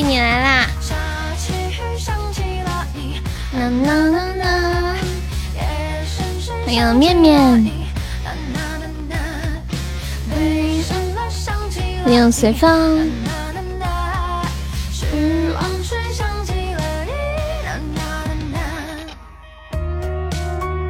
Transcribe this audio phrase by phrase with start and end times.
[0.00, 0.66] 你来啦！
[6.64, 7.70] 欢迎面面，
[12.04, 13.10] 欢迎随风。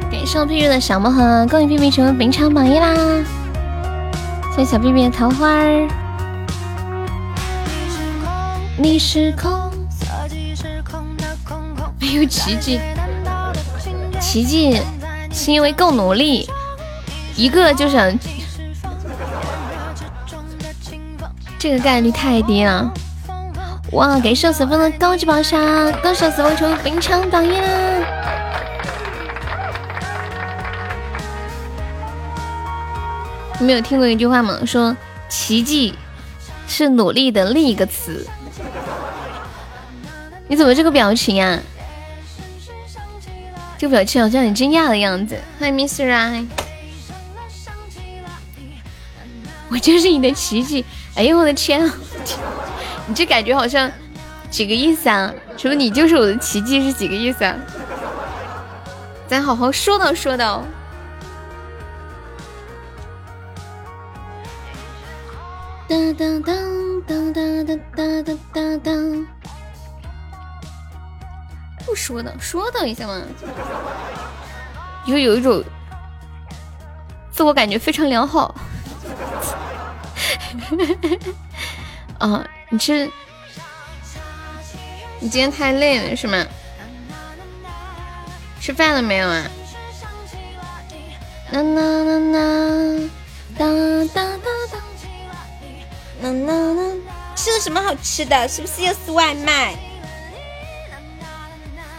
[0.09, 2.95] 感谢屁屁的小魔盒，恭喜屁屁成为本场榜一啦！
[4.55, 6.02] 谢谢小屁屁的桃花儿。
[8.83, 9.71] 你是空，
[12.01, 12.81] 没有奇迹，
[14.19, 14.77] 奇迹
[15.31, 16.49] 是因为够努力，
[17.37, 18.13] 一个就想，
[21.57, 22.93] 这个概率太低了。
[23.93, 27.69] 哇，给寿司风的高级宝箱，恭喜寿司风成为本场榜一啦！
[33.59, 34.59] 你没有听过一句话吗？
[34.65, 34.93] 说
[35.29, 35.95] 奇迹
[36.67, 38.27] 是努力的另一个词。
[40.47, 41.59] 你怎么这个表情呀？
[43.77, 45.37] 这个表情好像很惊讶的样子。
[45.59, 46.45] 欢迎 Miss Rai，
[49.69, 50.85] 我就是你的奇迹。
[51.15, 51.93] 哎呦我的天啊，
[53.07, 53.91] 你这感觉好像
[54.49, 55.33] 几个意思啊？
[55.57, 57.55] 说你就是我的奇迹是几个意思啊？
[59.27, 60.63] 咱好好说道说道。
[65.87, 69.27] 当当当当当当当当当。
[71.93, 73.21] 不说的，说的一下嘛，
[75.05, 75.63] 就有一种
[77.31, 78.55] 自我感觉非常良好。
[82.17, 83.07] 啊，你吃，
[85.19, 86.43] 你今天太累了是吗？
[88.59, 89.43] 吃饭了没有啊？
[91.51, 93.09] 啦啦啦啦，
[93.55, 93.67] 哒
[94.15, 94.79] 哒哒哒，
[96.23, 96.81] 啦啦啦，
[97.35, 98.47] 吃了什么好吃的？
[98.47, 99.75] 是不是又是外卖？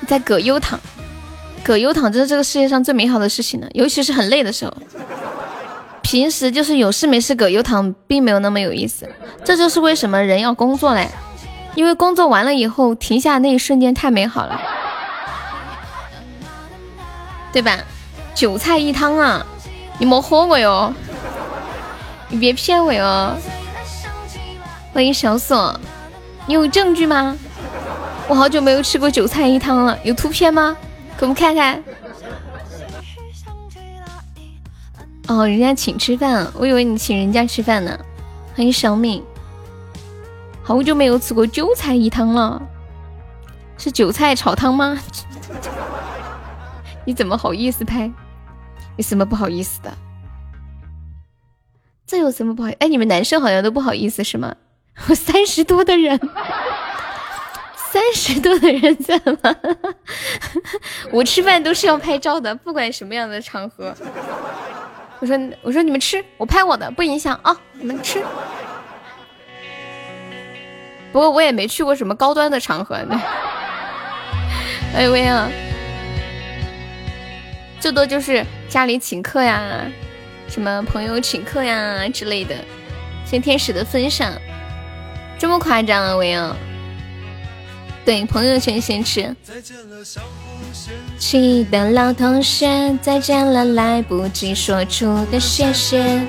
[0.05, 0.79] 在葛优躺，
[1.63, 4.75] 葛优躺，这是这个世界上最美好的事情了，尤其是很累的时候。
[6.03, 9.09] 平时就是有事没事葛优躺，并没有那么有意思。
[9.43, 11.09] 这就是为什么人要工作嘞，
[11.75, 14.61] 因为工作完了以后，停下那一瞬间太美好了，
[17.53, 17.79] 对吧？
[18.35, 19.47] 韭菜一汤啊，
[19.99, 20.93] 你莫喝我哟，
[22.29, 23.35] 你别骗我哟。
[24.93, 25.81] 欢迎小锁，
[26.47, 27.37] 你有证据吗？
[28.27, 30.77] 我好久没有吃过韭菜鱼汤了，有图片吗？
[31.19, 31.83] 给我们看看。
[35.29, 37.99] 哦，人家请吃饭，我以为你请人家吃饭呢。
[38.55, 39.23] 欢迎小敏，
[40.63, 42.63] 好久没有吃过韭菜鱼汤了，
[43.77, 44.99] 是韭菜炒汤吗？
[47.05, 48.11] 你怎么好意思拍？
[48.97, 49.93] 有什么不好意思的？
[52.07, 52.71] 这有什么不好？
[52.79, 54.55] 哎，你们男生好像都不好意思是吗？
[55.09, 56.19] 我三十多的人。
[57.95, 59.55] 三十多的人在吗？
[61.13, 63.95] 我吃饭都是要拍照的，不管什么样的场合。
[65.21, 68.21] 我说我说你们吃，我拍我的不影响啊，你们吃。
[71.13, 73.23] 不过我也没去过什么高端的场合呢。
[74.97, 75.49] 哎喂啊，
[77.79, 79.63] 最多就是家里请客呀，
[80.49, 82.57] 什么朋友请客呀之类的。
[83.25, 84.33] 谢天使的分享，
[85.39, 86.57] 这么夸张啊，喂啊！
[88.05, 89.35] 对，朋友圈先吃。
[91.19, 96.21] 亲爱的老同学，再见了，来不及说出的谢谢。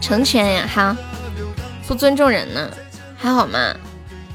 [0.00, 0.96] 成全呀，好，
[1.86, 2.70] 不尊重人呢，
[3.16, 3.74] 还好吗？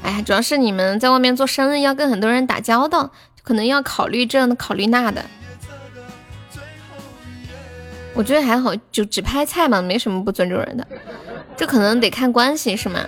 [0.02, 3.10] 哎呀，主要是你们在外面做生意，要跟很多人打交道，
[3.42, 5.24] 可能要考虑这考虑那的。
[8.12, 10.86] 我觉得还好，就只拍菜嘛，没什么不尊重人的。
[11.56, 13.00] 这可能得看关系，是吗？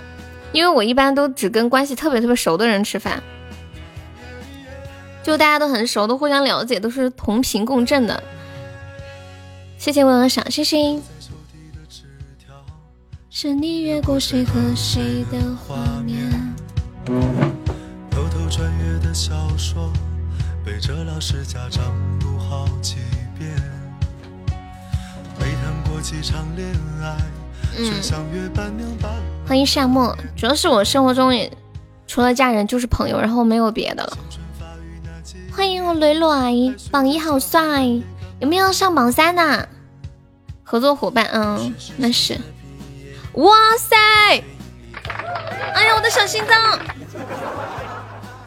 [0.56, 3.22] 因为我一般都只跟关系特别特别熟的人吃饭，
[5.22, 8.22] 就大家都很熟，都互相了解，都是同频共振的。
[9.76, 11.02] 谢谢我的小星星。
[13.28, 16.32] 是你越过谁和谁的画面。
[18.10, 19.92] 偷偷穿越的小说，
[20.64, 21.84] 背着老师家长
[22.18, 22.96] 读好几
[23.38, 23.50] 遍。
[25.38, 26.66] 没谈过几场恋
[27.02, 27.18] 爱，
[27.76, 29.12] 却像约伴娘伴。
[29.46, 31.50] 欢迎夏末，主要是我生活中也
[32.08, 34.18] 除了家人就是朋友，然后没有别的了。
[35.52, 37.84] 欢迎我磊磊，榜一好帅，
[38.40, 39.68] 有没有上榜三的
[40.64, 41.26] 合作伙伴？
[41.32, 42.36] 嗯，那是。
[43.34, 43.96] 哇塞！
[45.74, 46.80] 哎呀，我的小心脏！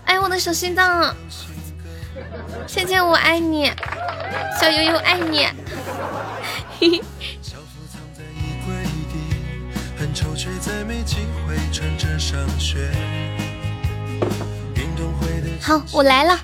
[0.03, 1.15] 哎呀，我的小心脏！
[2.67, 3.71] 倩倩，我爱你，
[4.59, 5.47] 小悠悠爱你。
[6.77, 7.01] 嘿嘿。
[15.61, 16.39] 好，我来了。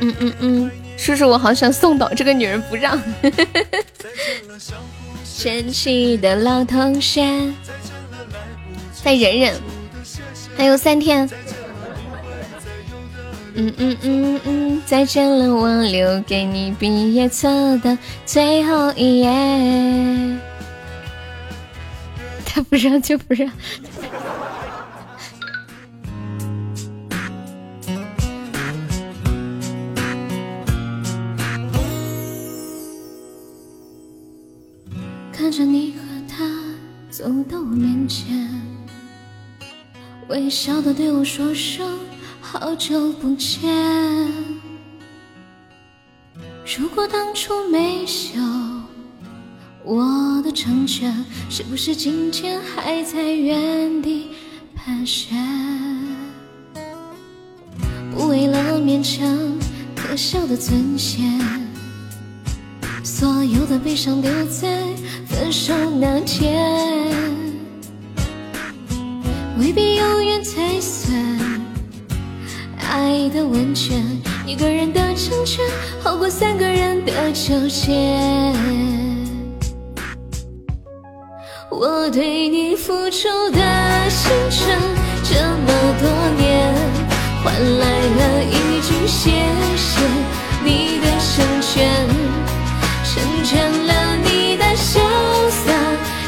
[0.00, 3.00] 嗯嗯嗯，叔叔，我好想送岛，这个女人不让。
[5.24, 7.22] 神奇的老同学，
[9.02, 9.54] 再忍忍，
[10.56, 11.28] 还有三天。
[13.54, 19.28] 嗯嗯嗯嗯，再见了，我留给你毕业册的最后一页。
[22.54, 23.50] 他 不让就不让。
[35.32, 36.44] 看着你和他
[37.10, 38.48] 走到我面前，
[40.28, 41.98] 微笑的对我说声
[42.40, 43.62] 好久不见。
[46.78, 48.06] 如果当初没有
[49.84, 51.12] 我的成全，
[51.50, 54.28] 是不是今天还在原地
[54.76, 55.36] 盘旋？
[58.14, 59.26] 不为了勉强
[59.96, 61.62] 可笑的尊严。
[63.02, 64.84] 所有的悲伤丢在
[65.26, 66.64] 分手那天，
[69.58, 71.12] 未必永远才算
[72.78, 74.00] 爱的完全。
[74.46, 75.64] 一个人的成全，
[76.00, 78.52] 好过三个人的纠结。
[81.74, 83.58] 我对你付出的
[84.10, 84.78] 青春
[85.24, 85.34] 这
[85.64, 86.72] 么多年，
[87.42, 89.30] 换来了一句谢
[89.74, 90.00] 谢
[90.62, 92.06] 你的成全。
[93.04, 95.00] 成全了你的潇
[95.50, 95.72] 洒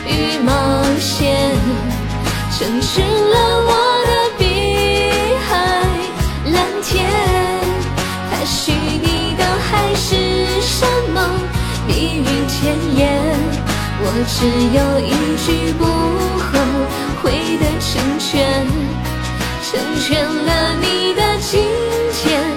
[0.07, 1.55] 与冒险，
[2.59, 3.71] 成全了我
[4.07, 4.43] 的碧
[5.47, 5.53] 海
[6.53, 7.05] 蓝天。
[8.31, 11.31] 他许你的海誓山盟，
[11.87, 13.23] 蜜语甜言，
[14.07, 14.45] 我只
[14.77, 15.83] 有一句不
[16.39, 16.53] 后
[17.23, 17.25] 悔
[17.57, 18.67] 的成全，
[19.63, 21.65] 成全了你的今
[22.13, 22.54] 天。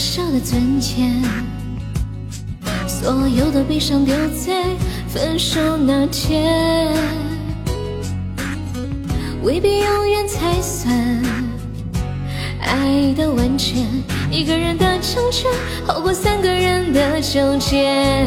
[0.00, 1.22] 可笑的尊严，
[2.88, 4.64] 所有的悲伤丢在
[5.06, 6.90] 分手那天。
[9.42, 10.90] 未必永远才算
[12.62, 13.86] 爱的完全，
[14.30, 15.50] 一个人的成全
[15.86, 18.26] 好过三个人的纠结。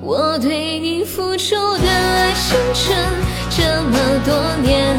[0.00, 2.98] 我对你付出的青春
[3.50, 3.96] 这么
[4.26, 4.34] 多
[4.64, 4.98] 年，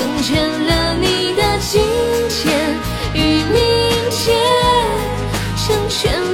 [0.00, 1.82] 成全了你的今
[2.30, 2.56] 天
[3.12, 3.60] 与明
[4.10, 4.34] 天，
[5.58, 6.29] 成全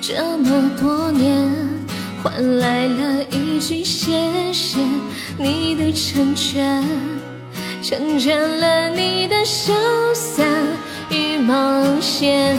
[0.00, 1.50] 这么多年
[2.22, 4.78] 换来了一句谢谢
[5.38, 6.82] 你的成全，
[7.82, 9.72] 成全了你的潇
[10.14, 10.42] 洒
[11.10, 12.58] 与冒险，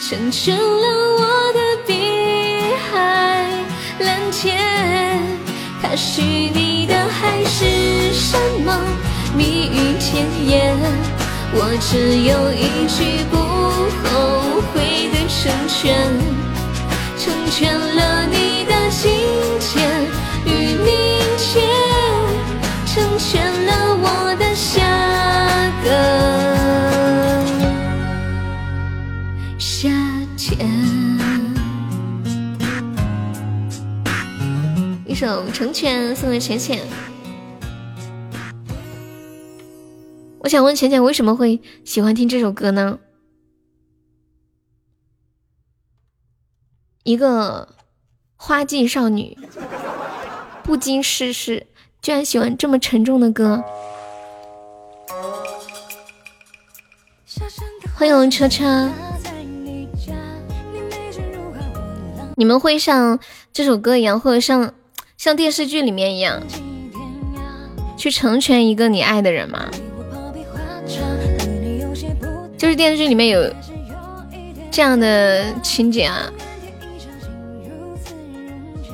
[0.00, 0.86] 成全了
[1.18, 1.94] 我的碧
[2.90, 3.46] 海
[4.00, 4.58] 蓝天。
[5.82, 8.80] 他许你的海誓山盟，
[9.36, 10.76] 蜜语甜言，
[11.54, 13.36] 我只有一句不
[14.08, 14.31] 后
[14.92, 15.96] 悔的成全。
[17.18, 19.10] 成全了你的今
[19.58, 20.04] 天
[20.44, 20.86] 与明
[21.38, 21.66] 天，
[22.86, 25.88] 成全了我的下个
[29.58, 29.88] 夏
[30.36, 30.68] 天。
[35.06, 36.80] 一首《成全》送给浅浅。
[40.40, 42.98] 我想问浅浅为什么会喜欢听这首歌呢？
[47.04, 47.68] 一个
[48.36, 49.36] 花季少女，
[50.62, 51.66] 不经世事，
[52.00, 53.64] 居然喜欢这么沉重的歌。
[57.96, 58.88] 欢迎车车，
[62.36, 63.18] 你们会像
[63.52, 64.72] 这首歌一样，或者像
[65.16, 66.40] 像电视剧里面一样，
[67.96, 69.68] 去成全一个你爱的人吗？
[72.56, 73.52] 就是电视剧里面有
[74.70, 76.32] 这样的情节啊，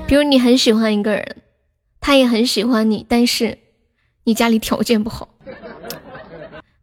[0.09, 1.37] 比如你很喜欢一个人，
[2.01, 3.59] 他也很喜欢你，但是
[4.25, 5.29] 你家里条件不好，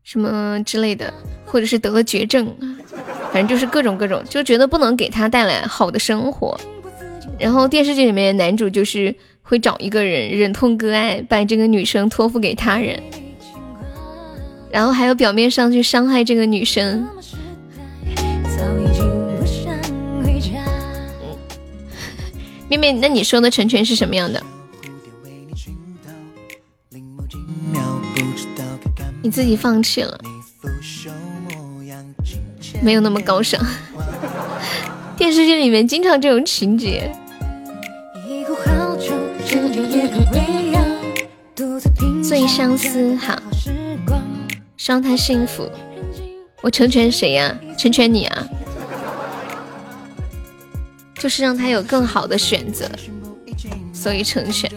[0.03, 1.11] 什么之类的，
[1.43, 2.55] 或者是得了绝症，
[3.33, 6.55] 反正就是各种各种，就觉得不能给他带来好的生活。
[7.39, 13.01] 然后电视剧里面男主就是会找一个人忍痛割爱，把这个女生托付给他人。
[14.69, 17.07] 然后还有表面上去伤害这个女生，
[22.77, 24.41] 妹妹，那你说的成全是什么样的？
[29.21, 30.19] 你自己放弃了，
[32.81, 33.59] 没有那么高尚。
[35.17, 37.11] 电视剧里面经常这种情节。
[42.23, 43.41] 最相思，好。
[44.77, 45.67] 希望他幸福。
[46.61, 47.57] 我成全谁呀？
[47.77, 48.47] 成全你啊！
[51.25, 52.87] 就是让他有更好的选择，
[53.91, 54.71] 所以成全。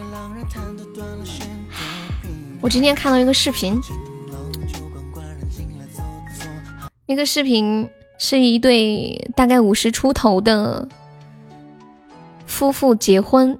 [2.59, 3.79] 我今天看到一个视频，
[7.05, 7.87] 那个视频
[8.17, 10.89] 是一对大概五十出头的
[12.47, 13.55] 夫妇结婚，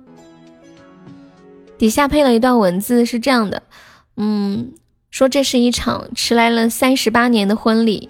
[1.77, 3.61] 底下配了一段文字，是这样的，
[4.17, 4.73] 嗯。
[5.11, 8.09] 说这是一场迟来了三十八年的婚礼。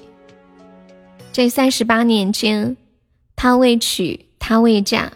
[1.34, 2.78] 这三十八年间，
[3.36, 5.12] 他未娶，她未嫁，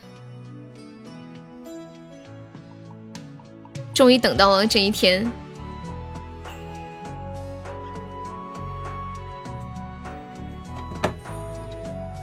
[3.94, 5.32] 终于等到了这一天。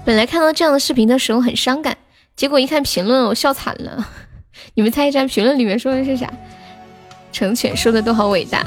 [0.04, 1.96] 本来看到这样的视频的时候很伤感，
[2.36, 4.08] 结果一看评论，我笑惨了。
[4.74, 6.32] 你们猜一猜评论里面说的是啥？
[7.32, 8.66] 成全说的都好伟大。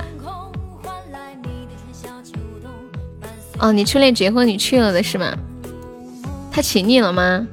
[3.60, 5.34] 哦，你初恋结婚你去了的是吗？
[6.52, 7.48] 他请你了吗？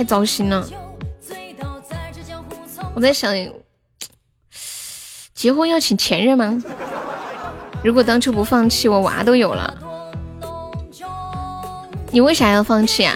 [0.00, 0.66] 太糟心了。
[2.94, 3.34] 我在想，
[5.34, 6.58] 结婚要请前任吗？
[7.84, 9.76] 如果当初不放弃，我娃都有了。
[12.10, 13.14] 你为啥要放弃啊？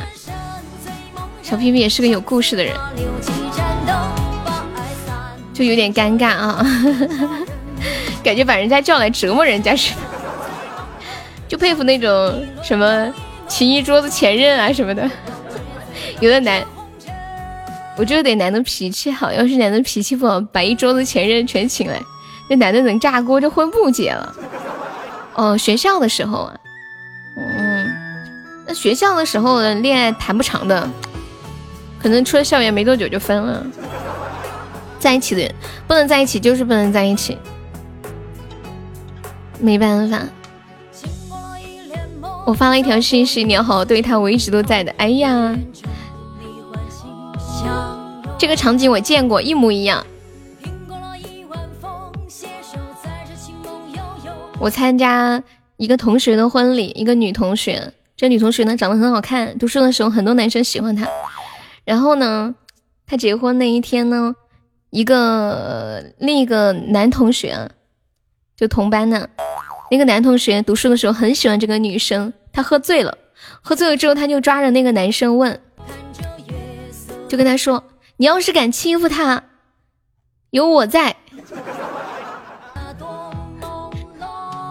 [1.42, 2.76] 小屁屁也是个有故事的人，
[5.54, 6.66] 就有点尴尬啊，
[8.22, 10.00] 感觉把人家叫来折磨人家似的。
[11.48, 13.10] 就佩服那种什么
[13.48, 15.10] 请一桌子前任啊什么的，
[16.20, 16.64] 有的男，
[17.96, 22.00] 我就得男的脾气好，要是男的脾气不好，把一桌子前任全请来，
[22.50, 24.34] 那男的能炸锅，这婚不结了。
[25.34, 26.54] 哦，学校的时候啊，
[27.36, 27.86] 嗯，
[28.66, 30.88] 那学校的时候恋爱谈不长的，
[32.00, 33.64] 可能出了校园没多久就分了。
[34.98, 35.54] 在一起的人
[35.86, 37.38] 不能在一起，就是不能在一起，
[39.60, 40.20] 没办法。
[42.46, 44.92] 我发了一条信息，你要好好对他，我一直都在的。
[44.98, 45.56] 哎呀，
[48.44, 50.04] 这个场景我见过，一模一样。
[54.58, 55.42] 我参加
[55.78, 61.08] 一个同学的婚礼，一个女同学，这女同学呢长得很好看，读书的时候很多男生喜欢她。
[61.86, 62.54] 然后呢，
[63.06, 64.36] 她结婚那一天呢，
[64.90, 67.70] 一个另一个男同学，
[68.54, 69.30] 就同班的。
[69.90, 73.16] 那个男同学读书的时候很喜欢这个女生，他喝醉了，
[73.62, 75.58] 喝醉了之后他就抓着那个男生问，
[77.26, 77.82] 就跟他说
[78.16, 79.42] ：“你要是敢欺负他，
[80.50, 81.16] 有我在。”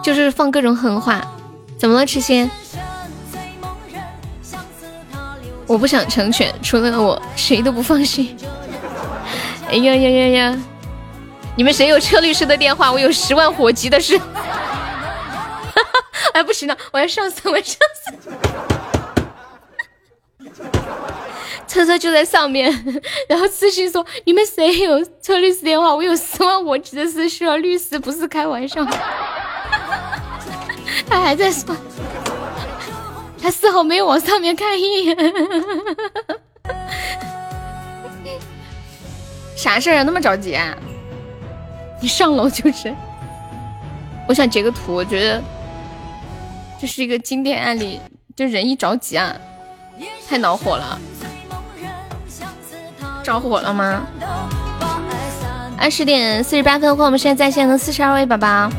[0.04, 1.26] 就是放各种狠话。
[1.78, 2.50] 怎么了，痴心？
[5.68, 8.36] 我不想成全，除了我谁都不放心。
[9.70, 10.58] 哎呀呀呀呀！
[11.56, 12.92] 你们谁有车律师的电话？
[12.92, 14.20] 我有十万火急的事。
[16.34, 18.14] 哎，不行了，我要上死，我要上死。
[21.68, 22.72] 车车就在上面，
[23.28, 25.94] 然后私信说：“你们谁有车律师电话？
[25.96, 28.86] 我有十万火急的是需要律师，不是开玩笑。
[31.10, 31.76] ”他还在说，
[33.42, 35.18] 他丝毫没有往上面看一眼。
[39.56, 40.04] 啥事儿啊？
[40.04, 40.78] 那么着急啊？
[42.02, 42.94] 你上楼就是。
[44.28, 45.42] 我想截个图，我觉得
[46.80, 48.00] 这是一个经典案例，
[48.36, 49.36] 就人一着急啊，
[50.28, 51.00] 太恼火了。
[53.24, 54.06] 着火了吗？
[55.80, 58.70] 二十点四十八分，欢迎我们现在在线的四十二位宝宝。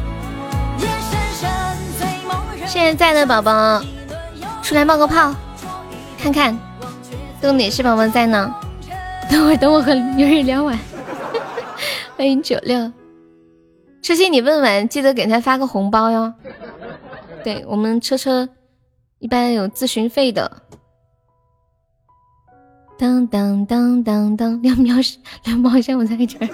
[2.67, 3.83] 现在在的宝宝
[4.63, 5.35] 出来冒个泡，
[6.19, 6.57] 看看
[7.41, 8.55] 都哪些宝宝在呢？
[9.31, 10.79] 等会儿等我和女人聊完。
[12.17, 12.93] 欢迎九六，
[14.03, 16.33] 车心你问完记得给他发个红包哟。
[17.43, 18.49] 对我们车车
[19.19, 20.51] 一般有咨询费的。
[22.97, 24.97] 当当当当当，两秒
[25.45, 26.49] 两毛钱我在这儿。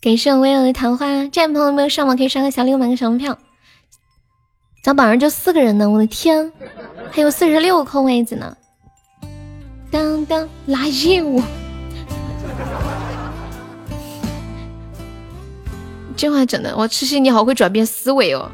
[0.00, 3.38] 感谢我微友的桃花，这样朋友没有上榜可以刷个小礼物，买个小门票。
[4.82, 6.52] 咱榜上就四个人呢，我的天，
[7.10, 8.56] 还有四十六个空位子呢。
[9.90, 11.42] 当当拉业务，
[16.16, 18.50] 这话整的，我痴心你好会转变思维哦，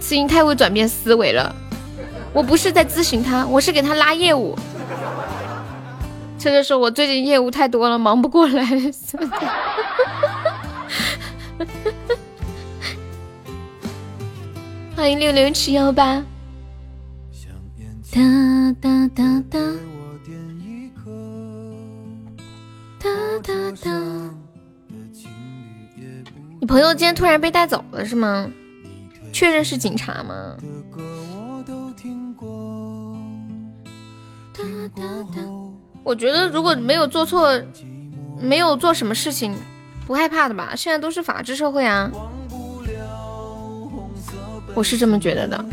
[0.00, 1.54] 痴心太会转变思维了。
[2.32, 4.56] 我不是在咨询他，我是给他拉业务。
[6.38, 8.64] 车车说：“我最近业务太多了，忙不过来。”
[14.96, 16.24] 欢迎六六七幺八。
[18.12, 18.20] 哒
[18.80, 19.58] 哒哒哒。
[22.98, 23.10] 哒
[23.42, 23.90] 哒哒。
[26.60, 28.50] 你朋友今天突然被带走了是吗？
[29.32, 30.56] 确认是警察吗？
[36.02, 37.50] 我觉得如果没有做错，
[38.40, 39.54] 没有做什么事情，
[40.06, 40.74] 不害怕的吧？
[40.74, 42.10] 现在都是法治社会啊，
[44.74, 45.64] 我是这么觉得的。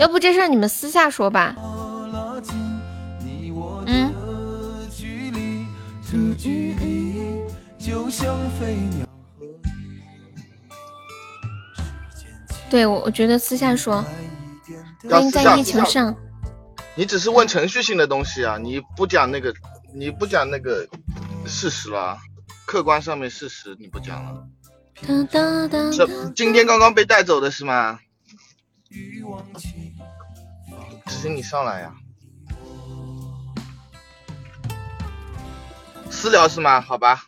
[0.00, 1.54] 要不这事你们私下说吧。
[3.86, 4.12] 嗯。
[12.70, 14.04] 对，我我觉得私下说，
[15.08, 16.14] 欢迎在地球上。
[16.94, 19.54] 你只是问程序性的东西啊，你不讲那个，
[19.94, 20.86] 你不讲那个
[21.46, 22.18] 事实了，
[22.66, 24.46] 客观上面事实你不讲了。
[25.92, 28.00] 这今天刚刚被带走的是吗？
[31.06, 31.92] 只是你上来呀。
[36.10, 36.80] 私聊是吗？
[36.80, 37.26] 好吧，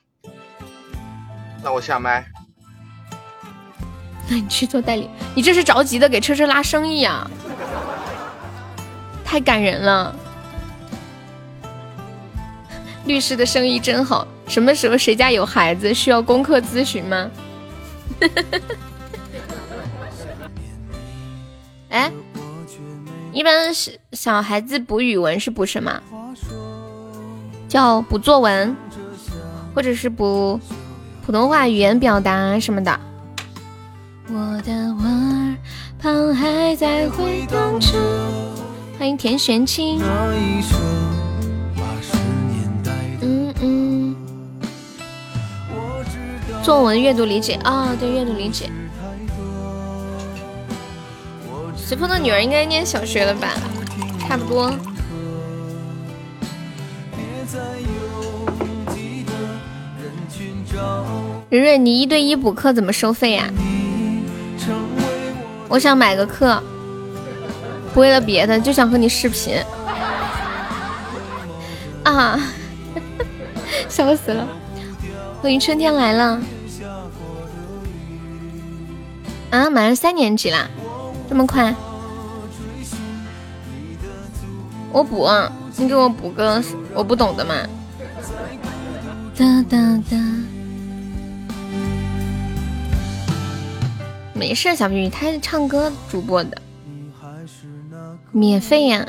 [1.62, 2.26] 那我下麦。
[4.30, 7.28] 那你去做代理，你这是着急的给车车拉生意啊，
[9.24, 10.14] 太感人了。
[13.06, 17.28] 律师的生意真好，什么时候谁家有孩子需要功课咨询吗？
[21.88, 22.08] 哎，
[23.32, 26.00] 一般是小孩子补语文是补什么？
[27.66, 28.76] 叫补作文，
[29.74, 30.60] 或者是补
[31.26, 33.00] 普通话语言表达什么的。
[34.32, 35.56] 我的耳
[35.98, 37.98] 旁还在回荡着。
[38.96, 40.00] 欢迎田玄清。
[43.20, 44.16] 嗯嗯。
[46.62, 48.70] 作文阅读理解啊，对阅读理解。
[51.76, 53.48] 随风的女儿应该念小学了吧？
[54.28, 54.70] 差不多。
[61.48, 63.50] 蕊蕊，你一对一补课怎么收费呀？
[65.70, 66.60] 我想买个课，
[67.94, 69.54] 不为了别的，就想和你视频。
[72.02, 72.36] 啊，
[73.88, 74.44] 笑死了！
[75.40, 76.42] 欢迎春天来了。
[79.50, 80.68] 啊，马上三年级啦，
[81.28, 81.72] 这么快？
[84.90, 85.28] 我补，
[85.76, 86.60] 你给我补个
[86.92, 87.54] 我不懂的嘛。
[89.36, 89.78] 哒哒
[90.10, 90.16] 哒。
[94.40, 96.56] 没事，小皮皮，他是唱歌主播的，
[98.32, 99.06] 免费呀。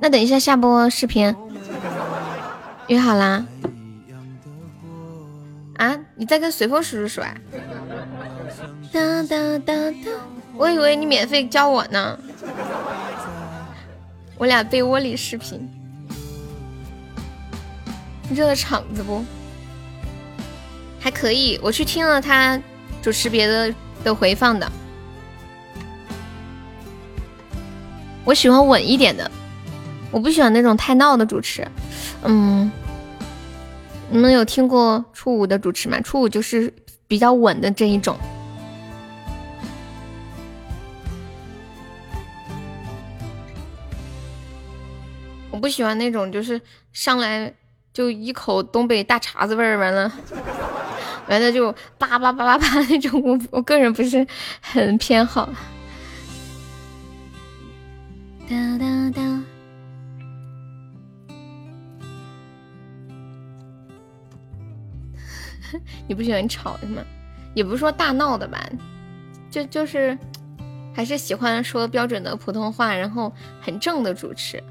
[0.00, 1.36] 那等一下下播视频
[2.86, 3.44] 约好啦。
[5.76, 7.34] 啊，你在跟随风叔叔说啊？
[8.90, 10.10] 哒哒哒哒，
[10.56, 12.18] 我以为你免费教我呢。
[14.38, 15.68] 我俩被窝里视频，
[18.30, 19.22] 热场子不？
[20.98, 22.58] 还可以，我去听了他
[23.02, 23.74] 主持别的。
[24.02, 24.70] 的回放的，
[28.24, 29.30] 我喜欢稳一点的，
[30.10, 31.66] 我不喜欢那种太闹的主持。
[32.24, 32.70] 嗯，
[34.10, 36.00] 你们有听过初五的主持吗？
[36.00, 36.72] 初五就是
[37.06, 38.16] 比较稳的这一种。
[45.50, 46.60] 我不喜欢那种就是
[46.92, 47.52] 上来
[47.92, 50.10] 就一口东北大碴子味儿，完了，
[51.32, 54.26] 完了就叭叭叭叭叭那种，我我个人不是
[54.60, 55.48] 很偏好。
[58.46, 59.22] 哒哒哒。
[66.06, 67.02] 你不喜欢吵是吗？
[67.54, 68.68] 也不是说大闹的吧，
[69.50, 70.18] 就就是
[70.94, 74.62] 还是喜欢说标准的普通话，然后很正的主持。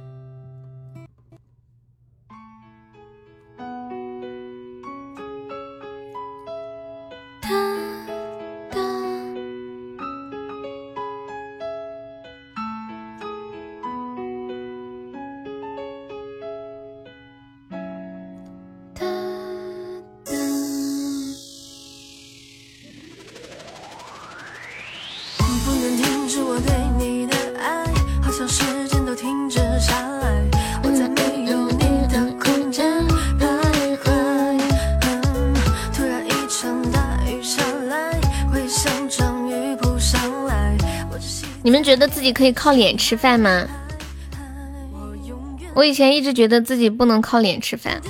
[42.31, 43.67] 可以靠脸吃饭吗？
[45.73, 48.01] 我以前一直觉得自己不能靠脸吃饭，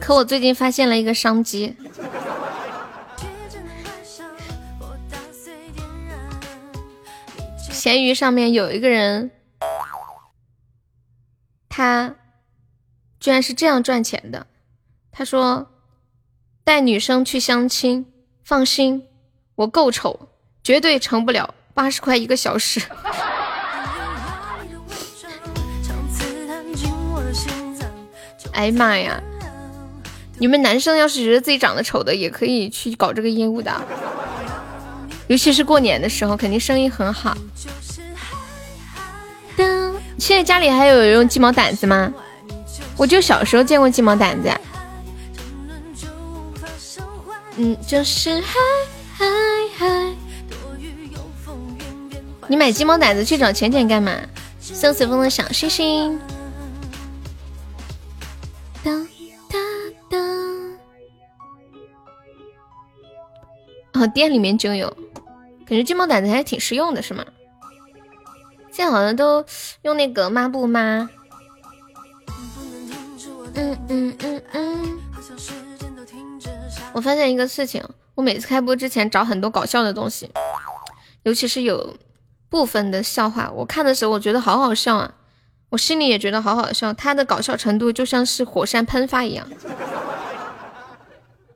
[0.00, 1.76] 可我最近发现了一个商机。
[7.70, 9.30] 闲鱼上面有一个人，
[11.68, 12.14] 他
[13.20, 14.46] 居然是这样赚钱的。
[15.10, 15.70] 他说
[16.64, 18.06] 带女生去相亲。
[18.44, 19.06] 放心，
[19.62, 20.18] 我够丑，
[20.64, 22.82] 绝对成不了八十块一个小时。
[28.52, 29.22] 哎呀妈呀！
[30.38, 33.72] 你们男生要是觉得自己长得丑的，也可以去搞这个业务的，
[35.28, 37.36] 尤其是过年的时候，肯定生意很好。
[40.18, 42.12] 现在家里还有用鸡毛掸子吗？
[42.96, 44.50] 我就小时候见过鸡毛掸子。
[47.56, 48.58] 嗯，就是还
[49.22, 49.28] 嗨
[49.76, 50.16] 嗨。
[52.48, 54.20] 你买鸡毛掸子去找浅浅干嘛？
[54.60, 56.20] 送随风的小星星。
[58.82, 59.06] 当
[59.48, 59.62] 当
[60.10, 60.20] 当。
[63.92, 64.90] 哦，店里面就有，
[65.66, 67.24] 感觉鸡毛掸子还挺实用的，是吗？
[68.72, 69.44] 现在好像都
[69.82, 70.80] 用那个抹布抹。
[73.54, 74.98] 嗯嗯嗯嗯。
[76.92, 77.82] 我发现一个事情，
[78.14, 80.30] 我每次开播之前找很多搞笑的东西，
[81.22, 81.96] 尤其是有
[82.48, 85.14] 部分的笑话，我看的时候我觉得好好笑啊，
[85.70, 89.48] 我心里也觉得好好笑，它的搞笑程度就像是火山喷发一样。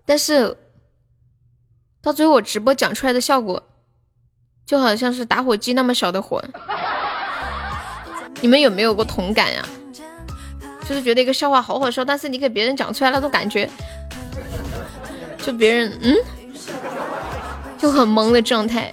[0.06, 0.56] 但是
[2.00, 3.62] 到最后我直播讲出来的效果，
[4.64, 6.42] 就好像是打火机那么小的火，
[8.40, 9.62] 你们有没有过同感呀？
[10.88, 13.68] 就是觉得一个笑话好好笑，但是你给别人讲出来那种感觉。
[15.42, 16.14] 就别人嗯，
[17.78, 18.90] 就很懵的状态。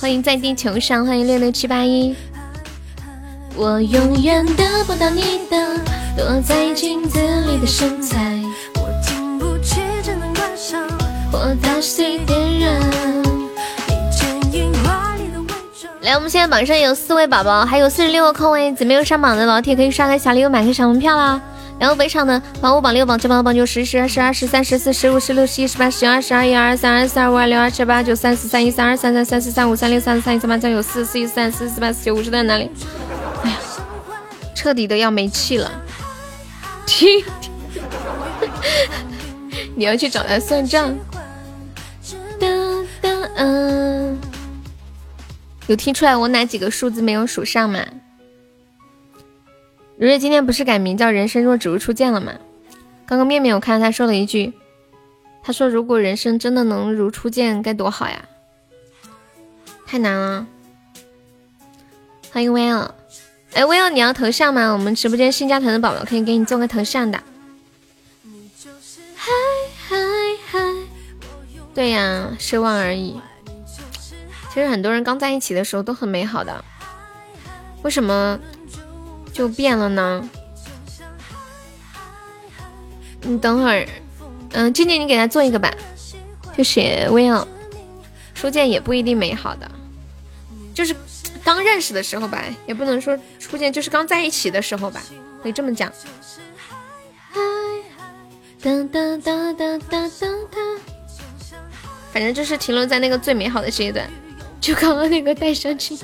[0.00, 2.14] 欢迎在地球上，欢迎六六七八一。
[3.54, 5.78] 我永远得不到你的
[6.16, 8.40] 躲在镜子里的身材。
[8.76, 10.82] 我经不起这能关上，
[11.30, 12.80] 或打碎点燃。
[16.00, 21.40] 来，我们现在榜上有四位宝宝，还有四十六个空位子，没有上榜的老铁可以刷个小礼物，买个小门票啦。
[21.82, 32.70] 然后北场呢榜五、榜六、榜七、榜八、榜九、十、十二、十、三、十四、十五、十六、十七、十八、十九、二十、二一、二二三、二四、二五、二六、二七、二八二、九、三四、三一、三二、三三、三四、三五、三六、三四、三一、三八、三九、四四一、三、四四、八四九、五十在哪里？
[33.42, 33.56] 哎呀，
[34.54, 35.72] 彻底的要没气了！
[36.86, 37.24] 听，
[39.74, 40.96] 你要去找他算账。
[45.66, 47.84] 有听出来我哪几个数字没有数上吗？
[50.02, 52.32] 如月今天不是改名叫人生若只如初见了吗？
[53.06, 54.52] 刚刚面面我看到他说了一句，
[55.44, 58.24] 他说如果人生真的能如初见该多好呀！
[59.86, 60.44] 太难了。
[62.32, 62.92] 欢迎威尔，
[63.52, 64.72] 哎，威尔你要头像吗？
[64.72, 67.22] 我们直播间新加团的宝宝可以给你做个头像的。
[71.72, 73.20] 对呀，失望而已。
[74.52, 76.64] 其实很多人刚在一起的时候都很美好的，
[77.84, 78.36] 为什么？
[79.32, 80.28] 就变了呢。
[83.22, 83.88] 你等会儿，
[84.52, 85.72] 嗯，静静，你给他做一个吧，
[86.56, 87.46] 就写 Will。
[88.34, 89.70] 初见也不一定美好的，
[90.74, 90.96] 就是
[91.44, 95.00] 刚认识的时候吧，也不能说初见，就是刚在一起的时候吧，
[95.42, 95.92] 可以这么讲。
[102.12, 104.10] 反正就是停留在那个最美好的阶段。
[104.60, 105.96] 就刚刚那个带相亲，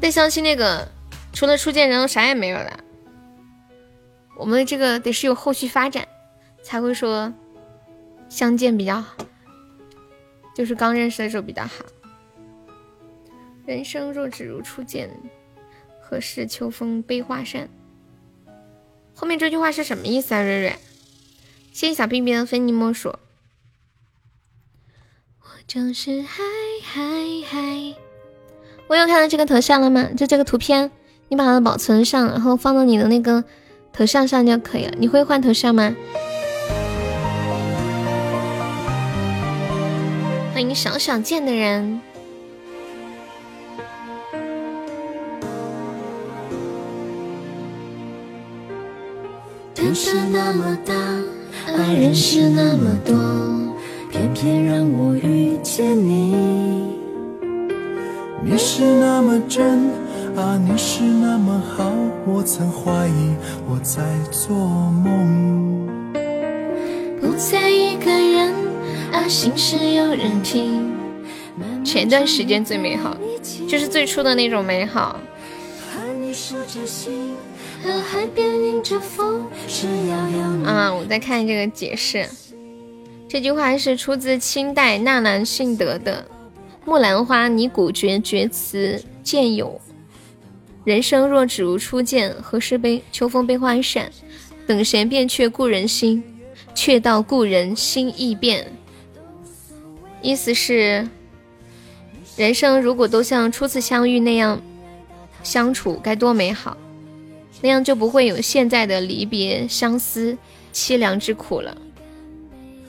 [0.00, 0.88] 带相亲那个
[1.32, 2.84] 除了初见，然后啥也没有了。
[4.36, 6.06] 我们这个得是有后续发展，
[6.62, 7.34] 才会说
[8.28, 9.16] 相见比较好，
[10.54, 11.84] 就是刚认识的时候比较好。
[13.66, 15.10] 人生若只如初见，
[16.00, 17.68] 何事秋风悲画扇？
[19.14, 20.40] 后面这句话是什么意思啊？
[20.40, 20.76] 瑞瑞，
[21.72, 23.08] 谢谢小冰冰的非你莫属。
[25.40, 26.42] 我就是嗨
[26.84, 27.02] 嗨
[27.46, 28.07] 嗨！
[28.88, 30.08] 我有看到这个头像了吗？
[30.16, 30.90] 就这个图片，
[31.28, 33.44] 你把它保存上，然后放到你的那个
[33.92, 34.92] 头像上就可以了。
[34.96, 35.94] 你会换头像吗？
[40.54, 42.00] 欢迎小小贱的人。
[49.74, 50.94] 天是那么大，
[51.76, 52.50] 爱人是，
[55.22, 56.97] 遇见你。
[58.40, 59.90] 你是那么真
[60.36, 61.92] 啊，你是那么好，
[62.24, 63.34] 我曾怀疑
[63.68, 65.86] 我在做梦。
[67.20, 68.54] 不再一个人
[69.12, 70.96] 啊，心事有人听。
[71.84, 73.16] 前段时间最美好，
[73.68, 75.18] 就是最初的那种美好。
[80.64, 80.94] 啊！
[80.94, 82.28] 我在看这个解释，
[83.28, 86.24] 这句话是出自清代纳兰性德的
[86.88, 89.78] 《木兰花拟古绝绝词见友》。
[90.84, 93.02] 人生若只如初见，何事悲？
[93.12, 94.10] 秋风悲画扇，
[94.66, 96.24] 等闲变却故人心，
[96.74, 98.72] 却道故人心易变。
[100.22, 101.06] 意思是，
[102.38, 104.58] 人生如果都像初次相遇那样
[105.42, 106.74] 相处，该多美好。
[107.60, 110.38] 那样就不会有现在的离别、相思、
[110.72, 111.76] 凄凉之苦了。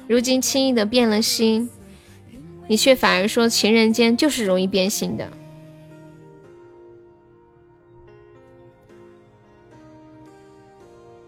[0.07, 1.69] 如今轻易的变了心，
[2.69, 5.27] 你却反而说情人间就是容易变心的。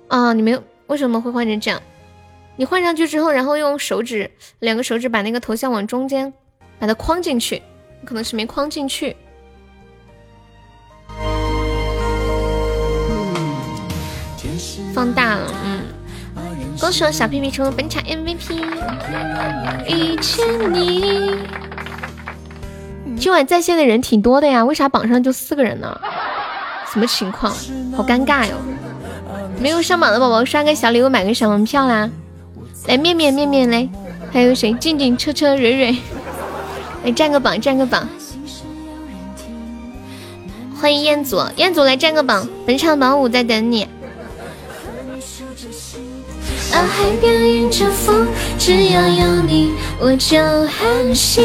[0.07, 1.81] 啊，你们为什么会换成这样？
[2.57, 6.31] 你换上去之后，然后用手指两个手指把那个头像往中间
[6.77, 7.59] 把它框进去，
[8.05, 9.15] 可能是没框进去。
[14.93, 15.70] 放大了，嗯，
[16.81, 18.59] 恭喜我小屁屁成为本场 MVP。
[19.87, 21.37] 遇见你，
[23.19, 25.95] 今晚在线的人挺多的呀，为啥榜上就四个人呢？
[26.91, 27.53] 什么情况？
[27.95, 28.55] 好尴尬哟！
[29.59, 32.09] 没有上榜的宝宝刷个小礼物，买个小门票啦！
[32.87, 33.87] 来面面面面来，
[34.33, 34.73] 还有谁？
[34.73, 35.95] 静静车车蕊蕊，
[37.05, 38.09] 来占个榜，占个榜。
[40.81, 43.87] 欢迎彦祖，彦祖来占个榜，本场榜五在等你。
[46.73, 51.43] 啊，海边迎着风，只要有你，我就安心。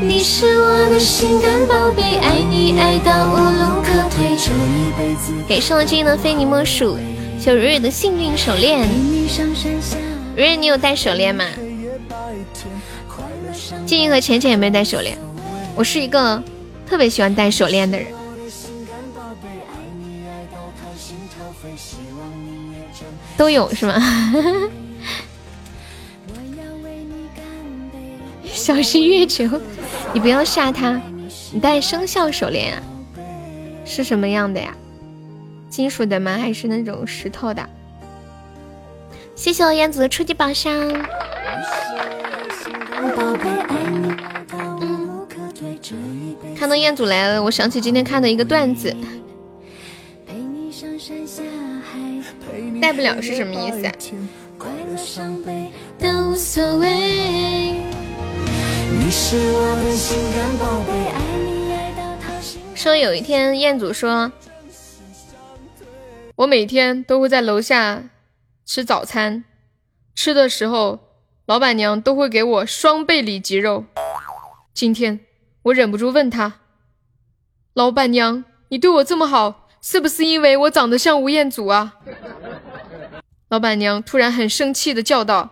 [0.00, 4.36] 你是我的心肝宝贝，爱你爱到无路可退。
[4.36, 5.32] 这一辈子。
[5.48, 5.58] 给
[6.04, 6.98] 的非你莫属，
[7.40, 8.86] 小蕊蕊的幸运手链。
[10.36, 11.44] 蕊蕊，你有戴手链吗？
[13.86, 15.16] 静怡和浅浅有没有戴手链？
[15.74, 16.42] 我是一个
[16.86, 18.06] 特别喜欢戴手链的人。
[23.36, 23.94] 都有是吗？
[28.44, 29.60] 小心月球，
[30.12, 31.00] 你不要吓他。
[31.52, 32.82] 你戴生肖手链啊？
[33.84, 34.74] 是什么样的呀？
[35.68, 36.38] 金属的吗？
[36.38, 37.68] 还是那种石头的？
[39.34, 40.72] 谢谢我燕子的初级宝箱。
[46.56, 48.96] 看到彦祖来了，我想起今天看的一个段子。
[52.84, 53.92] 带不了是什么意思啊？
[62.74, 64.30] 说有一天，彦祖说
[66.36, 68.04] ：“我每天都会在楼下
[68.66, 69.44] 吃早餐，
[70.14, 70.98] 吃的时候，
[71.46, 73.86] 老板娘都会给我双倍里脊肉。
[74.74, 75.20] 今天
[75.62, 76.60] 我忍不住问他：
[77.72, 81.94] 老板娘，你对我这么好，是不是因为我长得像吴彦祖啊？”
[83.54, 85.48] 老板娘突然很生气的叫道：“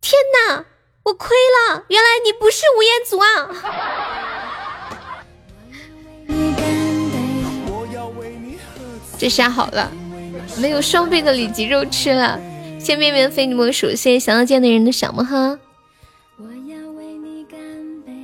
[0.00, 0.12] 天
[0.46, 0.64] 哪，
[1.02, 1.82] 我亏了！
[1.88, 3.26] 原来你不是吴彦祖啊！”
[9.18, 9.90] 这下好了，
[10.58, 12.38] 没有双倍的里脊肉吃了。
[12.78, 15.58] 谢面面非你莫属，谢谢想要见的人的小魔盒。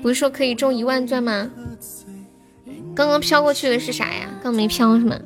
[0.01, 1.51] 不是说可以中一万钻吗？
[2.95, 4.31] 刚刚飘过去的是啥呀？
[4.45, 5.19] 刚没飘是吗？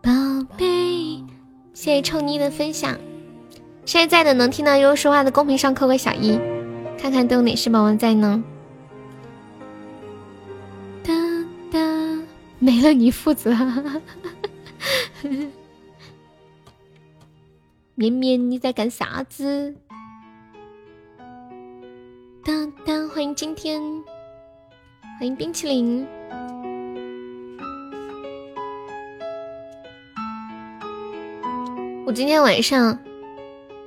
[0.00, 0.10] 宝
[0.56, 1.22] 贝。
[1.78, 2.98] 谢谢臭妮的分享，
[3.84, 6.36] 现在在的能听到悠悠说话的公屏上扣个小一，
[6.98, 8.42] 看看都有哪些宝宝在呢？
[11.04, 11.14] 哒
[11.70, 11.78] 哒，
[12.58, 13.54] 没了你负责。
[17.94, 19.76] 绵绵你在干啥子？
[22.44, 23.80] 当当，欢迎今天，
[25.20, 26.04] 欢迎冰淇淋。
[32.08, 32.98] 我今天晚上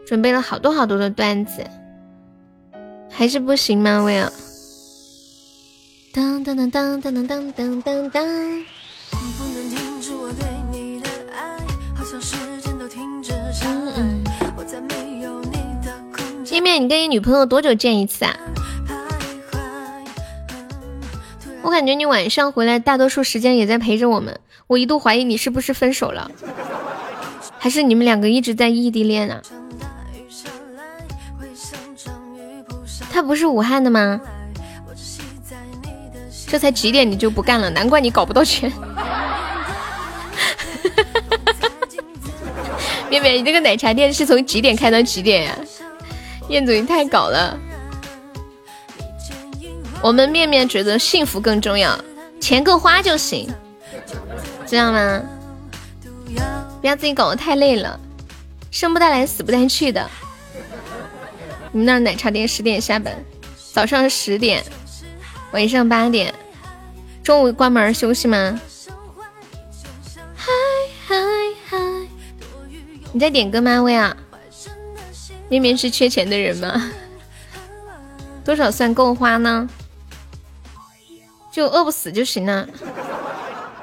[0.06, 1.66] 准备了好多好多的段子，
[3.10, 4.04] 还是不行吗？
[4.04, 4.32] 威尔。
[6.14, 8.24] 当当当当当当当当当。
[16.44, 18.38] 见面，你跟你女朋友多久见一次啊？
[21.64, 24.40] 我感觉你晚上回来，大多数时间也在陪着我们。
[24.68, 26.30] 我一度怀疑你是不是分手了。
[27.64, 29.40] 还是你们两个一直在异地恋啊？
[33.12, 34.20] 他不是武汉的吗？
[36.48, 37.70] 这才几点你就不干了？
[37.70, 38.72] 难怪你搞不到钱。
[43.12, 45.56] 面面，你这个奶茶店是从几点开到几点呀？
[46.50, 47.56] 彦祖你太搞了。
[50.02, 51.96] 我们面面觉得幸福更重要，
[52.40, 53.48] 钱够花就行，
[54.66, 55.22] 知道吗？
[56.82, 58.00] 不要自己搞得太累了，
[58.72, 60.10] 生不带来，死不带去的。
[61.72, 63.24] 你们那奶茶店十点下班，
[63.72, 64.64] 早上十点，
[65.52, 66.34] 晚上八点，
[67.24, 68.60] 中午关门休息吗？
[73.14, 74.18] 你在点歌吗，薇娅？
[75.50, 76.92] 明明是缺钱的人吗？
[78.44, 79.70] 多少算够花呢？
[81.52, 82.68] 就饿不死就行了。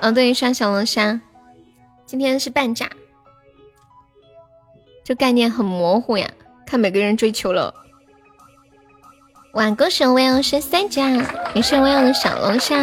[0.01, 1.21] 嗯，对，上小龙虾。
[2.09, 2.89] 今天是半价，
[5.05, 6.27] 这概念很模糊呀，
[6.67, 7.75] 看每个人追求了。
[9.53, 11.11] 晚歌手我要是三家，
[11.53, 12.75] 也是我要的小龙虾。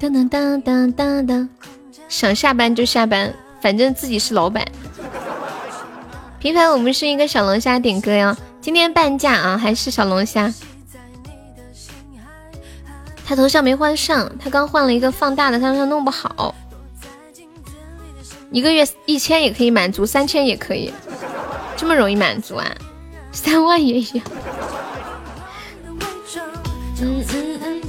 [0.00, 1.48] 噔噔噔噔噔噔，
[2.08, 4.66] 想下班就下班，反正自己是老板。
[6.40, 10.52] 平凡我们是一个小龙虾点歌哟，今天半价啊，还是小龙虾。
[13.26, 16.54] 他头像没换上，他刚换了一个放大的，他说弄不好。
[18.50, 20.92] 一个月一千也可以满足，三千也可以，
[21.76, 22.70] 这么容易满足啊？
[23.32, 24.20] 三万也有。
[27.00, 27.80] 嗯嗯。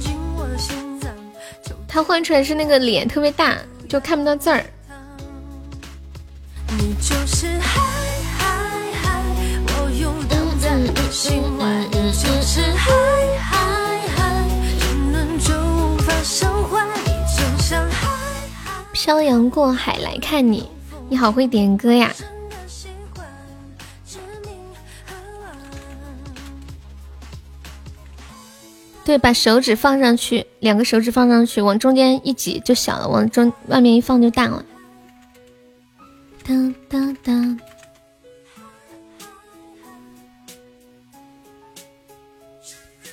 [1.86, 3.56] 他换出来是那个脸特别大，
[3.88, 4.64] 就看不到字儿。
[19.06, 20.68] 漂洋过海来看你，
[21.08, 22.12] 你好会点歌呀！
[29.04, 34.64] 对，把手指放上去，两个手指放上去，往中间一挤就小了，往中外面一放就大了。
[36.44, 37.60] 当当当！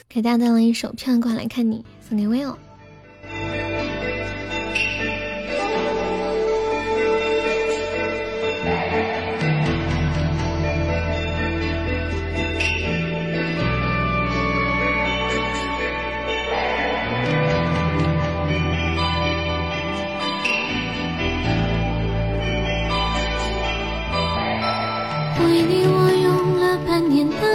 [0.09, 2.55] 给大家带来一首《漂洋过海来看你》，送给 Will。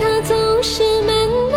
[0.00, 1.52] 它总是慢慢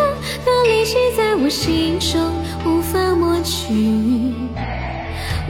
[0.46, 2.20] 的累积在我心中，
[2.66, 3.74] 无法抹去。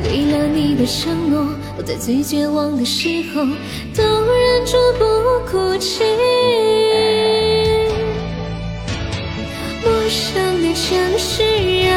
[0.04, 3.46] 为了你的承诺，我在最绝望的时候
[3.96, 5.06] 都忍住不
[5.52, 6.04] 哭泣。
[9.84, 11.44] 陌生的城市
[11.90, 11.94] 啊，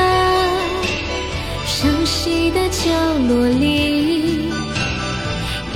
[1.64, 2.90] 熟悉的角
[3.28, 4.21] 落里。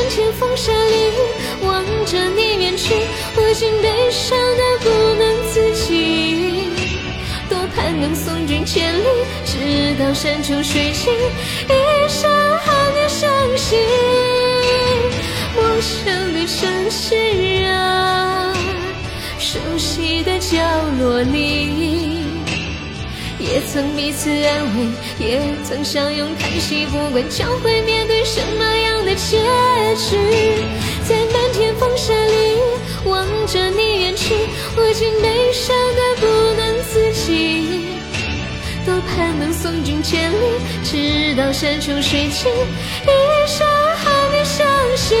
[0.00, 1.12] 漫天风沙里
[1.62, 2.94] 望着你远去，
[3.36, 4.88] 我竟悲伤的不
[5.18, 6.70] 能自己。
[7.50, 9.04] 多盼能送君千里，
[9.44, 11.12] 直到山穷水尽，
[11.68, 12.30] 一生
[12.60, 13.76] 和你相惜。
[15.54, 18.54] 陌生的城市啊。
[19.38, 20.56] 熟悉的角
[20.98, 22.24] 落里，
[23.38, 26.86] 也曾彼此安慰，也曾相拥叹息。
[26.86, 29.38] 不管将会面对什么样的结
[29.96, 30.16] 局，
[31.08, 32.58] 在漫天风沙里
[33.04, 34.34] 望着你远去，
[34.76, 36.26] 我竟悲伤的不
[36.56, 37.88] 能自己。
[38.84, 40.34] 多盼能送君千里，
[40.82, 42.50] 直到山穷水尽，
[43.04, 45.14] 一生和你相惜。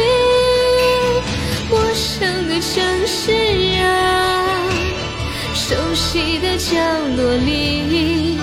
[1.70, 3.32] 陌生的城市
[3.82, 4.68] 啊，
[5.54, 6.76] 熟悉的角
[7.16, 8.38] 落里，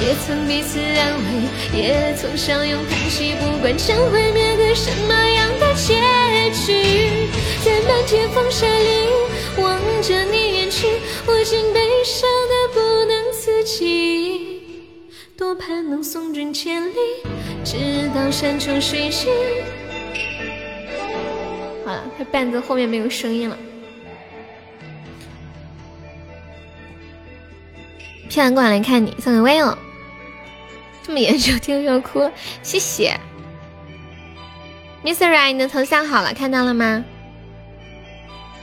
[0.00, 3.34] 也曾彼此安慰，也曾相拥叹息。
[3.40, 5.94] 不管将会面对什么样的结
[6.52, 7.28] 局，
[7.64, 9.08] 在漫天风沙里
[9.60, 10.86] 望着你远去，
[11.26, 14.62] 我竟悲伤的不能自己。
[15.36, 16.94] 多盼能送君千里，
[17.64, 19.30] 直到山穷水尽。
[21.84, 23.56] 好了，他伴奏后面没有声音了。
[28.28, 29.76] 漂亮过来看你，送给威哦。
[31.06, 32.28] 这么严重，听着要哭，
[32.64, 33.16] 谢谢。
[35.04, 35.30] Mr.
[35.30, 37.04] Right，你的头像好了，看到了吗？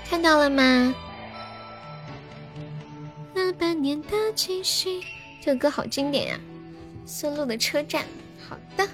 [0.10, 0.94] 看到了吗？
[3.34, 5.02] 那半年的继续，
[5.42, 6.40] 这个歌好经典呀！
[7.06, 8.04] 孙露的车站，
[8.50, 8.86] 好的。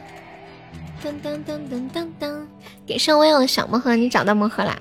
[1.03, 2.45] 噔噔噔噔噔噔，
[2.85, 4.79] 给上微友的小魔盒，你找到魔盒啦？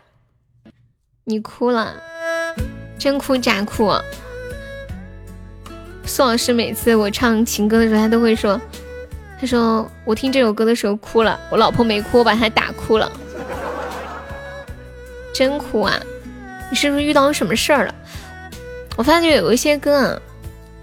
[1.25, 1.95] 你哭了，
[2.99, 3.91] 真哭假哭？
[6.09, 8.59] 宋老师每次我唱情歌的时候，他都会说
[9.39, 13.13] ：“他说我听这首歌的时候哭了，我老婆没哭，我把她打哭了。”
[15.35, 15.95] 真哭啊？
[16.71, 17.95] 你是不是遇到什么事儿了？
[18.97, 20.19] 我发现有一些歌，啊，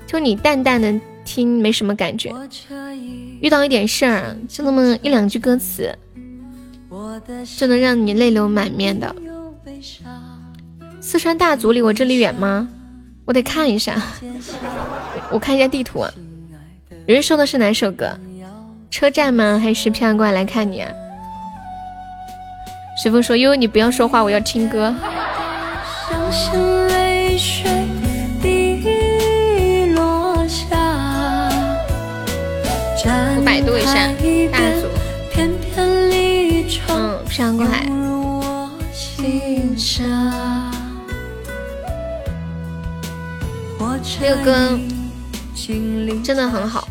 [0.06, 0.94] 就你淡淡的
[1.26, 2.32] 听没什么感觉。
[3.42, 5.94] 遇到一点事儿，就那么一两句歌词，
[7.58, 9.14] 就能让你泪流满面的。
[11.02, 12.70] 四川大足离我这里远吗？
[13.26, 14.00] 我得看一下，
[15.32, 16.00] 我看一下地图。
[16.00, 16.12] 啊。
[17.06, 18.18] 有人说的是哪首歌？
[18.90, 19.60] 车站吗？
[19.62, 20.90] 还是漂洋过来来看你啊？
[23.02, 24.96] 随风说：“悠悠，你不要说话，我要听歌。”
[33.38, 34.08] 我百度一下
[34.52, 34.88] 大组，
[35.38, 35.52] 嗯，
[37.28, 37.86] 漂洋过海。
[44.20, 44.80] 这个歌
[46.24, 46.88] 真的很好，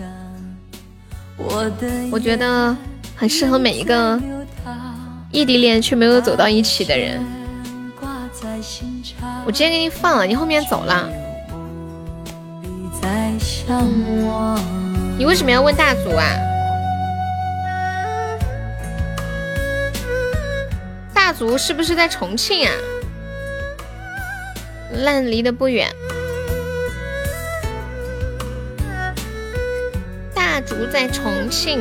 [2.11, 2.77] 我觉得
[3.14, 4.20] 很适合每一个
[5.31, 7.20] 异地恋却没有走到一起的人。
[9.47, 11.09] 我直接给你放了，你后面走了。
[15.16, 16.25] 你为什么要问大组啊？
[21.12, 22.72] 大足是不是在重庆啊？
[24.93, 25.89] 烂离得不远。
[30.64, 31.80] 大竹在重庆。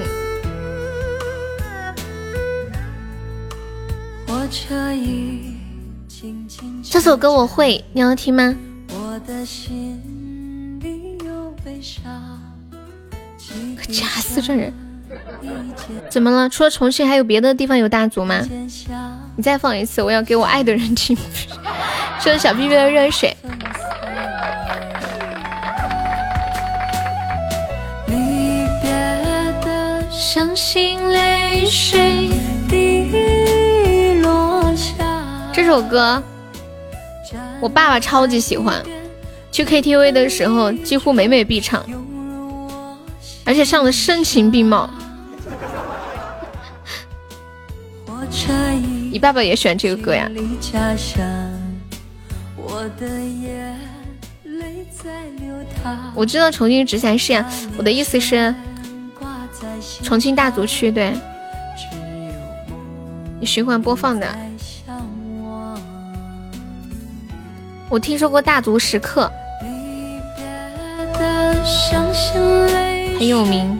[6.83, 8.53] 这首歌我会，你要听吗？
[13.87, 14.73] 假死这人，
[16.09, 16.49] 怎么了？
[16.49, 18.45] 除了重庆，还有别的地方有大足吗？
[19.35, 21.15] 你再放一次，我要给我爱的人听。
[22.19, 23.35] 谢谢小屁屁的热水。
[35.53, 36.23] 这首歌，
[37.61, 38.83] 我爸爸超级喜欢，
[39.51, 41.85] 去 KTV 的时候几乎每每必唱，
[43.45, 44.89] 而且唱的声情并茂。
[49.11, 50.27] 你爸爸也喜欢这个歌呀？
[56.15, 58.51] 我知道重庆直辖市呀，我的意思是
[60.01, 61.13] 重庆大足区，对，
[63.39, 64.27] 你循环播放的。
[67.89, 69.31] 我听说过大足石刻，
[73.19, 73.79] 很有名。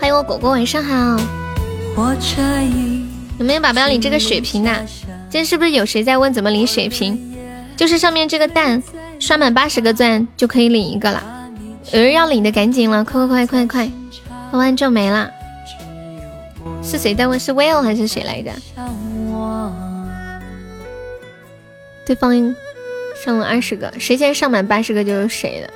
[0.00, 1.47] 欢迎我果果，晚上好。
[3.38, 4.70] 有没有宝宝领这个血瓶的？
[5.30, 7.36] 今天是不是有谁在问怎么领血瓶？
[7.76, 8.82] 就是上面这个蛋。
[9.20, 11.20] 刷满八十个钻就可以领一个了，
[11.92, 13.90] 有人要领的赶紧了，快快快快快，
[14.52, 15.28] 喝完就没了。
[16.84, 17.40] 是谁在问？
[17.40, 18.52] 是 Will 还是谁来着？
[22.06, 22.54] 对方
[23.24, 25.68] 上了二十个，谁先上满八十个就是谁的。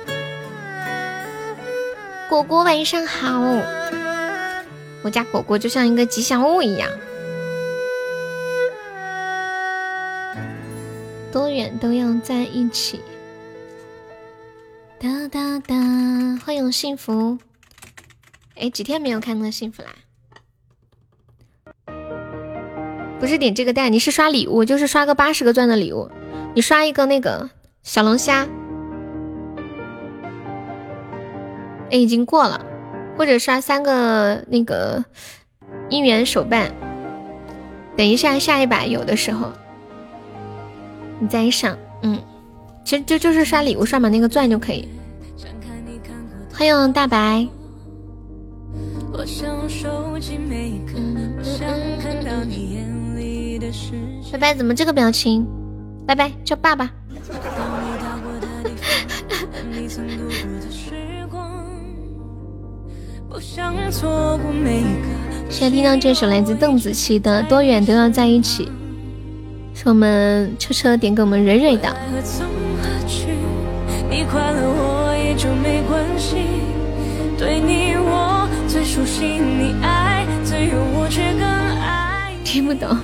[2.29, 3.43] 果果晚上好，
[5.03, 6.89] 我家果果就像一个吉祥物一样，
[11.29, 13.01] 多远都要在一起。
[14.97, 15.75] 哒哒哒，
[16.45, 17.37] 欢迎幸福。
[18.55, 19.89] 哎，几天没有看到幸福啦？
[23.19, 26.09] 不是点这个蛋，你是刷礼物，就是刷个八十个钻的礼物。
[26.55, 27.49] 你刷一个那个
[27.81, 28.47] 小龙虾，
[31.91, 32.65] 哎，已经过了。
[33.17, 35.03] 或者刷三个那个
[35.89, 36.71] 姻缘手办。
[37.95, 39.51] 等一下，下一把有的时候
[41.19, 42.19] 你再上，嗯。
[42.85, 44.89] 其实就就是刷礼物刷满那个钻就可以。
[46.53, 47.47] 欢迎大白。
[54.31, 55.47] 拜拜，怎么这个表情？
[56.05, 56.91] 拜拜，叫爸爸。
[65.49, 68.65] 现在听到这首来自邓紫棋的《多远都要在一起》，
[69.73, 71.95] 是我们车车点给我们蕊蕊的。
[82.43, 82.97] 听不懂。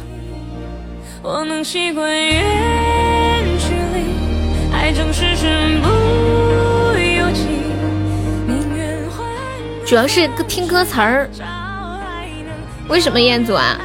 [1.21, 6.38] 我能习惯远距离爱总是身不
[9.89, 11.27] 主要是听歌词儿
[12.87, 13.75] 为什么彦祖啊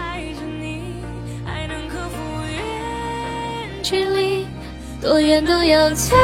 [3.83, 4.47] 距离
[5.01, 6.15] 多远都要在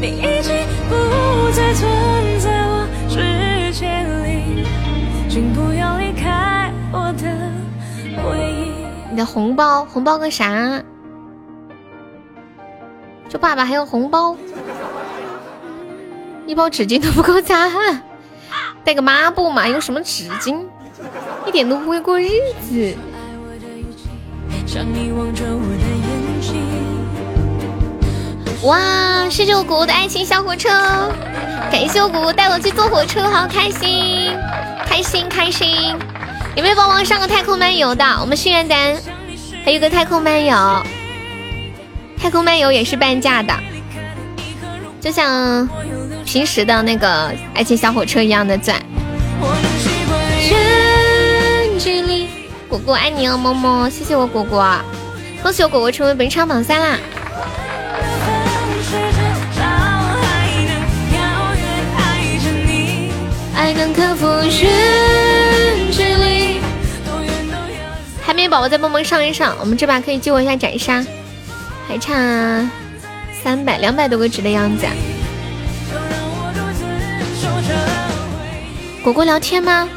[0.00, 3.86] 你已经不再存在我世界
[4.24, 4.66] 里，
[5.28, 7.28] 请不要离开我的
[8.22, 9.10] 回忆。
[9.10, 10.82] 你的红包，红包个啥？
[13.28, 14.34] 就爸爸还有红包，
[16.46, 17.70] 一包纸巾都不够擦，
[18.84, 20.60] 带个抹布嘛，用什么纸巾？
[21.46, 22.28] 一点都不会过日
[22.60, 22.94] 子。
[28.62, 29.28] 哇！
[29.28, 30.68] 谢谢我果果的爱情小火车，
[31.70, 34.30] 感谢我果果带我去坐火车，好开心，
[34.86, 35.96] 开心开心！
[36.54, 38.04] 有没有帮忙上个太空漫游的？
[38.20, 38.94] 我们心愿单
[39.64, 40.54] 还有个太空漫游，
[42.18, 43.54] 太空漫游也是半价的，
[45.00, 45.68] 就像
[46.24, 48.80] 平时的那个爱情小火车一样的钻。
[52.68, 53.90] 果果爱你哦，么么！
[53.90, 54.76] 谢谢我果果，
[55.42, 56.98] 恭喜我果果成为本场榜三啦！
[68.24, 71.04] 还没有宝宝再帮忙上一上，我们这把可以救我一下斩杀，
[71.86, 72.70] 还差
[73.42, 74.86] 三百两百多个值的样子。
[79.02, 79.88] 果果聊天吗？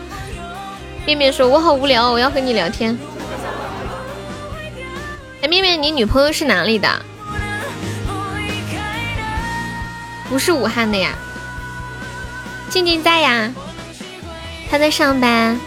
[1.05, 2.97] 面面说：“我好无聊，我要和你聊天。”
[5.43, 6.89] 哎，面面，你女朋友是哪里的？
[10.27, 11.13] 不是武汉的呀。
[12.67, 13.53] 静静在呀，
[14.71, 15.59] 她在上班。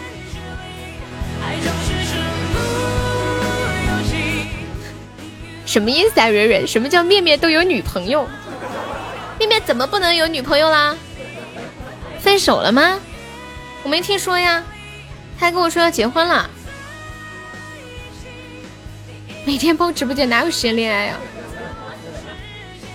[5.65, 6.67] 什么意思啊，蕊蕊？
[6.67, 8.27] 什么叫面面都有女朋友？
[9.39, 10.93] 面面怎么不能有女朋友啦？
[12.19, 12.99] 分手了吗？
[13.83, 14.63] 我没听说呀。
[15.39, 16.49] 他还跟我说要结婚了。
[19.45, 21.17] 每天包直播间哪有时间恋爱呀？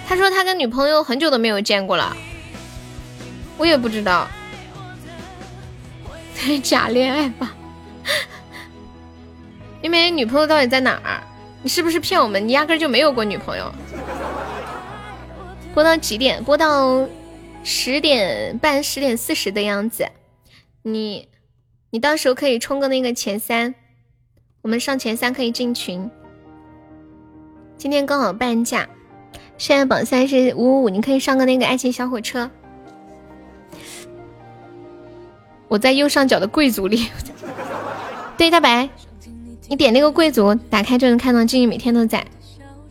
[0.07, 2.14] 他说他跟女朋友很久都没有见过了。
[3.57, 4.28] 我也不知道，
[6.62, 7.55] 假恋爱吧？
[9.80, 11.22] 因为，女朋友到底在哪儿？
[11.62, 12.47] 你是不是骗我们？
[12.47, 13.72] 你压根就没有过女朋友。
[15.72, 16.45] 播到几点？
[16.45, 17.09] 播到
[17.62, 20.07] 十点半、十点四十的样子。
[20.87, 21.28] 你，
[21.89, 23.74] 你到时候可以冲个那个前三，
[24.61, 26.11] 我们上前三可以进群。
[27.78, 28.87] 今天刚好半价，
[29.57, 32.51] 现在榜三是五五五，你可以上个那个爱情小火车。
[35.68, 37.09] 我在右上角的贵族里，
[38.37, 38.87] 对大白，
[39.68, 42.22] 你点那个贵族，打开就能看到静怡每天都在。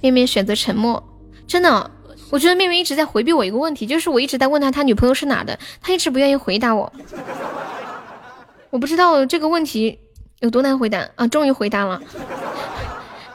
[0.01, 1.01] 面面选择沉默，
[1.45, 1.91] 真的，
[2.31, 6.91] 我觉得面面一直在回避我一个问题，就是我一直在问他他女朋友是哪的，他一直不愿意回答我。
[8.73, 9.99] 我不知道这个问题
[10.39, 11.27] 有多难回答啊！
[11.27, 12.01] 终于回答了，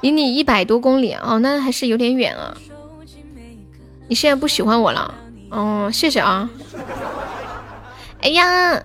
[0.00, 2.56] 离你一百多公里哦，那还是有点远啊。
[4.08, 5.14] 你现在不喜欢我了？
[5.50, 6.50] 哦，谢谢啊。
[8.20, 8.82] 哎呀！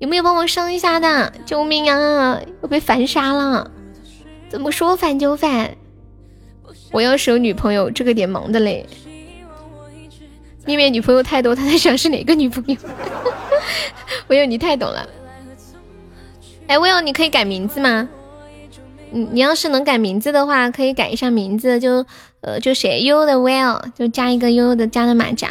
[0.00, 1.32] 有没有帮我升一下的？
[1.46, 2.40] 救命啊！
[2.60, 3.70] 我被反杀了！
[4.48, 5.70] 怎么说反就反？
[6.90, 8.84] 我要是有女朋友，这个点忙的嘞。
[10.64, 12.76] 面面女朋友太多，他在想是哪个女朋友。
[14.26, 15.08] 唯有你太懂了。
[16.68, 18.08] 哎，，Will，你可以改名字吗？
[19.10, 22.04] 你你要是能改名字的话，可以改一下名字，就
[22.40, 25.50] 呃就写悠悠的 Will，就加一个悠悠的加的马甲。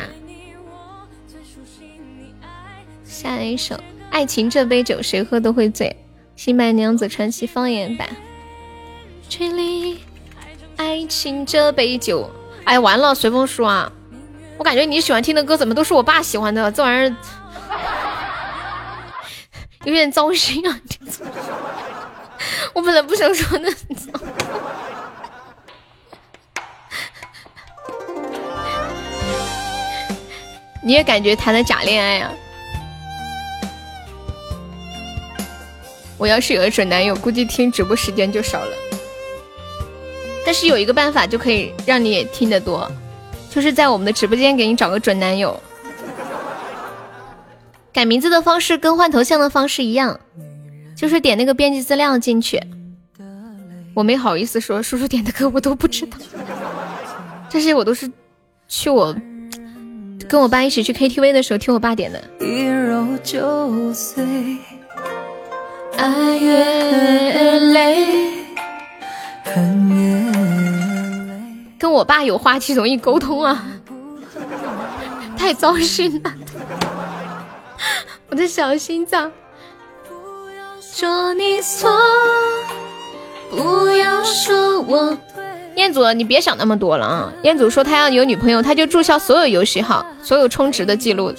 [3.05, 3.76] 下一首。
[4.11, 5.95] 爱情这杯酒，谁喝都会醉。
[6.36, 8.07] 新白娘子传奇方言版。
[9.30, 9.99] 吹离，
[10.76, 12.30] 爱情这杯酒。
[12.66, 13.91] 哎，完了，随风叔啊！
[14.57, 17.16] 我感觉你喜欢听的歌怎么都是我爸喜欢的，这玩意儿
[19.86, 20.80] 有点糟心啊！
[22.74, 23.74] 我本来不想说的。
[30.84, 32.32] 你也感觉谈的假恋爱啊？
[36.18, 38.76] 我要是有了准男友，估计听直播时间就少了。
[40.46, 42.92] 但是有一个办法就可以让你也听得多，
[43.50, 45.60] 就是在我们的直播间给你找个准男友。
[47.96, 50.20] 改名字的方式跟换头像的方式一样，
[50.98, 52.62] 就是点那个编辑资料进去。
[53.93, 56.18] 我没好意思说，叔叔点的歌我都不知道，
[57.48, 58.12] 这些我都是
[58.68, 59.16] 去我
[60.28, 62.22] 跟我爸一起去 KTV 的时候听我爸点的。
[65.98, 68.08] 爱越累，
[69.46, 71.39] 恨越累。
[71.80, 73.66] 跟我爸有话题容易沟通啊，
[75.38, 76.34] 太糟心了，
[78.36, 79.32] 你的小心脏。
[80.82, 81.90] 说你错，
[83.50, 85.18] 不要说我。
[85.78, 87.34] 彦祖，你别想那么多了啊！
[87.44, 91.34] 彦祖说他要有女朋友，他就注销所有游戏号，所有充值的记录。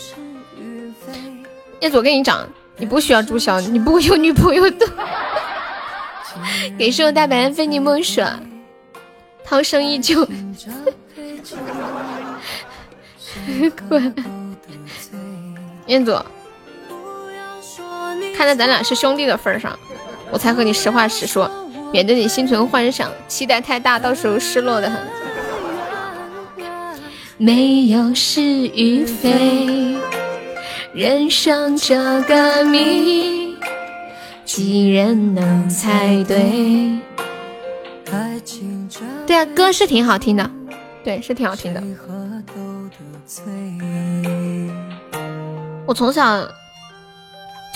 [1.80, 2.49] 彦祖，我跟你讲。
[2.78, 4.86] 你不需要注销，你不会有女朋友的。
[6.78, 8.22] 给我大白非你莫属，
[9.44, 10.24] 涛声依旧。
[13.86, 14.14] 滚！
[15.86, 16.18] 彦祖，
[18.37, 19.76] 看在咱俩是兄弟的份上，
[20.30, 21.51] 我才和你实话实说，
[21.91, 25.01] 免得你心存幻想，期待太大，到时候失落的很。
[27.39, 29.97] 没有是与非。
[30.93, 33.57] 人生这个谜，
[34.45, 36.99] 几人能猜对？
[39.26, 40.51] 对啊，歌是挺好听的，
[41.03, 41.82] 对，是挺好听的。
[45.87, 46.49] 我从小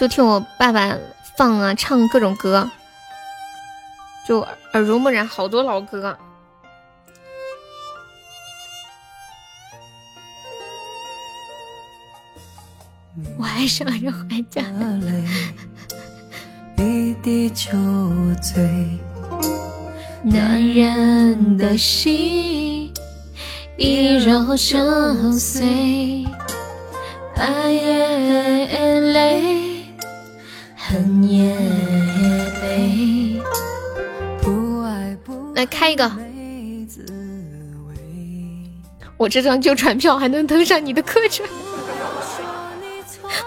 [0.01, 0.96] 就听我爸爸
[1.36, 2.70] 放啊，唱各种歌，
[4.26, 4.40] 就
[4.72, 6.16] 耳濡目染，好多老歌。
[13.38, 14.62] 我爱上人回家。
[20.22, 22.90] 男人的心
[23.76, 26.24] 一揉就碎，
[30.91, 31.55] 恨也，
[34.43, 36.11] 不爱不来开一个。
[39.16, 41.49] 我这张旧船票还能登上你的客船，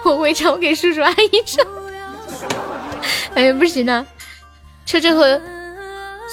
[0.06, 1.66] 我会唱，我给叔叔阿姨唱。
[3.34, 4.06] 哎呀，不行啊！
[4.86, 5.38] 车车和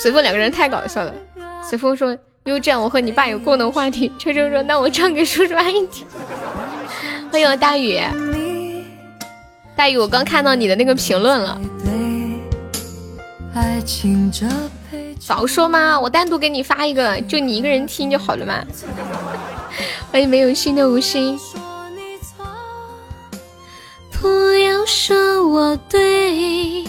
[0.01, 1.14] 随风两个人太搞笑了。
[1.62, 6.07] 随风说：“因为这样我和你爸有共同话题。”车车说：“那我唱给叔叔阿姨听。”
[7.30, 7.99] 欢迎大宇。
[9.98, 11.60] 我刚看到你的那个评论了。
[15.20, 18.64] 早说嘛，我单独给你发一个，就你一个人听就好了嘛。
[20.12, 21.40] 欢迎没有心的无心。
[24.20, 26.84] 不要说我对，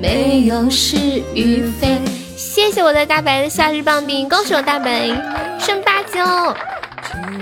[0.00, 0.96] 没有是
[1.34, 1.98] 与非。
[2.36, 5.08] 谢谢我的大白的夏日棒冰，恭喜我大白
[5.58, 6.54] 升八级哦！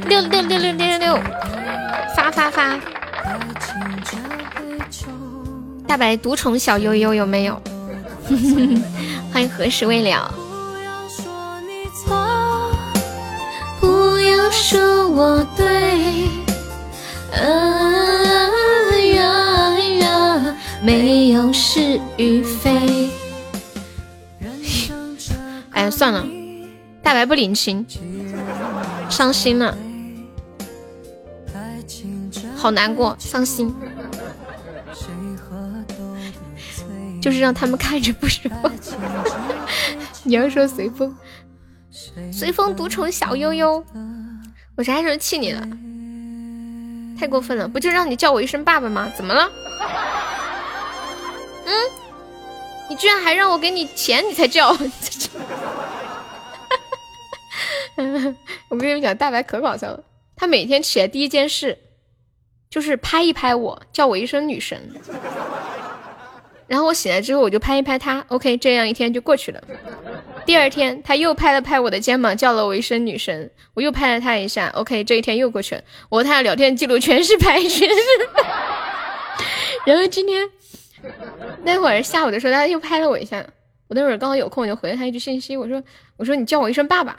[0.09, 1.23] 六六六六六六六，
[2.17, 2.79] 发发发！
[5.87, 7.61] 大白独宠小悠悠有没有？
[9.33, 10.33] 欢迎何时未了。
[13.81, 16.29] 不要说我对，
[20.83, 23.11] 没有是与非。
[25.71, 26.27] 哎，算了，
[27.03, 27.87] 大白不领情，
[29.11, 29.77] 伤心了，
[32.57, 33.75] 好难过，伤心，
[37.21, 38.71] 就是让他们看着不舒服。
[40.23, 41.15] 你要说随风。
[42.33, 43.85] 随风独宠小悠悠，
[44.77, 45.61] 我啥时候气你了？
[47.19, 49.11] 太过分了，不就让你叫我一声爸爸吗？
[49.17, 49.51] 怎么了？
[51.67, 51.73] 嗯，
[52.89, 54.75] 你居然还让我给你钱，你才叫？
[58.69, 60.03] 我跟你们讲，大白可搞笑了，
[60.37, 61.79] 他每天起来第一件事
[62.69, 64.91] 就是拍一拍我，叫我一声女神。
[66.67, 69.61] 然后我醒来之后，我就拍一拍他，OK，这样一天就过去了。
[70.47, 75.83] 第二天他又拍了拍我的肩膀，叫了我一声女神，我又拍了他一下，OK，这一天又过去了。
[76.09, 77.87] 我和他的聊天记录全是拍，全是。
[79.85, 80.49] 然后今天
[81.65, 83.45] 那会儿下午的时候，他又拍了我一下，
[83.89, 85.83] 我那会儿刚好有空，我就回了他一句信息，我说
[86.17, 87.17] 我说你叫我一声爸爸，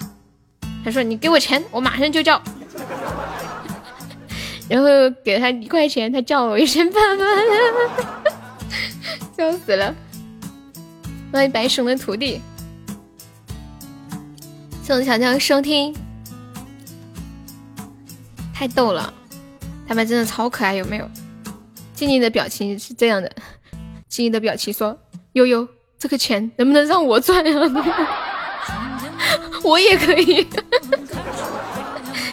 [0.84, 2.42] 他说你给我钱，我马上就叫。
[4.70, 4.88] 然后
[5.24, 7.26] 给他一块钱，他叫我一声爸爸。
[9.38, 9.94] 笑死了！
[11.32, 12.42] 欢迎白熊的徒弟，
[14.84, 15.96] 谢强强收听，
[18.54, 19.12] 太逗了，
[19.88, 21.10] 他们真的超可爱，有没有？
[21.94, 23.32] 静静的表情是这样的，
[24.08, 24.98] 静静的表情说
[25.34, 25.68] ：“悠悠，
[25.98, 28.08] 这个钱能不能让我赚啊？
[29.64, 30.48] 我也可以。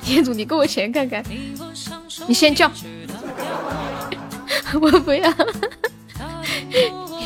[0.08, 1.22] 店主，你给我钱看看，
[2.26, 2.70] 你先叫，
[4.80, 5.30] 我不要。”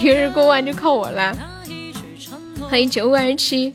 [0.02, 1.32] 一人过万就靠我了。
[2.68, 3.72] 欢迎九五二七，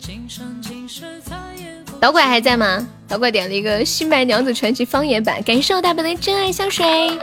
[2.02, 2.86] 导拐还在吗？
[3.08, 7.18] 导拐点了一个《新白娘子传奇》方言版，感谢我大白的真爱香水，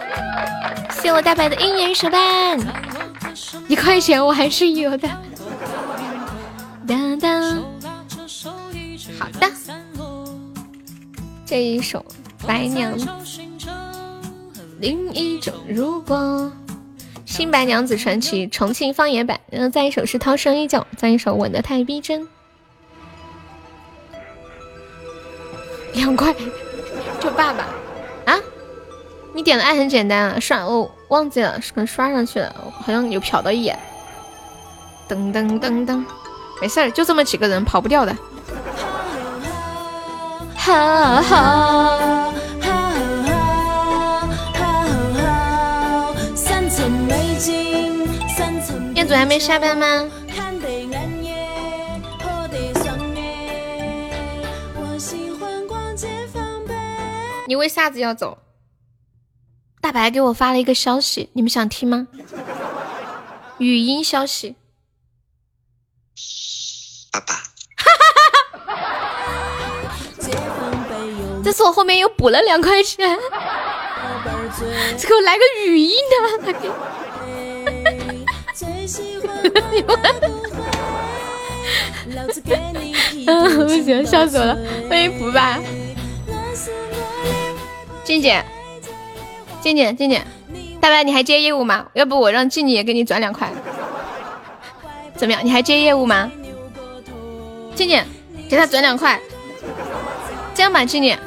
[1.03, 2.59] 谢我大白的姻缘手办，
[3.68, 5.07] 一块钱我还是有的。
[6.87, 7.62] 当当，
[9.18, 9.51] 好的，
[11.47, 12.05] 这一首
[12.47, 12.99] 《白娘》，
[14.81, 16.51] 另一种如果。
[17.27, 22.29] 新白娘子传奇重庆方言版，然后再一首是涛声依旧，再一首吻的太逼真。
[25.95, 26.33] 两块，
[27.19, 27.65] 就爸爸
[28.25, 28.39] 啊！
[29.33, 33.77] 你点的爱很简单啊，刷我忘记了，可能刷上去了，好像有瞟到一眼。
[35.09, 36.05] 噔噔噔噔，
[36.61, 38.17] 没事儿，就这么几个人，跑不掉的。
[40.65, 42.33] 哈哈。
[48.95, 50.11] 店主还没下班吗？
[57.47, 58.39] 你为啥子要走？
[59.83, 62.09] 大白给我发了一个消息，你们想听吗？
[63.59, 64.57] 语音消息。
[67.12, 67.54] 爸爸。
[71.63, 73.17] 我后面又补了两块钱，
[74.99, 76.55] 这给我来个语音的。
[83.67, 84.59] 不行， 笑死我了！
[84.89, 85.59] 欢迎福吧，
[88.05, 88.45] 静姐，
[89.63, 90.23] 静姐，静姐，
[90.81, 91.87] 大白你还接业务吗？
[91.95, 93.51] 要不我让静姐也给你转两块，
[95.17, 95.41] 怎么样？
[95.45, 96.31] 你还接业务吗？
[97.75, 98.05] 静姐，
[98.49, 99.19] 给他转两块，
[100.55, 101.19] 这样吧，静姐，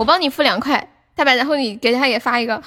[0.00, 0.82] 我帮你付两块，
[1.14, 2.58] 大白，然后你给他也发一个。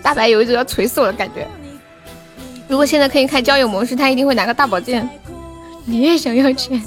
[0.00, 1.44] 大白有一种要锤死我的感觉。
[2.68, 5.08] 如果现在可以开交友模式，他一定会拿个大宝剑。
[5.84, 6.80] 你也想要钱？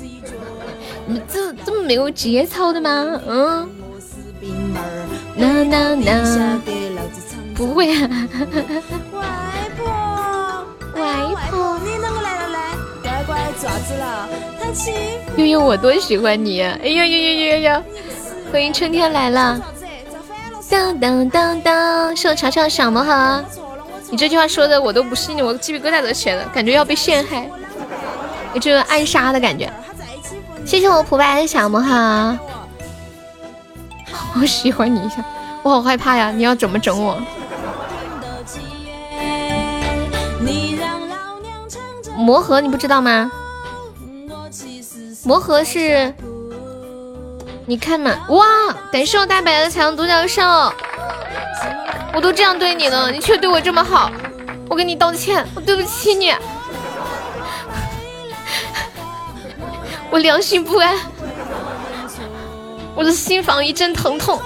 [1.06, 3.20] 你这这么没有节操的吗？
[3.28, 3.70] 嗯。
[5.36, 6.62] 呐呐呐。
[7.54, 8.08] 不会啊。
[9.12, 9.22] 外
[9.76, 9.92] 婆，
[10.96, 11.04] 外
[11.50, 12.45] 婆，你啷个来了
[13.56, 13.62] 来？
[13.62, 14.30] 乖乖，做啥子了？
[14.62, 15.42] 他欺负。
[15.42, 16.78] 悠悠，我多喜欢你呀！
[16.84, 17.84] 哎呦呦呦呦呦！
[18.52, 19.60] 欢迎春天来了。
[20.70, 23.44] 当当当当，是我乔乔小魔盒。
[24.10, 27.50] 你这句话说的我都不信，我鸡皮疙瘩都起来了，感觉要被陷害，
[28.54, 29.72] 有这种暗杀的感觉。
[30.66, 32.38] 谢谢我普白的小魔盒，
[34.40, 35.24] 我喜欢你一下，
[35.64, 36.32] 我好害怕呀！
[36.32, 37.20] 你要怎么整我？
[42.18, 43.30] 魔盒你不知道吗？
[45.26, 46.14] 魔盒是。
[47.68, 48.46] 你看嘛，哇！
[48.92, 50.44] 感谢我大白的彩虹独角兽，
[52.14, 54.12] 我都这样对你了，你却对我这么好，
[54.70, 56.32] 我给你道歉，我对不起你，
[60.12, 60.96] 我良心不安，
[62.94, 64.40] 我的心房一阵疼痛，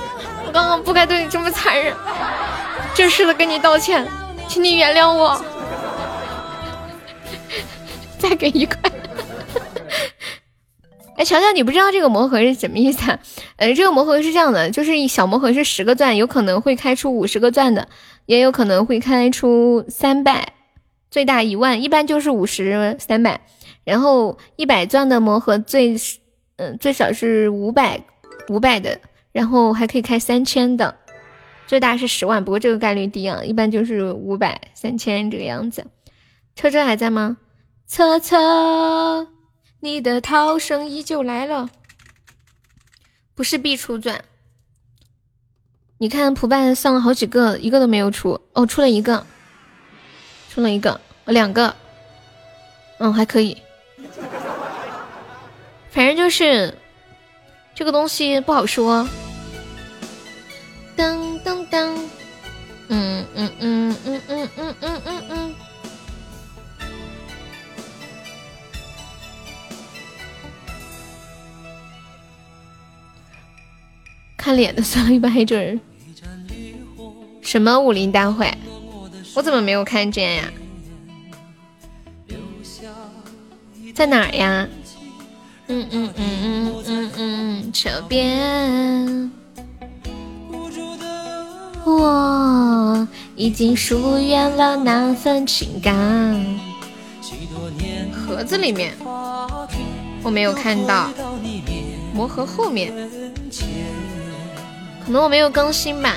[0.46, 1.94] 我刚刚不该对你这么残忍，
[2.96, 4.08] 正式的跟你道歉，
[4.48, 5.44] 请你原谅我，
[8.18, 8.80] 再给一块。
[11.20, 13.20] 哎，乔乔，你不知道这个魔盒是什么意思啊？
[13.58, 17.90] 呃，这个魔盒是这样的，就是小魔盒是十个钻，有可能会开出五十个钻的，
[18.26, 20.54] 也有可能会开出三百，
[21.12, 23.42] 最大一万，一般就是五十、三百。
[23.84, 25.98] 然后一百钻的魔盒最，
[26.56, 28.02] 嗯，最少是五百，
[28.48, 29.02] 五百的，
[29.34, 30.96] 然后还可以开三千的，
[31.68, 35.86] 最大是十万，不过这个概率低啊，一般就是五百、三千这个样子。
[36.56, 37.36] 车车还在吗？
[37.90, 39.28] 车车。
[39.82, 41.70] 你的涛声依旧来了，
[43.34, 44.26] 不是必出钻。
[45.98, 48.42] 你看普办上了好几个，一个都没有出。
[48.54, 49.26] 哦，出了一个，
[50.50, 51.76] 出了一个，两个，
[52.98, 53.58] 嗯，还可以。
[55.90, 56.78] 反正就是
[57.74, 59.08] 这个东西不好说。
[60.96, 61.96] 当当当，
[62.90, 65.56] 嗯嗯嗯嗯嗯嗯嗯嗯
[74.50, 75.80] 看脸的算了，一般黑着人。
[77.40, 78.52] 什么武林大会？
[79.36, 80.52] 我怎么没有看见呀？
[83.94, 84.68] 在哪儿呀？
[85.68, 89.32] 嗯嗯嗯嗯嗯嗯，这边。
[91.86, 95.94] 我已经疏远了那份情感。
[98.12, 98.96] 盒子里面，
[100.24, 101.12] 我没有看到。
[102.16, 102.92] 魔盒后面。
[105.10, 106.14] 可能我没有更新吧。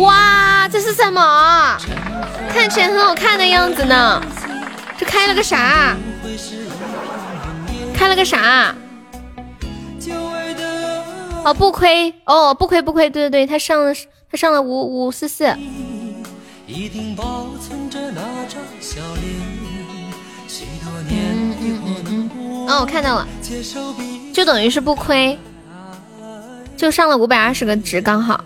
[0.00, 1.76] 哇，这是什么？
[2.48, 4.18] 看起来很好看的样子呢。
[4.96, 5.94] 这开了个啥？
[7.92, 8.74] 开了个啥？
[11.44, 13.92] 哦，不亏哦，不亏不亏，对对对，他上了。
[14.30, 15.44] 他上了五五四四。
[22.68, 23.28] 哦，我看到了，
[24.32, 25.38] 就等于是不亏，
[26.76, 28.44] 就上了五百二十个值刚好。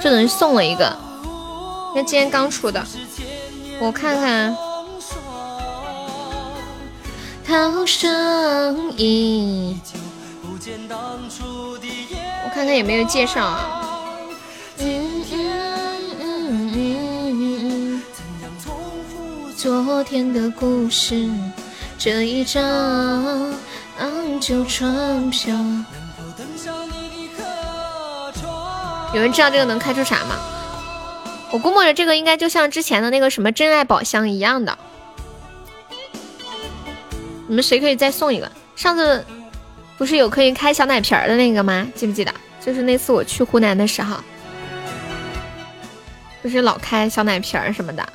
[0.00, 0.96] 就等于送了一个，
[1.94, 2.86] 那今天刚出的，
[3.80, 4.56] 我看看。
[7.44, 9.98] 涛声依旧。
[10.42, 10.58] 我
[12.58, 13.84] 看看有没有介绍啊。
[19.56, 21.30] 昨天的故事，
[21.96, 23.54] 这一张
[24.40, 25.54] 旧船票。
[29.14, 30.36] 有人知道这个能开出啥吗？
[31.52, 34.76] 我估摸着这个应该就像之前的那个什么真爱宝箱一样的。
[37.46, 38.50] 你们谁可以再送一个？
[38.74, 39.24] 上次。
[39.96, 41.84] 不是有可以开小奶瓶的那个吗？
[41.92, 42.32] 记不记得？
[42.68, 44.18] 就是那次我去湖南的时候，
[46.42, 48.06] 不是老开小奶瓶儿什么的。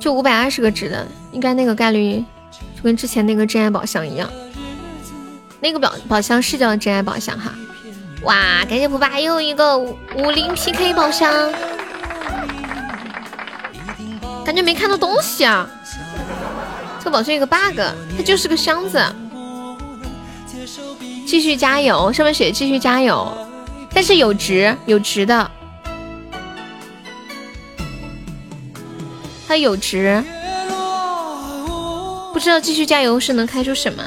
[0.00, 2.24] 就五百二十个值的，应该那个概率
[2.74, 4.30] 就跟之前那个真爱宝箱一样。
[5.60, 7.52] 那个宝宝箱是叫真爱宝箱哈。
[8.22, 11.52] 哇，感谢普爸又一个五零 PK 宝箱，
[14.42, 15.68] 感觉没看到东西啊。
[17.00, 17.80] 这个宝箱有个 bug，
[18.14, 19.02] 它就是个箱子，
[21.26, 23.26] 继续加油，上面写继续加油，
[23.94, 25.50] 但是有值有值的，
[29.48, 30.22] 它有值，
[32.34, 34.04] 不知道继续加油是能开出什么。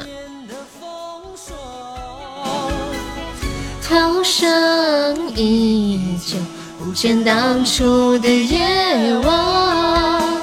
[3.82, 6.36] 涛声依旧，
[6.78, 10.33] 不见当初的夜望。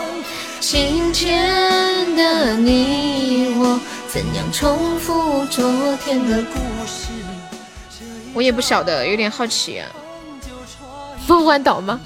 [0.62, 7.08] 今天的你我，怎样重复昨天的故事？
[8.32, 9.90] 我也不晓得，有点好奇啊。
[11.28, 12.00] 梦幻岛吗？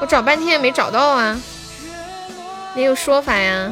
[0.00, 1.40] 我找半天也没找到啊，
[2.74, 3.70] 没有说法呀。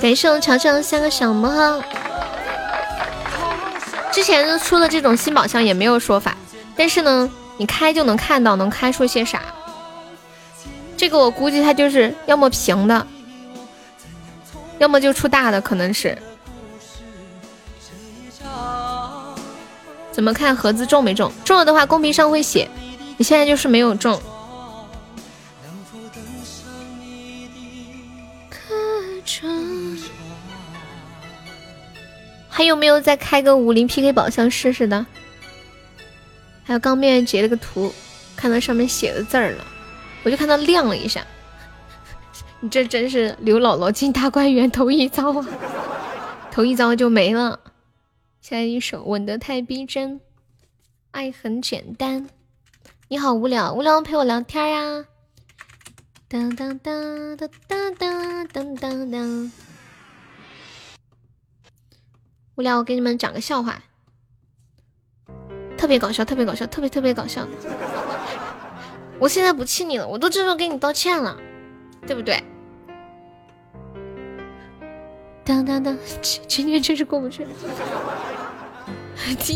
[0.00, 1.84] 感谢我乔乔三个小魔盒。
[4.10, 6.34] 之前出了这种新宝箱也没有说法，
[6.74, 9.42] 但是呢，你开就能看到能开出些啥。
[10.96, 13.06] 这个我估计它就是要么平的，
[14.78, 16.16] 要么就出大的，可能是。
[20.10, 21.32] 怎么看盒子中没中？
[21.44, 22.68] 中了的话公屏上会写，
[23.16, 24.20] 你现在就是没有中。
[32.48, 35.04] 还有没有再开个武林 PK 宝箱试试的？
[36.64, 37.92] 还有刚面截了个图，
[38.36, 39.66] 看到上面写的字儿了，
[40.22, 41.26] 我就看到亮了一下。
[42.60, 45.46] 你这真是刘姥姥进大观园头一遭啊，
[46.52, 47.58] 头一遭就没了。
[48.40, 50.20] 下一首吻得太逼真，
[51.10, 52.28] 爱很简单。
[53.08, 55.04] 你好无聊，无聊陪我聊天呀。
[56.28, 59.52] 当当当当当当当当当。
[62.54, 63.82] 无聊，我给你们讲个笑话，
[65.82, 67.44] 特别搞笑，特别搞笑，特别特别搞笑。
[69.18, 71.36] 我现在不气你了，我都这么给你道歉了，
[72.06, 72.40] 对不对？
[75.42, 75.98] 当当当，
[76.46, 77.50] 今天真是过不去了。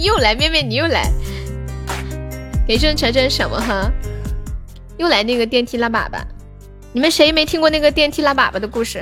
[0.02, 1.12] 又来，面面你又来，
[2.66, 3.88] 给声乔乔什么哈？
[4.98, 6.20] 又来那个电梯拉粑粑，
[6.92, 9.00] 你们谁没听过那个电梯拉粑粑的故事？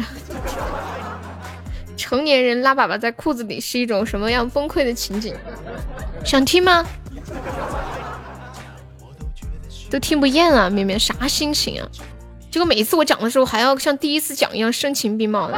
[1.97, 5.35] 成年人拉粑粑在裤子里是一种什么样崩溃的情景？
[6.23, 6.85] 想听吗？
[9.95, 11.89] 都听不厌啊，绵绵啥心情啊？
[12.51, 15.57] 结果每一次我讲的时候，还要像第一次讲一样声情并茂的。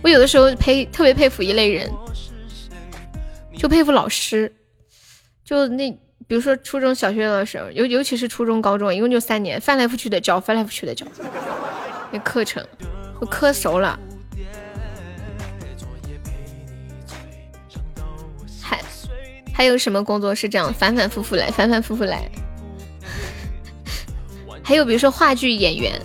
[0.00, 1.90] 我有的时候佩特别佩服一类人，
[3.58, 4.54] 就佩服老师。
[5.44, 5.90] 就那
[6.28, 11.04] 比如说初中小学的时候，尤尤其是初中高中，一共就三年，翻来覆去的教，翻来覆去的教，
[12.12, 12.64] 那课程
[13.20, 13.98] 我磕熟了。
[19.60, 22.26] 还有什么工作是这样反反复复来，反反复复来？
[24.64, 26.00] 还有比如说话剧演员，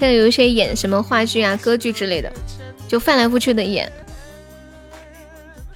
[0.00, 2.32] 像有一些演什么话剧啊、歌剧之类的，
[2.88, 3.88] 就翻来覆去的演。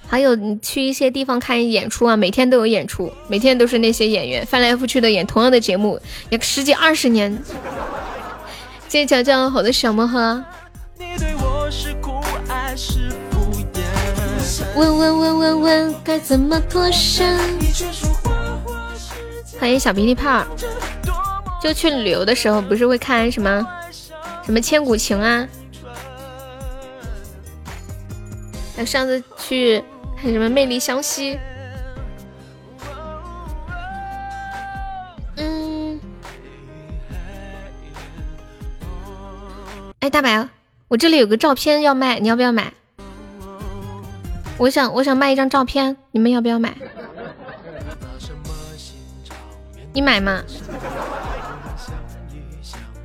[0.09, 5.97] 还有你去一些地方看演出啊，每天都有演出，每天都是那些演员翻来覆去的演同样的节目，
[6.29, 7.31] 也十几二十年。
[8.89, 10.43] 谢谢乔乔好的小魔盒。
[14.75, 17.37] 问问问问问该怎么脱身？
[19.59, 20.45] 欢迎小鼻涕泡。
[21.61, 23.67] 就去旅游的时候，不是会看什么
[24.45, 25.45] 什么千古情啊？
[28.77, 29.83] 还上次去
[30.21, 31.37] 看什么魅力湘西？
[35.35, 35.99] 嗯。
[39.99, 40.47] 哎，大白，
[40.87, 42.71] 我这里有个照片要卖，你要不要买？
[44.59, 46.75] 我想，我想卖一张照片，你们要不要买？
[49.93, 50.43] 你买吗？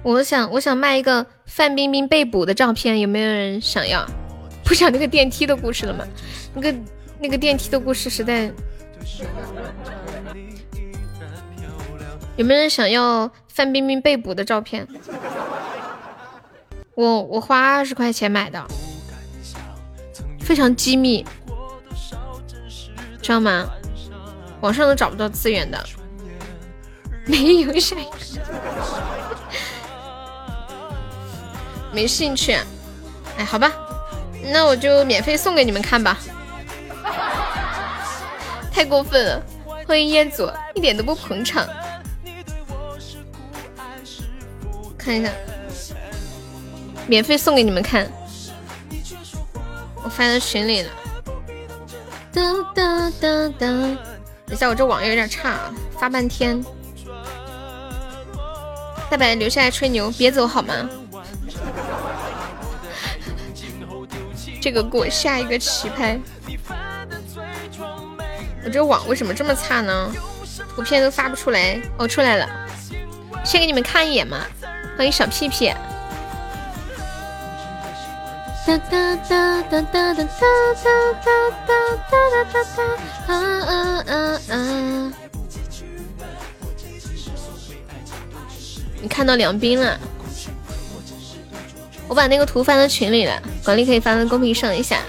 [0.02, 4.05] 我想，我想卖一个范冰冰被捕的照片，有没有人想要？
[4.64, 6.05] 不讲那个电梯的故事了吗？
[6.55, 6.74] 那个
[7.20, 8.50] 那个电梯的故事实在……
[12.36, 14.88] 有没有人想要范冰冰被捕的照片？
[16.96, 18.66] 我我花二十块钱买的，
[20.40, 21.24] 非常机密。
[23.25, 23.66] 知道吗？
[24.61, 25.83] 网上都找不到资源的，
[27.25, 27.97] 没有啥，
[31.91, 32.53] 没兴趣。
[33.39, 33.72] 哎，好吧，
[34.53, 36.18] 那我就免费送给你们看吧。
[38.70, 39.43] 太过分了！
[39.87, 41.66] 欢迎彦祖，一点都不捧场。
[44.99, 45.31] 看一下，
[47.07, 48.07] 免费送给你们看，
[50.03, 50.91] 我发到群里了。
[52.35, 52.43] 哒
[52.74, 53.97] 哒哒哒，等
[54.51, 56.62] 一下，我这网有点差，发半天。
[59.09, 60.74] 大白留下来吹牛，别走好吗？
[64.61, 66.18] 这个过下一个棋拍。
[68.64, 70.11] 我这网为什么这么差呢？
[70.74, 71.80] 图片都发不出来。
[71.99, 72.49] 哦，出来了，
[73.45, 74.41] 先给你们看一眼嘛。
[74.97, 75.72] 欢迎小屁屁。
[78.66, 81.28] 哒哒哒哒哒哒哒哒
[81.66, 81.72] 哒
[82.10, 82.16] 哒
[82.50, 82.54] 哒
[83.26, 83.72] 哒啊啊
[84.08, 84.14] 啊
[84.48, 85.12] 啊！
[89.02, 90.00] 你看到梁斌了？
[92.08, 95.00] 我把那个图发到群里了，管理可以发到公屏上一下。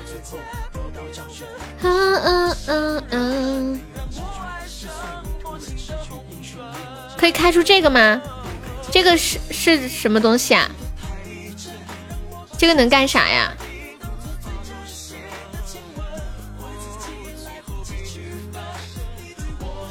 [1.81, 3.81] 嗯嗯嗯嗯，
[7.17, 8.21] 可以开出这个吗？
[8.91, 10.69] 这个是是什么东西啊？
[12.57, 13.53] 这个能干啥呀？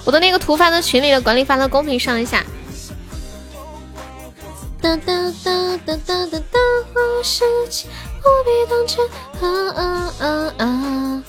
[0.04, 2.44] 我的那个图发到群里了，管理发到公屏上一下。
[4.82, 6.58] 哒哒哒哒哒哒哒，
[6.94, 7.88] 我世界
[8.18, 9.08] 无比当真。
[9.40, 11.24] 啊啊啊啊！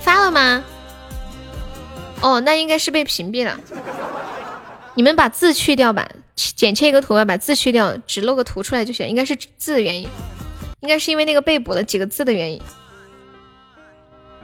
[0.00, 0.64] 发了吗？
[2.22, 3.60] 哦，那应该是被屏蔽了。
[4.94, 9.08] 你们把字去掉吧，剪切一个图吧，把字去掉，只露个图出来就行。
[9.08, 10.08] 应该是字的原因，
[10.80, 12.60] 应该是因为那个被捕的几个字的原因。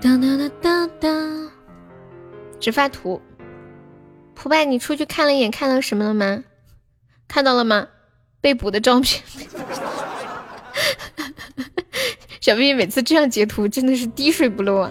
[0.00, 1.08] 哒哒哒哒哒，
[2.58, 3.20] 只发图。
[4.34, 6.42] 蒲拜，你出去看了一眼，看到什么了吗？
[7.28, 7.86] 看到了吗？
[8.40, 9.22] 被捕的照片。
[12.40, 14.90] 小兵每次这样截图，真的是滴水不漏啊。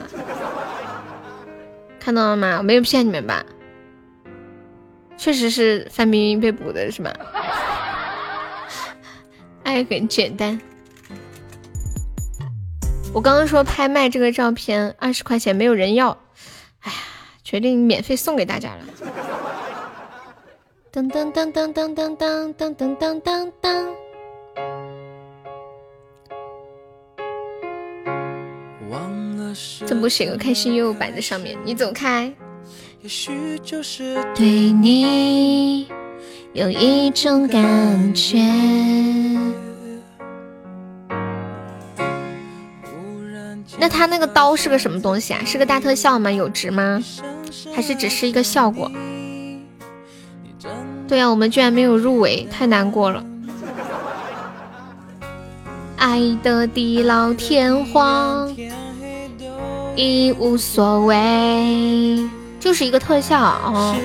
[1.99, 2.59] 看到了吗？
[2.59, 3.43] 我没有骗你们吧？
[5.19, 7.13] 确实是范冰冰被捕的是吗？
[9.63, 10.59] 爱很简单。
[13.13, 16.17] 我刚刚说拍卖这个照片二十块钱，没有人要，
[16.79, 16.97] 哎呀，
[17.43, 18.85] 决定免费送给大家了。
[20.91, 23.89] 噔噔噔噔噔噔噔噔噔噔噔噔。
[29.85, 31.57] 怎不写个开心悠悠摆在上面？
[31.65, 32.31] 你走开。
[33.01, 35.87] 也许就是对你
[36.51, 38.37] 有一种感觉。
[43.77, 45.39] 那他那个刀是个什么东西啊？
[45.45, 46.29] 是个大特效吗？
[46.29, 47.01] 有值吗？
[47.73, 48.91] 还是只是一个效果？
[51.07, 53.23] 对呀，我们居然没有入围，太难过了。
[55.95, 58.53] 爱的地老天荒。
[59.95, 62.29] 已无所谓，
[62.59, 63.95] 就是一个特效哦。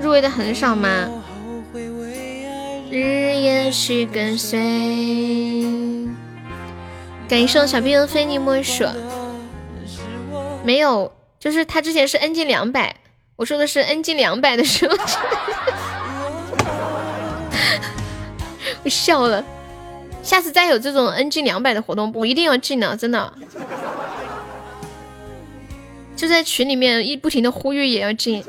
[0.00, 1.08] 入围的很少吗？
[2.90, 4.58] 日夜去跟随。
[7.28, 8.84] 感谢小兵的非你莫属。
[10.62, 11.10] 没有，
[11.40, 12.94] 就是他之前是 N G 两百，
[13.36, 14.94] 我说的是 N G 两百的时候。
[18.84, 19.42] 我笑了，
[20.22, 23.32] 下次再有这种 NG 两百的活动，我一定要进的，真的。
[26.14, 28.44] 就在群里面一不停的呼吁，也要进。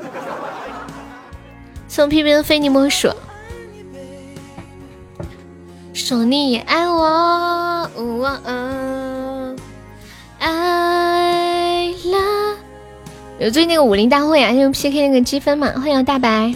[1.88, 3.12] 送片片的非你莫属，
[5.92, 7.90] 说你也爱我，
[10.38, 12.56] 爱了。
[13.40, 16.54] 有最近那个武林大会啊，用 PK 那个积分嘛，欢迎大白。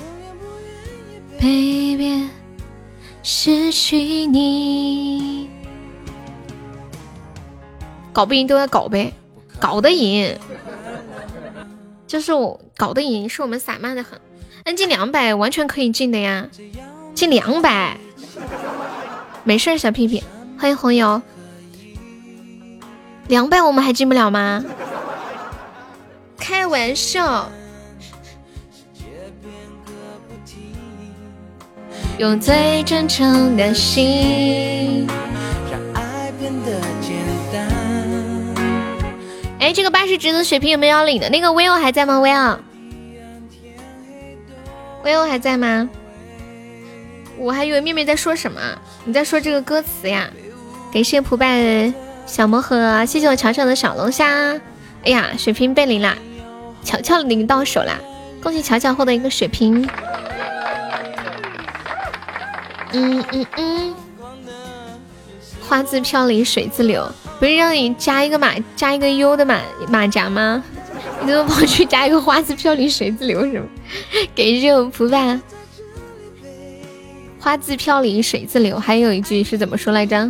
[1.40, 2.28] Baby。
[3.30, 5.50] 失去你，
[8.10, 9.12] 搞不赢都要搞呗，
[9.60, 10.34] 搞得赢，
[12.06, 14.18] 就是我搞得赢，是我们散漫的很。
[14.64, 16.48] N 进两百完全可以进的呀，
[17.14, 17.98] 进两百，
[19.44, 20.24] 没事，小屁屁，
[20.58, 21.20] 欢迎红油，
[23.26, 24.64] 两百我们还进不了吗？
[26.38, 27.50] 开玩笑。
[32.18, 35.06] 用最真诚的心，
[35.70, 37.14] 让爱变得简
[37.52, 37.64] 单。
[39.60, 41.30] 哎，这个八十值的血瓶有没有要领的？
[41.30, 42.18] 那个 Will 还在吗
[45.04, 45.88] ？Will，Will 还在吗？
[47.38, 48.60] 我还以为妹妹在说什么，
[49.04, 50.28] 你在说这个歌词呀？
[50.92, 51.92] 感谢蒲拜
[52.26, 54.60] 小魔盒，谢谢我乔乔的小龙虾。
[55.04, 56.18] 哎呀，血瓶被领了，
[56.82, 57.94] 乔乔领到手啦！
[58.42, 59.88] 恭喜乔乔获得一个血瓶。
[62.92, 63.94] 嗯嗯嗯，
[65.68, 70.62] 花自飘零水自流，不是让你加一个马加一个 U 的马马甲吗？
[71.22, 73.66] 你怎么跑去加一个花自飘零水自流什么？
[74.34, 75.40] 给这种普吧。
[77.40, 80.28] 花自飘零水自流，还有一句是怎么说来着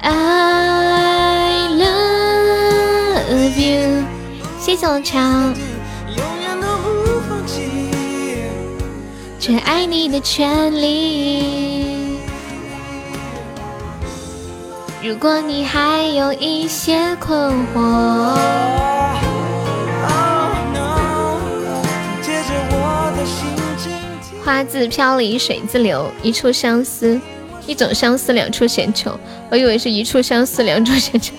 [0.00, 4.04] ？I love you，
[4.58, 5.54] 谢谢我强。
[9.46, 12.18] 却爱你的权利。
[15.00, 18.36] 如果你还有一些困惑，
[24.44, 27.20] 花自飘零水自流，一处相思，
[27.68, 29.16] 一种相思两处闲愁。
[29.48, 31.32] 我以为是一处相思两处闲愁，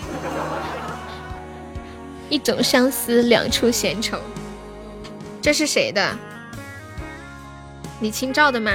[2.29, 4.17] 一种相思两处闲愁。
[5.41, 6.17] 这是谁的？
[7.99, 8.71] 李清照的吗？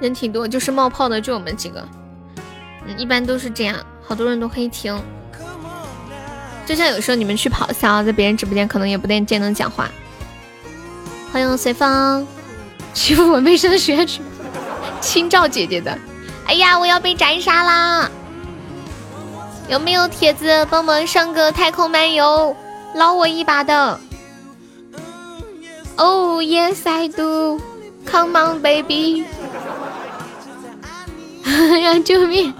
[0.00, 1.86] 人挺多，就是冒泡的就我们几个。
[2.86, 4.98] 嗯，一般都是这样，好多人都可以听。
[6.66, 9.90] 就像有时候你们去跑骚，在别人直播间可能也不见能讲话。
[11.32, 12.26] 欢迎随风，
[12.94, 14.22] 欺负我没上学去。
[15.00, 15.98] 清照姐姐的，
[16.46, 18.10] 哎呀，我要被斩杀啦！
[19.68, 22.56] 有没有铁子帮忙上个太空漫游？
[22.94, 23.98] 捞我一把的
[25.96, 29.24] ，Oh yes I do，Come on baby，
[31.44, 32.52] 哎呀救命！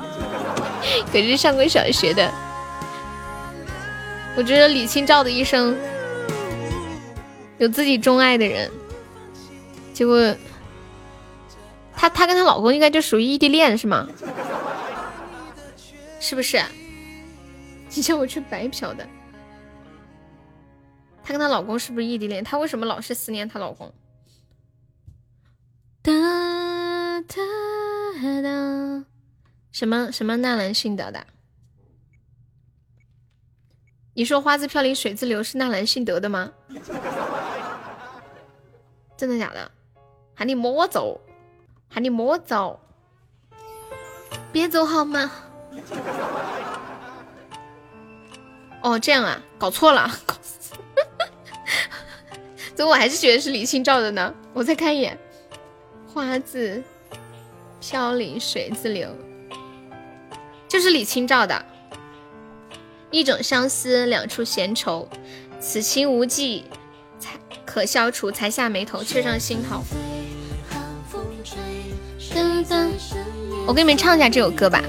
[1.12, 2.30] 可是上过小学的，
[4.36, 5.76] 我觉得李清照的一生
[7.58, 8.70] 有自己钟爱的人，
[9.92, 10.34] 结果
[11.94, 14.08] 她她跟她老公应该就属于异地恋是吗？
[16.20, 16.62] 是不是？
[17.94, 19.06] 你叫我去白嫖的。
[21.30, 22.42] 她跟她老公是不是异地恋？
[22.42, 23.94] 她为什么老是思念她老公？
[26.02, 26.10] 哒
[27.22, 27.36] 哒
[28.42, 29.04] 哒，
[29.70, 31.24] 什么什么纳兰性德的？
[34.14, 36.50] 你说花自飘零水自流是纳兰性德的吗？
[39.16, 39.70] 真的假的？
[40.34, 41.20] 喊你莫走，
[41.88, 42.80] 喊你莫走，
[44.50, 45.30] 别走好吗？
[48.82, 50.10] 哦，这样啊，搞错了。
[52.80, 54.34] 怎么我还是觉得是李清照的呢？
[54.54, 55.18] 我再看一眼，
[56.06, 56.82] 花自
[57.78, 59.06] 飘零水自流，
[60.66, 61.62] 就是李清照的。
[63.10, 65.06] 一种相思，两处闲愁，
[65.60, 66.64] 此情无计
[67.18, 69.82] 才可消除，才下眉头，却上心头。
[73.66, 74.82] 我给你们唱一下这首歌吧。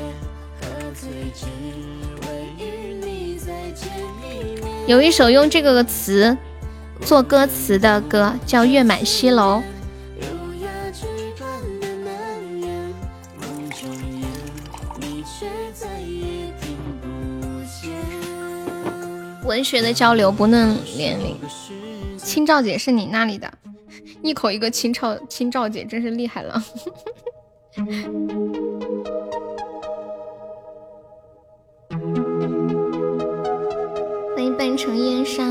[4.87, 6.37] 有一首用这个词。
[7.05, 9.61] 做歌词的歌叫《月满西楼》，
[19.45, 21.37] 文学的交流不论年龄。
[22.17, 23.51] 清照姐是你那里的，
[24.23, 26.63] 一口一个清照，清照姐真是厉害了。
[34.33, 35.43] 欢迎半城烟沙。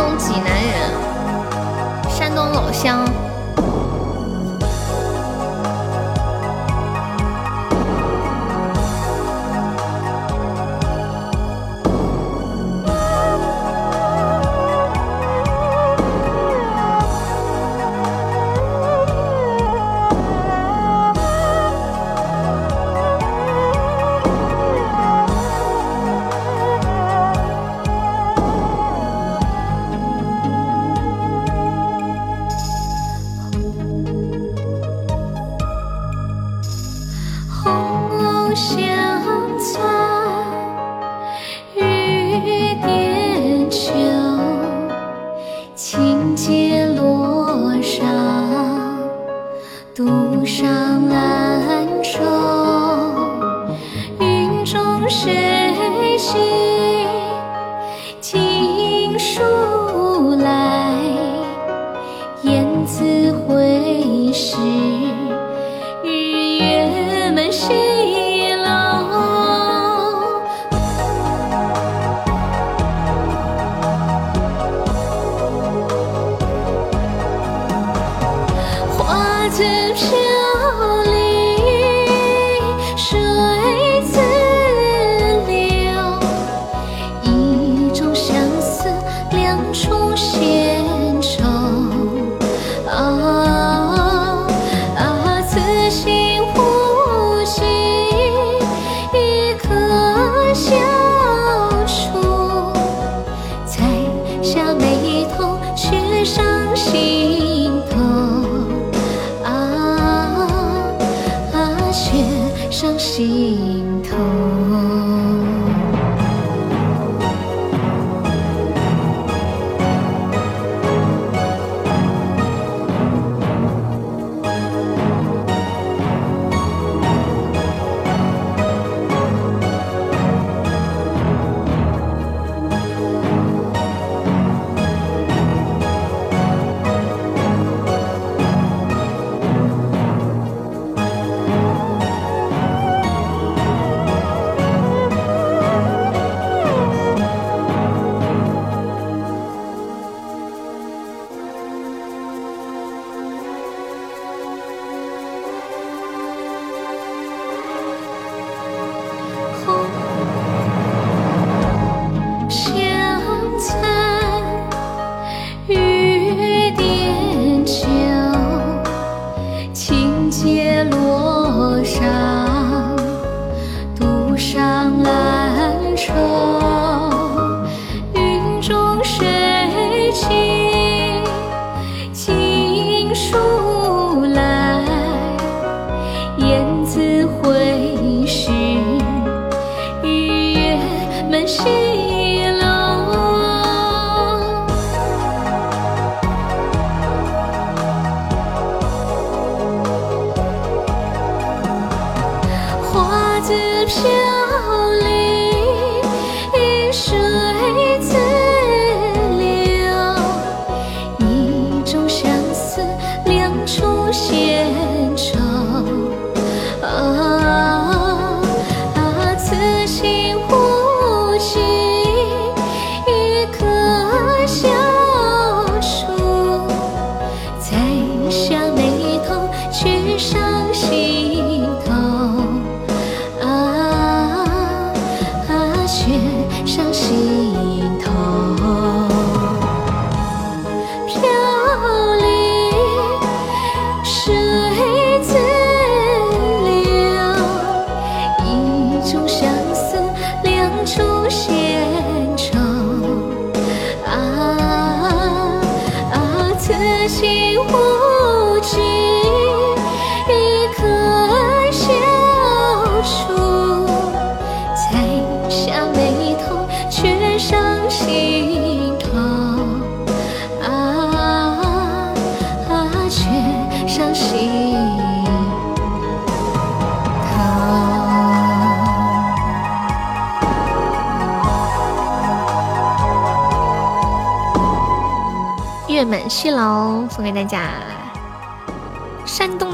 [0.00, 3.04] 东济南人，山东老乡。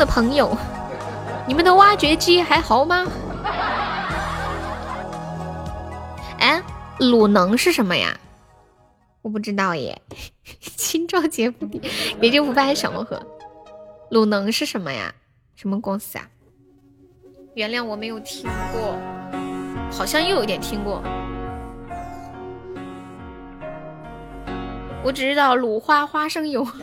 [0.06, 0.56] 朋友，
[1.46, 3.06] 你们的挖掘机还好吗？
[6.38, 6.62] 哎，
[6.98, 8.18] 鲁能是什么呀？
[9.22, 10.00] 我不知道耶。
[10.76, 11.80] 青照节不低，
[12.20, 13.20] 别就不拜小魔盒。
[14.10, 15.12] 鲁能是什么呀？
[15.56, 16.28] 什么公司啊？
[17.54, 18.96] 原谅我没有听过，
[19.90, 21.02] 好像又有点听过。
[25.06, 26.66] 我只知道鲁花花生油。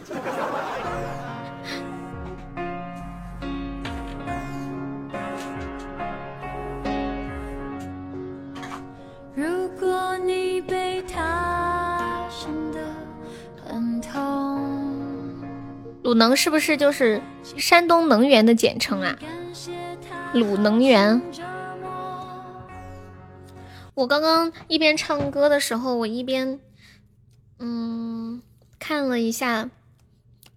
[9.36, 12.80] 如果你被他伤得
[13.66, 14.72] 很痛
[16.04, 17.22] 鲁能是不是就是
[17.58, 19.18] 山东能源的简称啊？
[20.34, 21.22] 鲁能源。
[23.96, 26.58] 我刚刚一边唱歌的时候，我一边
[27.66, 28.42] 嗯
[28.78, 29.70] 看了一下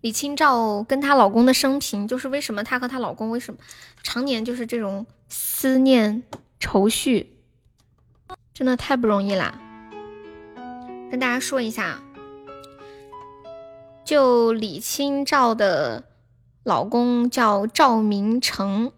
[0.00, 3.60] 李清照跟她老公的生平，就是为什么她和她老公为什么
[4.02, 6.24] 常年就是这种思念
[6.58, 7.36] 愁绪，
[8.52, 9.60] 真的太不容易啦。
[11.10, 12.02] 跟大家说一下。
[14.04, 16.04] 就李清照的
[16.62, 18.92] 老公叫赵明诚，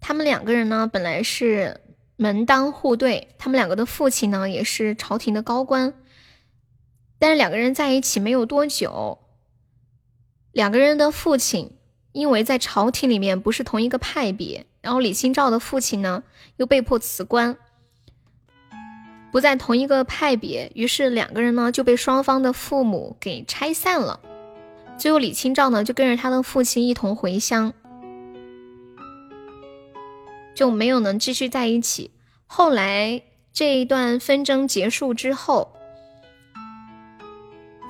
[0.00, 1.80] 他们两个人呢本来是
[2.14, 5.92] 门当户对，他们两个的父亲呢也是朝廷的高官，
[7.24, 9.16] 但是两个人在一起没有多久，
[10.52, 11.78] 两个人的父亲
[12.12, 16.22] 因为在朝廷里面不是同一个派别，然后李清照的父亲呢
[16.58, 17.56] 又被迫辞官，
[19.32, 24.20] 不在同一个派别，于是两个人呢就被双方的父母给拆散了。
[24.98, 27.72] 最后，李清照呢就跟着他的父亲一同回乡，
[30.54, 32.10] 就没有能继续在一起。
[32.46, 35.74] 后来这一段纷争结束之后，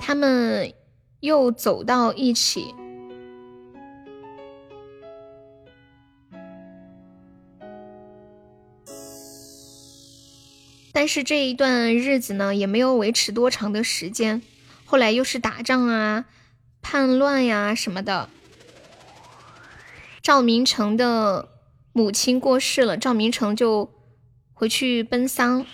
[0.07, 0.71] 他们
[1.19, 2.75] 又走到一起。
[10.93, 14.43] 但是这一段日子呢，也没有维持多长的时间。
[14.85, 16.25] 后来又是打仗啊、
[16.83, 18.29] 叛乱呀什么的。
[20.21, 21.49] 赵明诚的
[21.93, 23.91] 母亲过世了，赵明诚就
[24.53, 25.65] 回去奔丧。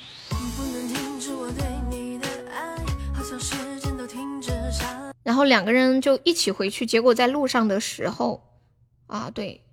[5.23, 8.43] 然后两个人就一起回去，结果在路上的时候，
[9.07, 9.63] 啊，对，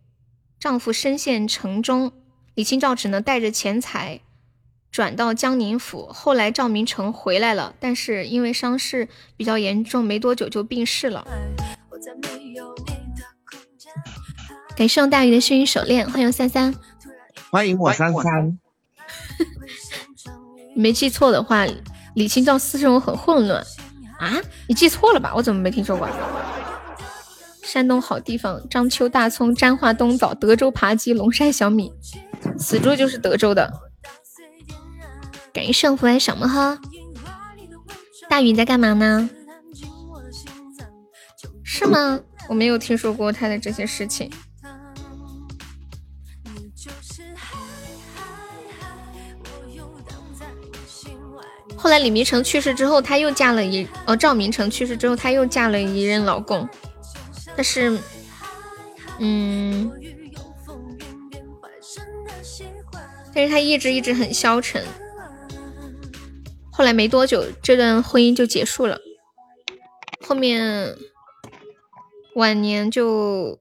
[0.61, 2.13] 丈夫身陷城中，
[2.55, 4.21] 李清照只能带着钱财
[4.91, 6.07] 转到江宁府。
[6.13, 11.27] 后来赵明诚回来了，但是因为伤势比较严重，没多久就病逝了。
[14.77, 16.75] 感谢大鱼的幸运手链，欢迎三三，
[17.51, 18.59] 欢迎我三三。
[20.77, 21.67] 没记错的话，
[22.15, 23.65] 李清照私生活很混乱。
[24.19, 24.37] 啊，
[24.67, 25.33] 你记错了吧？
[25.35, 26.09] 我怎么没听说过？
[27.63, 31.93] 山东好地方：章丘大葱、沾化冬枣、德州扒鸡、龙山小米。
[32.59, 33.73] 死猪就是德州的。
[35.53, 36.79] 感谢胜福来小么哈。
[38.29, 39.29] 大宇在干嘛呢？
[41.63, 42.21] 是吗？
[42.49, 44.31] 我没有听说过他的这些事情。
[51.89, 54.15] 后来李明成去世之后，她又嫁了一哦。
[54.15, 56.69] 赵明诚去世之后，她又嫁了一任老公，
[57.57, 57.99] 但是，
[59.19, 59.91] 嗯，
[63.35, 64.85] 但是她一直一直很消沉。
[66.71, 68.99] 后来没多久，这段婚姻就结束了。
[70.21, 70.95] 后面
[72.35, 73.59] 晚年就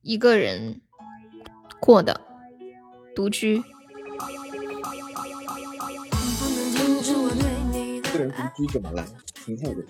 [0.00, 0.80] 一个人
[1.78, 2.22] 过的，
[3.14, 3.62] 独居。
[8.34, 9.06] 个人独居怎么了？
[9.44, 9.84] 挺好的，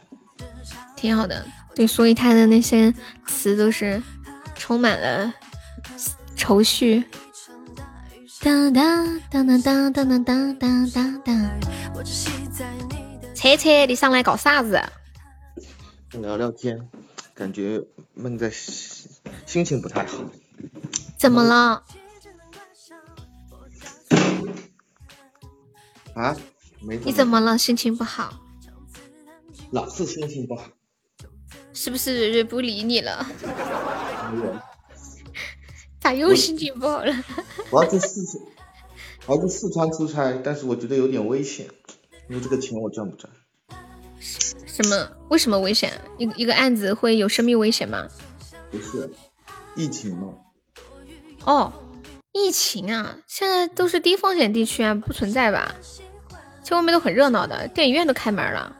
[0.96, 1.46] 挺好的。
[1.74, 2.92] 对，所以他的那些
[3.26, 4.02] 词都是
[4.54, 5.32] 充满了
[6.36, 7.04] 愁绪。
[8.40, 11.60] 哒哒哒哒哒哒哒哒哒哒。
[13.34, 14.80] 车车，你上来搞啥子？
[16.12, 16.88] 聊聊天，
[17.34, 17.82] 感觉
[18.14, 20.18] 闷在心情不太好。
[21.18, 21.82] 怎么了？
[26.14, 26.36] 啊？
[27.04, 27.56] 你怎么了？
[27.58, 28.40] 心情不好？
[29.70, 30.68] 老是心情不好。
[31.72, 33.26] 是不是蕊蕊不理你了？
[36.00, 37.12] 咋又心情不好了？
[37.70, 38.44] 我要去四川，
[39.26, 41.66] 我要去四川出差，但是我觉得有点危险，
[42.28, 43.32] 因为这个钱我赚不赚？
[44.20, 45.10] 什么？
[45.30, 45.92] 为什么危险？
[46.18, 48.06] 一一个案子会有生命危险吗？
[48.70, 49.10] 不是，
[49.76, 50.34] 疫情吗？
[51.44, 51.72] 哦，
[52.32, 55.74] 疫情啊，现在都是低风险地区啊，不存在吧？
[56.64, 58.74] 其实外面都很热闹的，电影院都开门了。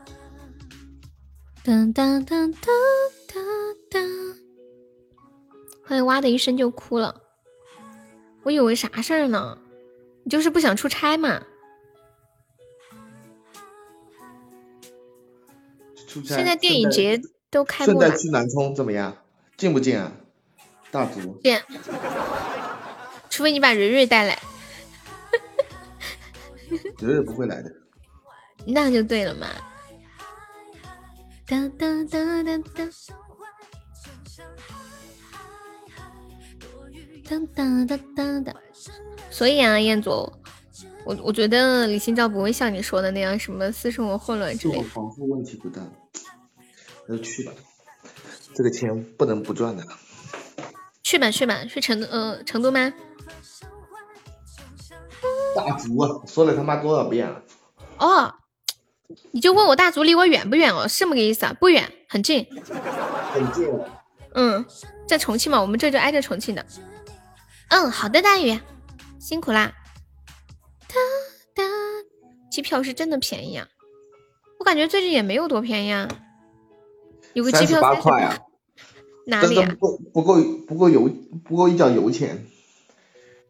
[1.63, 2.71] 噔噔噔噔
[3.29, 3.39] 噔
[3.91, 4.37] 噔，
[5.87, 7.21] 欢迎哇的一声就哭了。
[8.43, 9.59] 我以为啥事儿呢？
[10.23, 11.43] 你就是不想出差嘛？
[16.09, 16.37] 出差。
[16.37, 17.21] 现在电影节
[17.51, 18.01] 都开幕了。
[18.01, 19.15] 顺带去南充怎么样？
[19.59, 20.11] 近不近啊？
[20.91, 21.39] 大足。
[21.43, 21.61] 近。
[23.29, 24.39] 除非你把蕊蕊带来。
[27.05, 27.71] 绝对不会来的，
[28.67, 29.47] 那就对了嘛。
[31.47, 32.89] 哒哒哒哒哒，
[37.29, 38.55] 哒哒哒哒哒。
[39.31, 40.11] 所以啊，彦祖，
[41.05, 44.83] 我我觉得李清照不会像你说的那样，什么私生活混乱之类。
[44.85, 45.83] 防护问题不大，
[47.07, 47.53] 那就去吧。
[48.55, 49.87] 这个钱不能不赚的。
[51.03, 52.91] 去吧去吧，去成都呃成都吗？
[55.55, 57.43] 大足啊，说了他妈多少遍了？
[57.99, 58.35] 哦，
[59.31, 61.57] 你就问我大足离我远不远哦，是这么个意思啊？
[61.59, 62.47] 不远，很近。
[63.33, 63.69] 很近。
[64.35, 64.65] 嗯，
[65.07, 66.67] 在重庆嘛，我们这就挨着重庆的。
[67.69, 68.59] 嗯，好的，大宇，
[69.19, 69.73] 辛苦啦。
[70.89, 70.95] 哒
[71.55, 71.63] 哒，
[72.51, 73.67] 机票是真的便宜啊，
[74.59, 76.09] 我感觉最近也没有多便宜啊。
[77.33, 78.39] 有个机票八块啊？
[79.27, 79.77] 哪里啊？
[79.81, 80.35] 不不够
[80.67, 81.11] 不够油
[81.45, 82.47] 不够一脚油钱。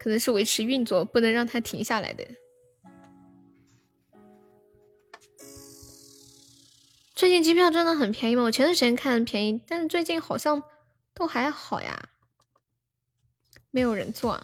[0.05, 2.23] 可能是维持运作，不能让它停下来的。
[7.15, 8.43] 最近机票真的很便宜吗？
[8.43, 10.63] 我前段时间看便宜，但是最近好像
[11.15, 12.11] 都还好呀。
[13.71, 14.39] 没有人坐，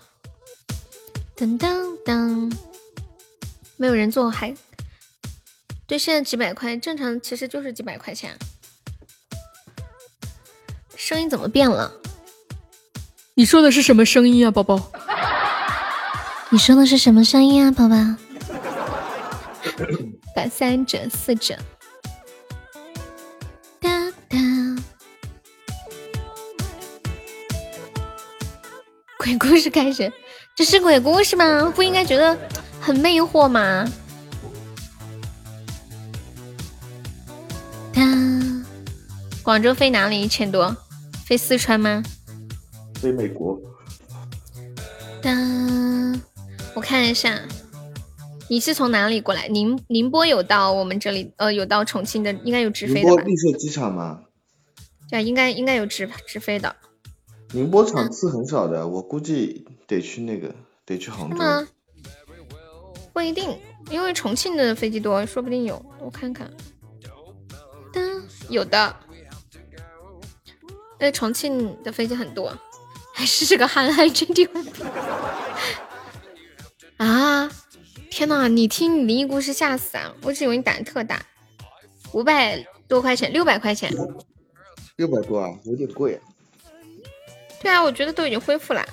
[1.37, 2.51] 噔噔噔，
[3.77, 4.57] 没有人坐还
[5.87, 8.35] 对，现在几百块，正常其实就是几百块钱。
[10.97, 11.93] 声音怎么变了？
[13.35, 14.91] 你说的是什么声音啊，宝宝？
[16.52, 17.94] 你说的是什么声音啊宝宝？
[20.35, 21.55] 打三折四折
[23.81, 23.89] 哒
[24.28, 24.36] 哒。
[29.18, 30.12] 鬼故事开始
[30.56, 31.72] 这是鬼故事吗？
[31.77, 32.36] 不应该觉得
[32.81, 33.86] 很魅惑吗？
[37.93, 38.02] 哒。
[39.44, 40.20] 广州飞哪里？
[40.20, 40.77] 一千多。
[41.24, 42.02] 飞四川吗？
[43.01, 43.56] 飞美国。
[45.22, 45.31] 哒。
[46.74, 47.40] 我看一下，
[48.48, 49.48] 你是从哪里过来？
[49.48, 53.09] 宁宁波有到我们这里，呃，有到重庆的，应该有直飞的吧？
[53.09, 54.22] 宁波绿色机场吗？
[55.10, 56.74] 对，应该应该有直直飞的。
[57.52, 60.55] 宁波场次很少的，我估计得去那个，
[60.86, 61.66] 得去杭州。
[63.12, 63.59] 不一定，
[63.90, 65.84] 因为重庆的飞机多，说不定有。
[65.98, 66.48] 我看看，
[67.92, 68.97] 当有的，
[70.98, 72.56] 那重庆的飞机很多。
[73.12, 74.48] 还是这个憨憨真的
[77.01, 77.51] 啊！
[78.10, 80.14] 天呐，你听你灵异故事吓死啊！
[80.20, 81.24] 我只以为你胆特大。
[82.12, 83.90] 五百多块钱，六百块钱，
[84.97, 86.20] 六百多啊，有点贵。
[87.62, 88.86] 对啊，我觉得都已经恢复了。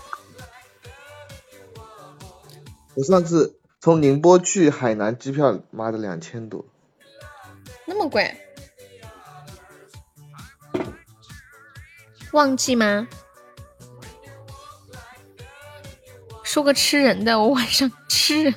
[2.95, 6.65] 我上次从宁波去海南，机票妈的两千多，
[7.85, 8.33] 那么贵？
[12.31, 13.05] 旺季吗？
[16.57, 18.53] 说个吃人的，我晚上吃人。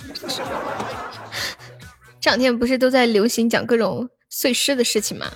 [2.18, 5.30] 这两天不是都在流行讲各种碎尸的事情吗？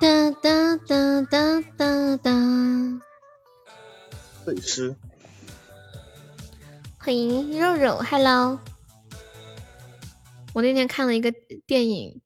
[0.00, 3.00] 哒哒哒哒哒哒。
[4.44, 4.96] 碎尸。
[6.98, 8.58] 欢迎肉肉，Hello。
[10.54, 11.32] 我那天看了一个
[11.68, 12.20] 电影，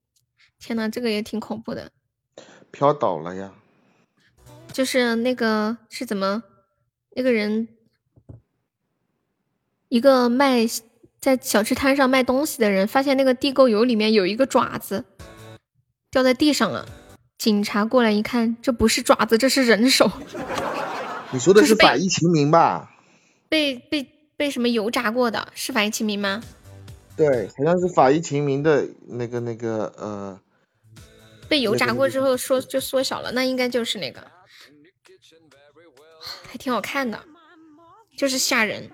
[0.59, 1.93] 天呐，这个也挺恐怖的。
[2.71, 3.53] 飘倒了呀。
[4.73, 6.43] 就是那个是怎么？
[7.19, 7.67] 那个人，
[9.89, 10.65] 一个卖
[11.19, 15.05] 在小吃摊上卖东西的人，发现那个地沟油里面有一个爪子
[16.13, 16.87] 掉在地上了。
[17.37, 20.09] 警察过来一看，这不是爪子，这是人手。
[21.33, 22.89] 你说的是法医秦明吧？
[23.49, 25.49] 被被被什么油炸过的？
[25.57, 26.41] 是法医秦明吗？
[27.17, 30.41] 对，好像是法医秦明的那个那个呃。
[31.49, 34.25] 被油炸过之后缩就缩小了，那应该就是那个。
[36.51, 37.23] 还挺好看的，
[38.17, 38.91] 就是吓人。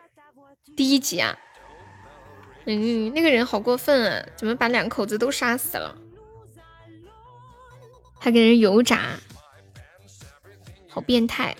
[0.77, 1.39] 第一集啊，
[2.67, 5.97] 嗯，那个人好过分啊，怎么把两口子都杀死了？
[8.19, 9.11] 还给人油炸，
[10.89, 11.57] 好变态！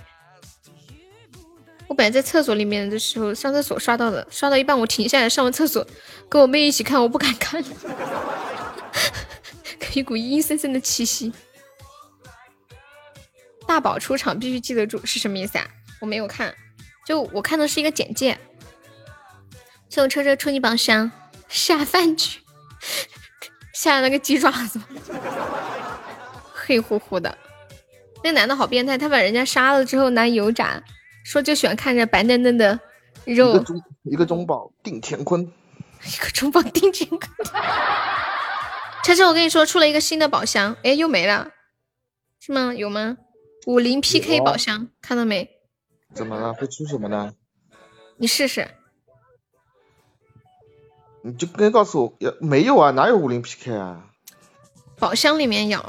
[1.87, 5.87] 我本来在厕所里面的时候上厕所刷到的，刷到一半我停下来上完厕所，
[6.29, 7.63] 跟我妹一起看，我不敢看，
[9.95, 11.33] 一股阴森森的气息。
[13.67, 15.67] 大宝出场必须记得住是什么意思啊？
[16.05, 16.55] 我没有看，
[17.07, 18.39] 就我看的是一个简介。
[19.89, 21.11] 谢我车车初级宝箱
[21.49, 22.41] 下饭去，
[23.73, 24.79] 下了个鸡爪子，
[26.53, 27.39] 黑乎乎的。
[28.23, 30.83] 那男的好变态，他把人家杀了之后拿油炸，
[31.25, 32.79] 说就喜欢看着白嫩嫩的
[33.25, 33.55] 肉。
[33.55, 37.21] 一个中一个中宝定乾坤，一个中宝定乾坤。
[39.05, 41.49] 车车，我跟你说出了一个新的宝箱，哎，又没了，
[42.41, 42.75] 是吗？
[42.75, 43.17] 有吗？
[43.67, 45.54] 五零 PK 宝箱，看到没？
[46.15, 46.55] 怎么了？
[46.55, 47.35] 会出什么呢？
[48.17, 48.69] 你试试。
[51.23, 52.91] 你就跟告诉我，要没有啊？
[52.93, 54.11] 哪有五零 PK 啊？
[54.99, 55.81] 宝箱里面有。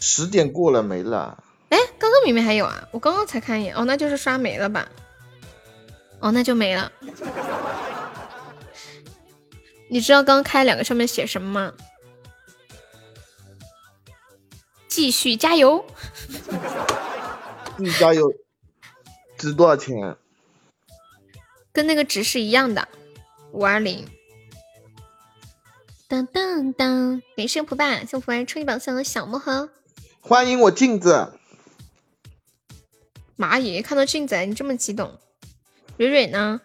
[0.00, 1.42] 十点过了没了。
[1.70, 2.88] 哎，刚刚明明还有啊！
[2.90, 4.88] 我刚刚才看一眼，哦，那就是刷没了吧？
[6.18, 6.92] 哦，那就没了。
[9.88, 11.72] 你知道刚刚开两个上面写什么吗？
[14.88, 15.84] 继续加油。
[17.78, 18.30] 继续加油。
[19.42, 20.16] 值多少钱？
[21.72, 22.86] 跟那个值是一样的，
[23.50, 24.06] 五二零。
[26.06, 27.20] 当当当！
[27.36, 29.68] 感谢普爸，谢普爸初级宝箱的小魔盒。
[30.20, 31.32] 欢迎我镜子。
[33.36, 33.82] 蚂蚁！
[33.82, 35.18] 看到镜子你这么激动。
[35.96, 36.60] 蕊蕊呢？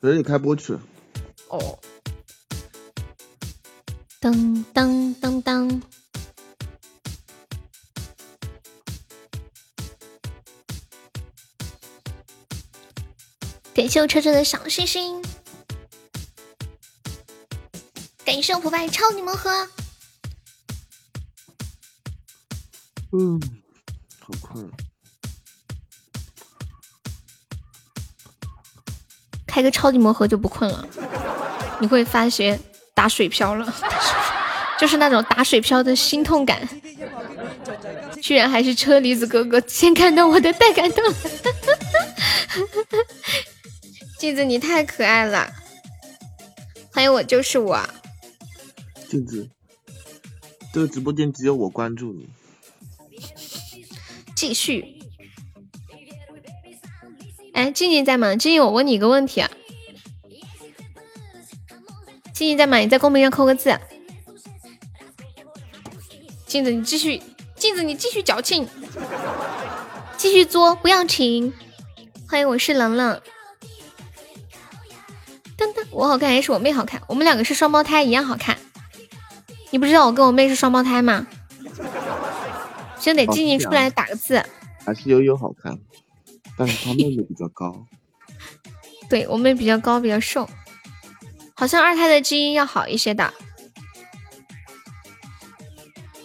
[0.00, 0.80] 蕊蕊开播去了。
[1.48, 1.78] 哦。
[4.20, 5.82] 当当当当。
[13.76, 15.22] 感谢我车车的小星星，
[18.24, 19.50] 感谢我普白超级魔盒。
[23.12, 23.38] 嗯，
[24.18, 24.66] 好困。
[29.46, 30.88] 开个超级魔盒就不困了，
[31.78, 32.58] 你会发觉
[32.94, 33.74] 打水漂了，
[34.80, 36.66] 就是那种打水漂的心痛感。
[38.22, 41.14] 居然还是车厘子哥哥先看到我的，太感动了。
[44.18, 45.52] 镜子，你太可爱了！
[46.92, 47.78] 欢迎我就是我。
[49.08, 49.50] 镜子，
[50.72, 52.28] 这个直播间只有我关注你。
[54.34, 54.98] 继续。
[57.52, 58.30] 哎，静静在吗？
[58.36, 59.50] 静静，我问你一个问题啊。
[62.32, 62.78] 静静在吗？
[62.78, 63.78] 你在公屏上扣个字。
[66.46, 67.22] 镜子，你继续，
[67.56, 68.66] 镜子，你继续矫情，
[70.16, 71.52] 继续作，不要停。
[72.26, 73.20] 欢迎，我是冷冷。
[75.66, 77.02] 噔噔，我好看还是我妹好看？
[77.08, 78.56] 我们两个是双胞胎，一样好看。
[79.70, 81.26] 你不知道我跟我妹是双胞胎吗？
[83.00, 84.42] 兄弟，静静出来打个字。
[84.84, 85.76] 还是悠悠好看，
[86.56, 87.84] 但是她妹妹比较高。
[89.10, 90.48] 对我妹比较高，比较瘦，
[91.54, 93.32] 好像二胎的基因要好一些的。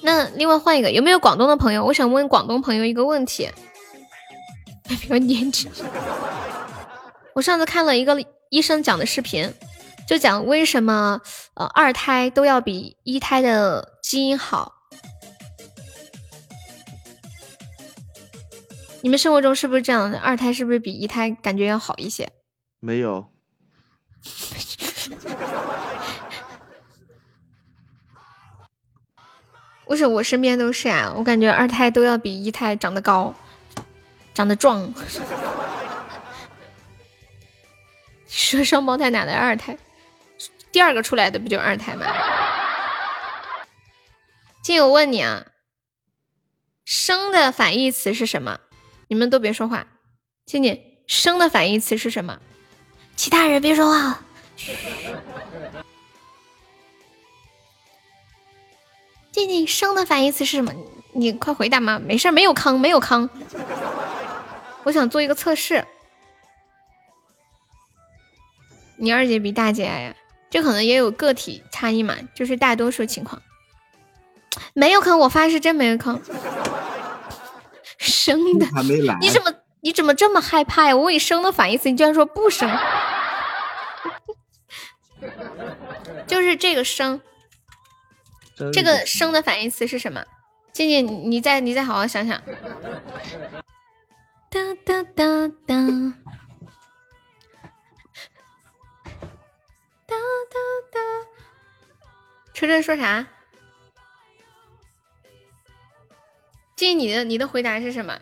[0.04, 1.84] 那另外换一个，有没有广东的朋友？
[1.86, 3.50] 我想问广东朋友一个问题。
[4.88, 5.72] 比较年轻。
[7.34, 8.14] 我上次看了一个
[8.52, 9.50] 医生讲的视频，
[10.06, 11.22] 就讲为什么
[11.54, 14.74] 呃二胎都要比一胎的基因好。
[19.00, 20.20] 你们生活中是不是这样的？
[20.20, 22.30] 二胎是不是比一胎感觉要好一些？
[22.82, 23.32] 没有。
[29.86, 31.14] 为什么我身边都是啊？
[31.16, 33.34] 我感觉二胎都要比一胎长得高，
[34.34, 34.94] 长得壮。
[38.32, 39.78] 说双胞胎哪来二胎？
[40.72, 42.06] 第二个出来的不就二胎吗？
[44.64, 45.46] 静，我问你啊，
[46.86, 48.62] 生的反义词是什么？
[49.10, 49.86] 你们都别说话。
[50.46, 52.40] 静静，生的反义词是什么？
[53.18, 54.24] 其他人别说话。
[59.34, 60.74] 静静，生的反义词是什么？
[61.14, 62.00] 你快回答嘛！
[62.00, 63.30] 没事，没有坑，没有坑。
[64.84, 65.86] 我想做一个测试。
[69.02, 70.16] 你二姐比大姐矮呀？
[70.50, 73.42] 这可能也有个体差异嘛，就是大多数情况。
[74.74, 76.22] 没有坑，我发誓真没有坑。
[77.98, 78.68] 生的，
[79.20, 80.96] 你怎么你怎么这么害怕呀？
[80.96, 82.70] 我问你生的反义词，你居然说不生。
[86.28, 87.22] 就是这个生，
[88.72, 90.24] 这个生的反义词是什么？
[90.74, 92.42] 静静，你再你再好好想想。
[94.50, 95.76] 哒哒哒哒。
[100.12, 100.18] 哒
[100.50, 100.60] 哒
[100.92, 101.00] 哒，
[102.54, 103.26] 车车说啥？
[106.76, 108.20] 静，你的你的回答是什么？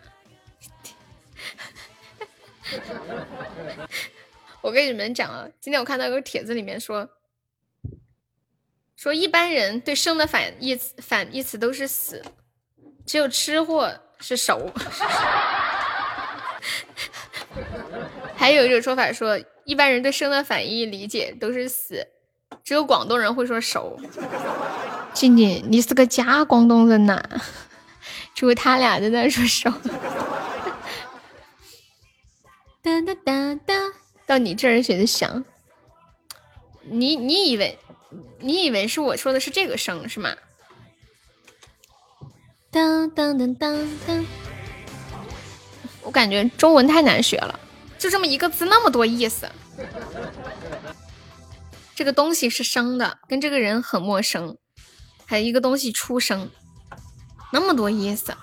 [4.62, 7.10] 我跟你们讲啊，今天我看到一个帖子里面说，
[8.94, 12.22] 说一般人对生的反义词反义词都是死，
[13.04, 14.72] 只有吃货是熟。
[18.36, 19.36] 还有一种说法说，
[19.70, 22.04] 一般人对生的反义理解都是死，
[22.64, 24.00] 只有广东人会说熟。
[25.14, 27.22] 静静，你是个假广东人呐！
[28.34, 29.70] 只有他俩在那说熟。
[32.82, 33.74] 哒哒哒哒，
[34.26, 35.44] 到你这儿写的响。
[36.82, 37.78] 你你以为
[38.40, 40.34] 你以为是我说的是这个声是吗？
[42.72, 44.26] 当当当当当。
[46.02, 47.60] 我感觉中文太难学了。
[48.00, 49.46] 就这么一个字，那么多意思。
[51.94, 54.56] 这个东西是生的，跟这个人很陌生。
[55.26, 56.50] 还有一个东西出生，
[57.52, 58.34] 那么多意思。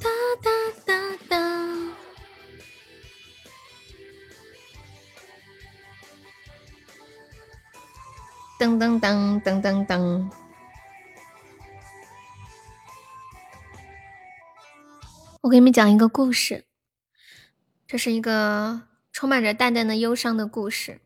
[0.00, 0.08] 哒
[0.42, 0.50] 哒
[0.86, 0.94] 哒
[1.28, 1.36] 哒。
[8.58, 10.30] 噔噔噔噔噔噔。
[15.44, 16.64] 我给你们讲一个故事，
[17.86, 18.80] 这是一个
[19.12, 21.02] 充满着淡淡的忧伤的故事。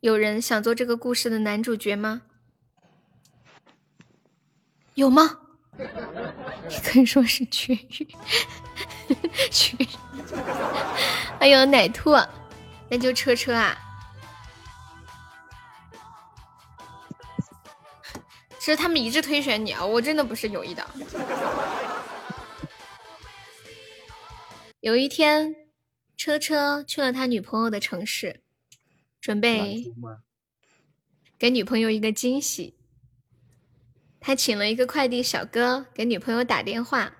[0.00, 2.20] 有人想做这个故事的男主角吗？
[4.92, 5.38] 有吗？
[6.68, 8.06] 你可以说是绝育，
[9.50, 9.88] 绝育。
[11.40, 12.10] 还有奶兔，
[12.90, 13.74] 那就车车啊。
[18.58, 20.86] 其实他们一致推选你啊，我真的不是有意的。
[24.84, 25.56] 有一天，
[26.14, 28.42] 车车去了他女朋友的城市，
[29.18, 29.82] 准备
[31.38, 32.74] 给女朋友一个惊喜。
[34.20, 37.16] 他请了一个快递小哥给女朋友打电话，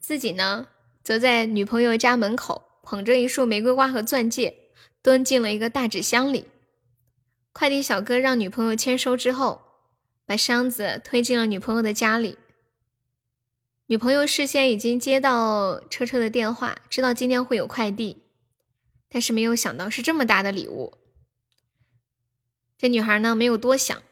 [0.00, 0.66] 自己呢，
[1.04, 6.46] 则在女朋友家门口捧着一束玫瑰花和钻戒，蹲进了一个大纸箱里。
[7.52, 9.62] 快递小哥让女朋友签收之后，
[10.26, 12.36] 把箱子推进了女朋友的家里。
[13.90, 18.22] 女朋友事先已经接到车车的电话，知道今天会有快递，
[19.08, 20.98] 但是没有想到是这么大的礼物。
[22.76, 24.02] 这女孩呢没有多想，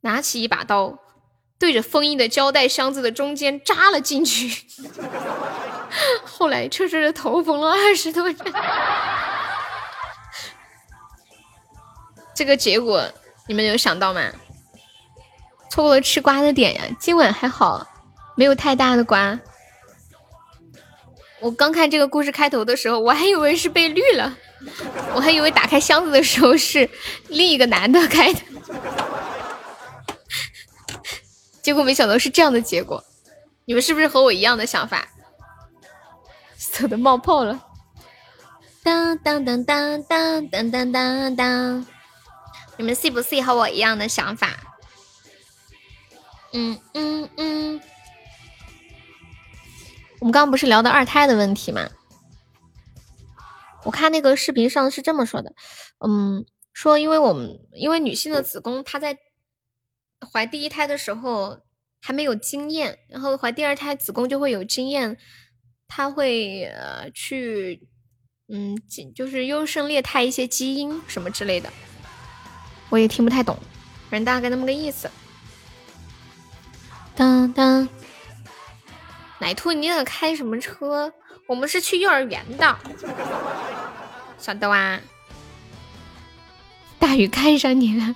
[0.00, 0.98] 拿起一把刀，
[1.58, 4.64] 对着封印的胶带箱子的中间扎了进去。
[6.24, 8.50] 后来车车的头缝了二十多针。
[12.34, 13.06] 这个结果
[13.46, 14.32] 你们有想到吗？
[15.70, 16.84] 错过了吃瓜的点呀。
[16.98, 17.86] 今晚还好，
[18.36, 19.38] 没有太大的瓜。
[21.40, 24.36] 我刚看这个故事开头的时候，我还以为是被绿了，
[25.14, 26.88] 我还以为打开箱子的时候是
[27.28, 28.40] 另一个男的开的，
[31.60, 33.02] 结果没想到是这样的结果。
[33.64, 35.08] 你们是不是和我一样的想法？
[36.56, 37.60] 手都冒泡了。
[38.84, 41.86] 当当当当当当当当当，
[42.76, 44.50] 你们是不是和我一样的想法？
[46.52, 47.80] 嗯嗯嗯。
[50.22, 51.90] 我们刚刚不是聊的二胎的问题吗？
[53.82, 55.52] 我看那个视频上是这么说的，
[55.98, 59.18] 嗯，说因为我们因为女性的子宫，她在
[60.32, 61.58] 怀第一胎的时候
[62.00, 65.18] 还没有经验，然后怀第二胎子宫就会有经验，
[65.88, 67.88] 她会呃去。
[68.48, 68.76] 嗯，
[69.16, 71.72] 就是优胜劣汰一些基因什么之类的，
[72.90, 73.58] 我也听不太懂，
[74.10, 75.10] 反正大概那么个意思。
[77.16, 77.88] 当当，
[79.42, 81.12] 奶兔，你俩开什么车？
[81.48, 82.78] 我们是去幼儿园的，
[84.38, 85.00] 晓得哇？
[87.00, 88.14] 大鱼看上你了，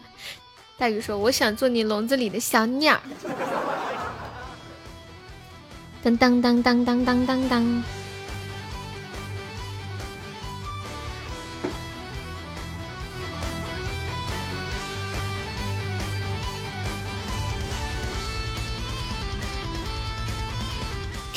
[0.78, 3.00] 大鱼说：“我想做你笼子里的小鸟。”
[6.04, 7.82] 当当当当当当当当。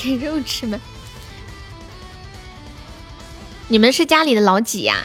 [0.02, 0.80] 给肉吃吗？
[3.68, 5.04] 你们是家里的老几呀？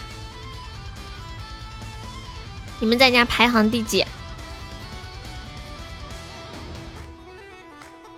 [2.78, 4.06] 你们在家排行第几？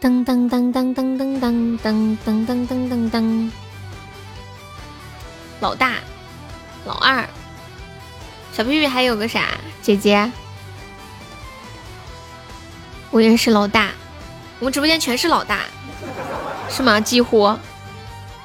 [0.01, 2.17] 噔噔噔噔噔噔噔噔
[2.47, 3.51] 噔噔噔噔。
[5.61, 5.95] 老大，
[6.85, 7.27] 老二，
[8.53, 9.49] 小屁屁还有个啥？
[9.83, 10.31] 姐姐，
[13.11, 13.91] 我也是老大。
[14.59, 15.61] 我们直播间全是老大。
[16.69, 17.01] 是吗？
[17.01, 17.57] 几乎，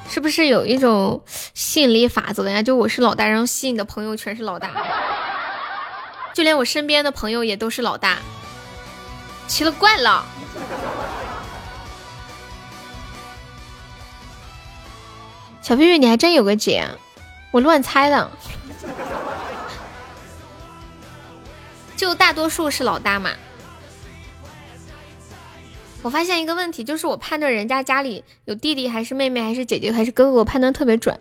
[0.08, 1.22] 是不是有一种
[1.54, 2.62] 吸引力法则呀？
[2.62, 4.70] 就我是老大，然后吸引的朋友全是老大，
[6.34, 8.18] 就连我身边的朋友也都是老大，
[9.46, 10.24] 奇了怪了。
[15.60, 16.88] 小屁屁，你还真有个姐，
[17.50, 18.30] 我乱猜的，
[21.96, 23.30] 就大多数是老大嘛。
[26.02, 31.16] 我发现一个问题，就是我判断人家家里有弟弟还是妹妹还是姐姐还是哥哥，我判断特别准。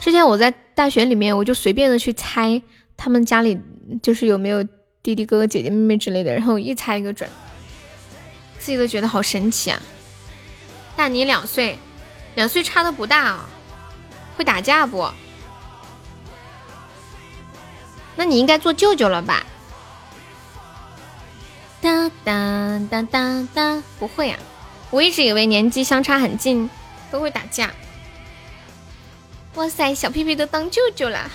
[0.00, 2.62] 之前我在大学里面，我就随便的去猜
[2.96, 3.60] 他们家里
[4.02, 4.64] 就是有没有
[5.02, 7.28] 弟弟哥哥姐姐妹妹之类的，然后一猜一个准，
[8.58, 9.82] 自己都觉得好神奇啊！
[10.96, 11.78] 大你两岁，
[12.34, 13.48] 两岁差的不大啊，
[14.36, 15.06] 会打架不？
[18.16, 19.44] 那你应该做舅舅了吧？
[21.80, 24.38] 哒哒哒哒哒，不会啊！
[24.90, 26.68] 我一直以为年纪相差很近
[27.10, 27.70] 都会打架。
[29.54, 31.30] 哇塞，小屁屁都当舅舅了。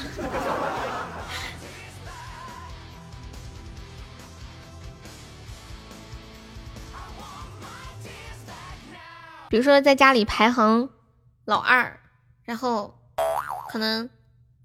[9.49, 10.90] 比如说在家里排行
[11.45, 11.99] 老二，
[12.44, 12.95] 然后
[13.70, 14.07] 可能，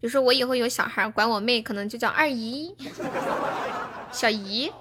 [0.00, 2.74] 比如说我以后有小孩，管我妹可能就叫二姨、
[4.10, 4.72] 小姨。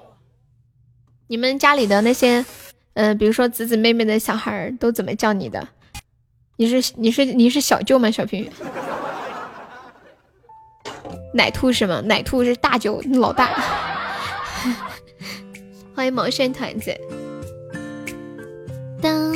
[1.29, 2.45] 你们家里的那些，
[2.93, 5.67] 呃，比如说姊姊妹妹的小孩都怎么叫你的？
[6.55, 8.09] 你是你是你是小舅吗？
[8.09, 8.49] 小平，
[11.33, 12.01] 奶兔是吗？
[12.05, 13.49] 奶兔是大舅老大。
[15.93, 16.95] 欢迎毛线团子。
[19.01, 19.33] 当，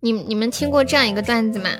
[0.00, 1.70] 你你们听过这样一个段子吗？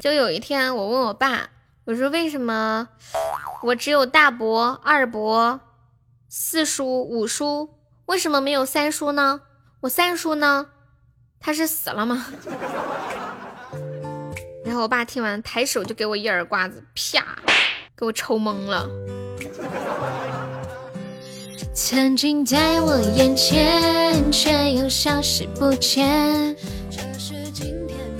[0.00, 1.48] 就有一天，我问我爸，
[1.86, 2.88] 我说为什么？
[3.62, 5.60] 我只有大伯、二伯、
[6.28, 7.70] 四叔、五叔，
[8.06, 9.42] 为什么没有三叔呢？
[9.82, 10.66] 我三叔呢？
[11.38, 12.26] 他是死了吗？
[14.66, 17.24] 然后我爸听完，抬手就给我一耳刮子，啪，
[17.96, 18.88] 给我抽懵了。
[21.72, 26.56] 曾经在我眼前，却又消失不见。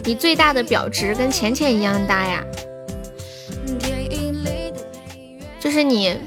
[0.04, 2.44] 你最大的表侄跟浅浅一样大呀。
[5.76, 6.18] 是你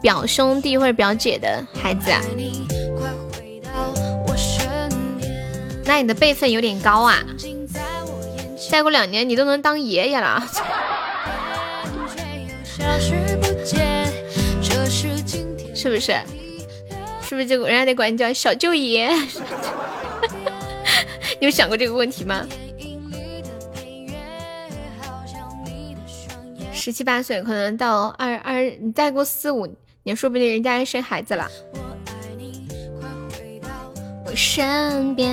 [0.00, 2.20] 表兄弟或者表姐的孩子啊？
[5.84, 7.18] 那你的辈分有点高啊！
[8.70, 10.46] 再过两年你都能当爷爷了。
[15.74, 16.14] 是不是？
[17.20, 19.10] 是不是这个人家得管你叫小舅爷？
[21.40, 22.46] 你有想过这个问题吗？
[26.84, 29.66] 十七八岁，可能到二二，你再过四五
[30.02, 31.48] 年，说不定人家生孩子了。
[34.26, 35.32] 我身边，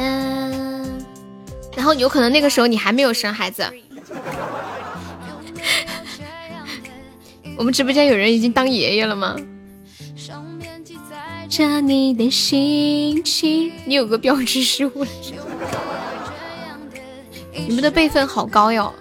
[1.75, 3.69] 然后有可能那个时候你还没有生孩子。
[7.57, 9.35] 我们直播间有人已经当爷爷了吗？
[11.49, 15.05] 着你的心情，你有个标志失误。
[17.67, 18.93] 你们的辈分好高哟，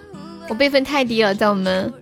[0.49, 1.93] 我辈分太低了，在我们，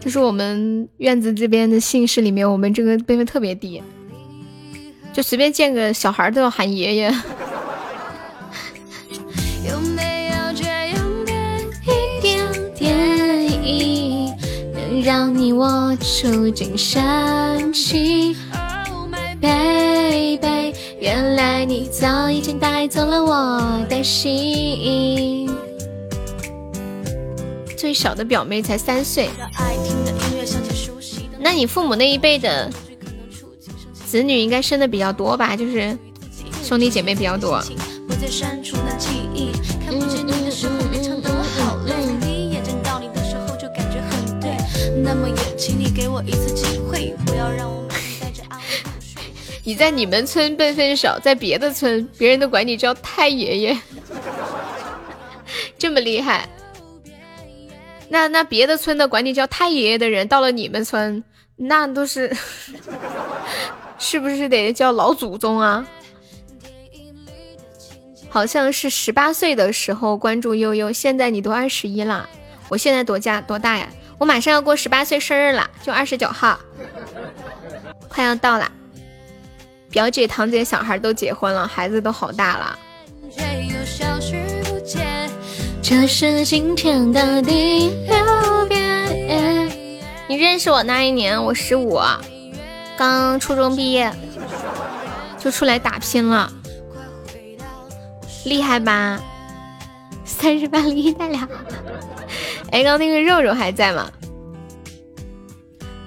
[0.00, 3.82] 就是我们院子这边的姓氏里面，我们这个辈分特别低，
[5.12, 7.12] 就随便见个小孩都要喊爷爷。
[9.68, 10.96] 有没有这样
[11.26, 11.32] 的
[11.84, 12.38] 一点
[12.74, 12.86] 点
[13.62, 14.32] 意，
[14.72, 18.34] 能让你我触景生情
[19.40, 25.50] ？baby，原来你早已经带走了我的心。
[27.78, 29.30] 最小的表妹才三岁，
[31.38, 32.68] 那你父母那一辈的
[34.04, 35.54] 子女应该生的比较多吧？
[35.54, 35.96] 就是
[36.64, 37.62] 兄弟姐妹比较多。
[49.62, 53.78] 你在你们村辈分少，在别的村，别人都管你叫太爷爷，
[55.78, 56.48] 这么厉害。
[58.08, 61.22] 那那别的村的管你叫太爷爷的人，到了你们村，
[61.56, 62.34] 那都是
[63.98, 65.86] 是不是得叫老祖宗啊？
[68.30, 72.28] 好像是十八岁的时候关注悠悠，现在你都二十一了。
[72.68, 73.88] 我现在多加多大呀？
[74.18, 76.58] 我马上要过十八岁生日了，就二十九号，
[78.08, 78.70] 快要到了。
[79.90, 82.78] 表姐、堂姐小孩都结婚了，孩子都好大了。
[85.88, 89.72] 这是今天的第六遍。
[90.28, 91.98] 你认识我那一年，我十五，
[92.98, 94.12] 刚初中毕业，
[95.38, 96.52] 就出来打拼了，
[98.44, 99.18] 厉害吧？
[100.26, 101.48] 三十八厉害了。
[102.70, 104.10] 哎，刚那个肉肉还在吗？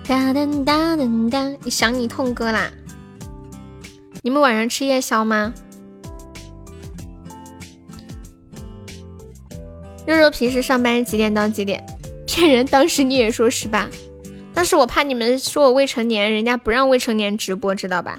[0.07, 2.69] 哒噔哒噔哒，你想你痛哥啦？
[4.21, 5.51] 你们晚上吃夜宵吗？
[10.05, 11.83] 肉肉平时上班几点到几点？
[12.25, 12.65] 骗人！
[12.65, 13.89] 当时你也说十八，
[14.53, 18.17] 但是我怕你们说我未成年，人家不让未成年直播，知道吧？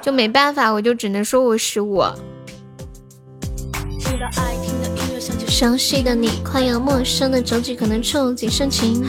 [0.00, 2.02] 就没办法，我就只能说我十五。
[5.46, 9.04] 熟悉的你，快要陌生的周记，可能触景生情。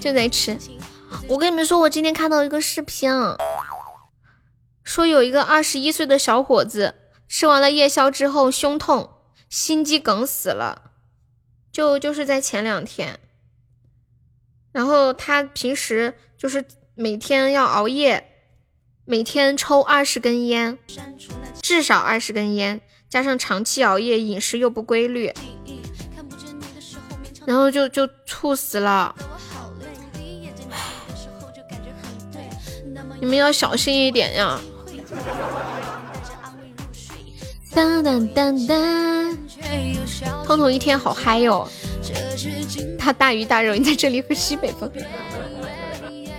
[0.00, 0.56] 就在吃。
[1.28, 3.10] 我跟你们说，我今天看到一个视频，
[4.84, 6.94] 说有一个二十一岁的小伙子
[7.30, 9.08] 吃完了夜宵之后胸痛、
[9.48, 10.90] 心肌梗死了，
[11.70, 13.20] 就就是在前两天。
[14.72, 16.64] 然后他平时就是
[16.96, 18.32] 每天要熬夜，
[19.04, 20.76] 每天抽二十根烟，
[21.62, 25.32] 至少二十根烟，加上长期熬夜、饮食又不规律，
[27.46, 29.14] 然后就就猝死了。
[33.20, 34.60] 你们要小心一点呀！
[37.72, 39.38] 当当当当，
[40.44, 41.68] 彤彤一天好嗨哟！
[42.98, 44.90] 他大鱼大肉，你在这里喝西北风，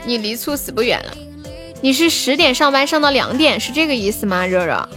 [0.06, 1.18] 你离猝死不远了。
[1.82, 4.46] 你是十点上班上到两点，是这个意思吗？
[4.46, 4.90] 热热，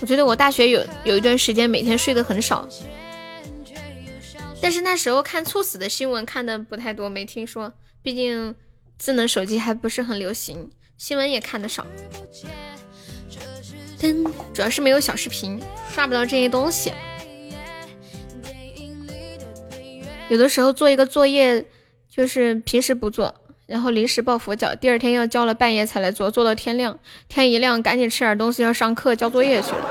[0.00, 2.68] 我觉得我大学有有一段时间每天睡得很少。
[4.60, 7.72] 但是那时候看猝死的新闻看的不太多，没听说。
[8.02, 8.54] 毕竟
[8.98, 10.70] 智能手机还不是很流行，
[11.02, 11.84] 新闻也看得少。
[14.54, 15.60] 主要是没有小视频，
[15.92, 16.92] 刷不到这些东西。
[20.28, 21.66] 有的时候做一个作业，
[22.08, 23.34] 就是平时不做，
[23.66, 26.96] 然后临时抱佛脚，第二天要交了，半夜才来做，做到天亮，
[27.28, 29.90] 天一亮赶紧吃点东西，要上课交作业去了。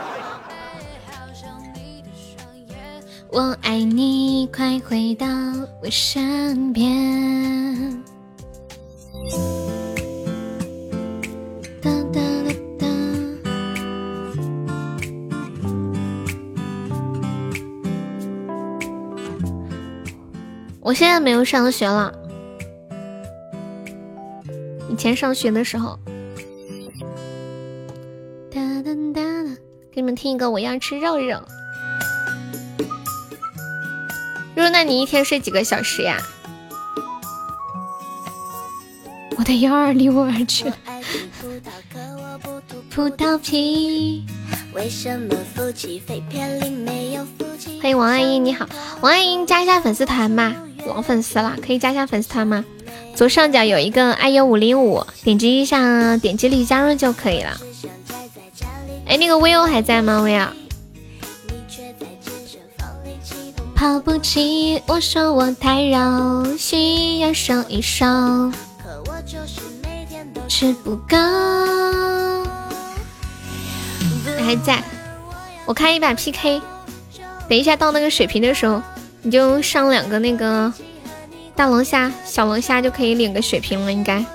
[3.34, 5.28] 我爱你，快回到
[5.84, 8.02] 我身边。
[20.84, 22.12] 我现在没有上学了，
[24.90, 26.00] 以前上学的时候。
[28.50, 29.22] 哒哒哒哒，
[29.92, 31.40] 给你们听一个，我要吃肉肉。
[34.56, 36.18] 说，那你一天睡几个小时呀？
[39.38, 40.76] 我的幺儿离我而去了。
[42.90, 44.26] 葡萄皮，
[44.74, 44.86] 欢
[47.90, 48.68] 迎王阿姨，你好，
[49.02, 50.54] 王阿姨，加一下粉丝团吧，
[50.86, 52.64] 老粉丝了，可以加一下粉丝团吗？
[53.16, 57.58] 左上角有一个 iu 五零五，点击一下，点击立即加入就可以了。
[59.06, 60.48] 哎，那个 Will 还在吗？Will？
[63.76, 68.06] 跑不起，我说我太肉，需要瘦一瘦，
[70.48, 71.18] 吃不够。
[74.46, 74.84] 还在，
[75.66, 76.62] 我开一把 PK，
[77.50, 78.82] 等一下到那个水平的时候，
[79.22, 80.74] 你就上两个那个。
[81.54, 84.26] 大龙虾、小龙虾就可以领个血瓶了，应该。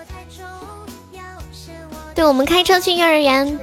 [2.15, 3.59] 对，我们开车去幼儿园，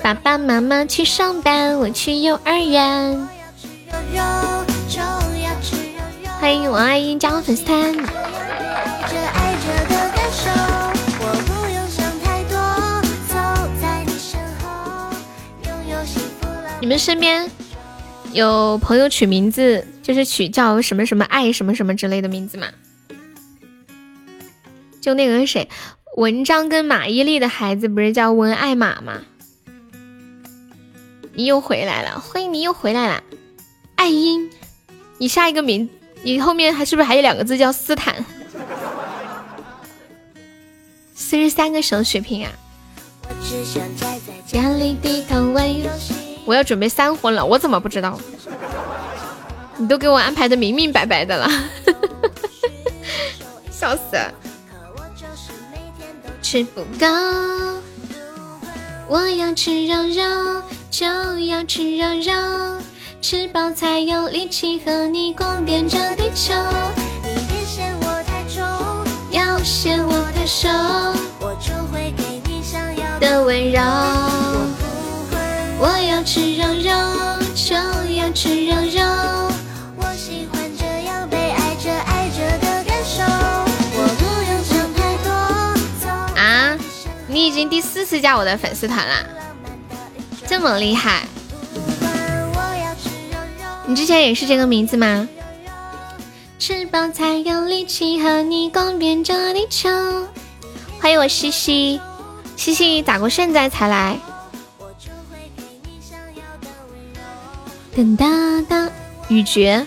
[0.00, 3.28] 爸爸妈妈去上班，我去幼儿园。
[6.40, 7.94] 欢迎王爱英加入粉丝团。
[16.80, 17.50] 你们身边
[18.32, 19.86] 有朋友取名字？
[20.02, 22.66] 就是取叫什么什么爱什么什么之类的名字嘛，
[25.00, 25.68] 就那个谁，
[26.16, 29.22] 文章跟马伊琍的孩子不是叫文爱马吗？
[31.34, 33.22] 你又回来了，欢迎你又回来了，
[33.94, 34.50] 爱英，
[35.18, 35.88] 你下一个名，
[36.22, 38.24] 你后面还是不是还有两个字叫斯坦？
[41.14, 42.52] 四十三个手血瓶啊！
[46.44, 48.20] 我要准备三婚了，我怎么不知道？
[49.82, 51.50] 你都给我安排的明明白白的了，
[53.68, 54.16] 笑死！
[56.40, 57.06] 吃不够，
[59.08, 61.04] 我要吃肉肉，就
[61.40, 62.80] 要吃肉肉，
[63.20, 66.54] 吃饱才有力气和你逛遍这地球。
[67.24, 68.62] 你别嫌我太重，
[69.32, 70.68] 要嫌我太瘦，
[71.40, 73.80] 我就会给你想要的温柔。
[75.80, 76.92] 我要吃肉肉，
[77.56, 77.74] 就
[78.14, 79.21] 要吃肉肉。
[87.72, 89.24] 第四次加我的粉丝团啦，
[90.46, 91.22] 这么厉害！
[93.86, 95.26] 你之前也是这个名字吗？
[96.58, 99.88] 吃饱才有力气和你逛遍这地球。
[101.00, 101.98] 欢迎我西西，
[102.58, 104.18] 西西咋过现在才来？
[107.96, 108.26] 噔哒
[108.68, 108.90] 哒，
[109.28, 109.86] 雨绝，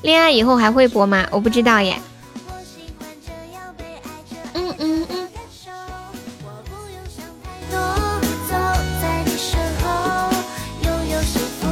[0.00, 1.28] 恋爱以后还会播吗？
[1.30, 2.00] 我不知道耶。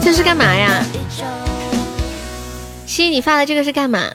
[0.08, 0.82] 这是干嘛呀？
[2.86, 4.10] 西西，你发的这个是干嘛？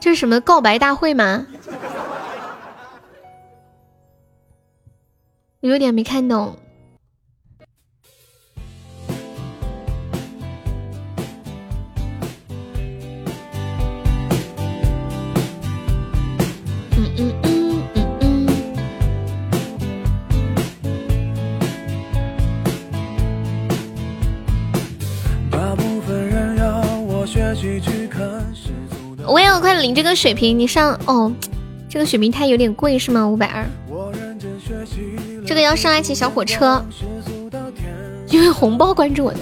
[0.00, 1.46] 这是什么告白大会吗？
[5.60, 6.56] 我有点没看懂。
[29.32, 31.32] 我也要快领这个血瓶，你上哦，
[31.88, 33.26] 这个血瓶它有点贵是吗？
[33.26, 33.64] 五百二，
[35.46, 36.84] 这个要上爱情小火车，
[38.28, 39.38] 因为红包关注我的。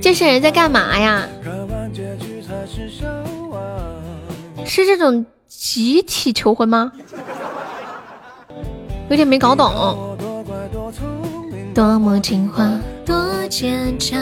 [0.00, 1.26] 这些人在干嘛呀？
[4.64, 6.92] 是这种集体求婚吗？
[9.08, 10.16] 有点没搞懂。
[11.74, 12.70] 多么听话，
[13.06, 14.20] 多坚强。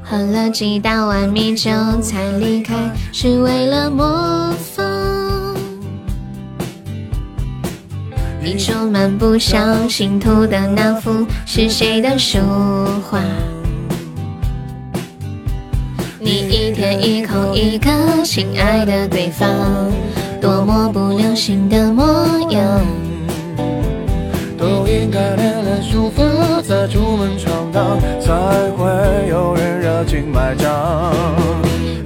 [0.00, 2.74] 喝了几大碗米酒才离开，
[3.12, 4.86] 是为了模仿。
[8.40, 12.38] 你出门不小心涂的那幅是谁的书
[13.10, 13.20] 画？
[16.20, 17.90] 你一天一口一个
[18.24, 19.48] 亲爱的对方，
[20.40, 22.80] 多么不流行的模样。
[24.66, 26.24] 都应该练练书法，
[26.60, 28.32] 再出门闯荡，才
[28.72, 31.14] 会有人热情买账。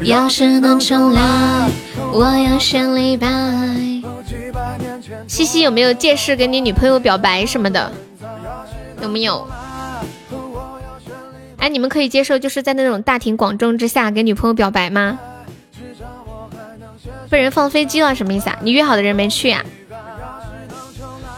[0.02, 1.70] 要是能重来，
[2.12, 3.26] 我要选李白。
[5.26, 7.90] 西西有没有借势给你女朋友表白什么的？
[9.00, 9.48] 有没有？
[11.56, 15.18] 哎，你们可以接受就是在那种大庭广众之下给女朋友表白吗？
[17.30, 18.58] 被人放飞机了什么意思啊？
[18.60, 19.64] 你约好的人没去呀？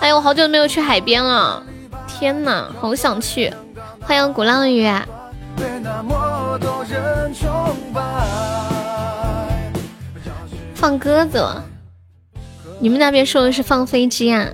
[0.03, 1.65] 哎呦，我好久没有去海边了，
[2.09, 3.55] 天哪，好想去！
[4.01, 4.85] 欢迎鼓浪屿。
[10.75, 11.65] 放鸽子了？
[12.81, 14.49] 你们那边说的是放飞机啊？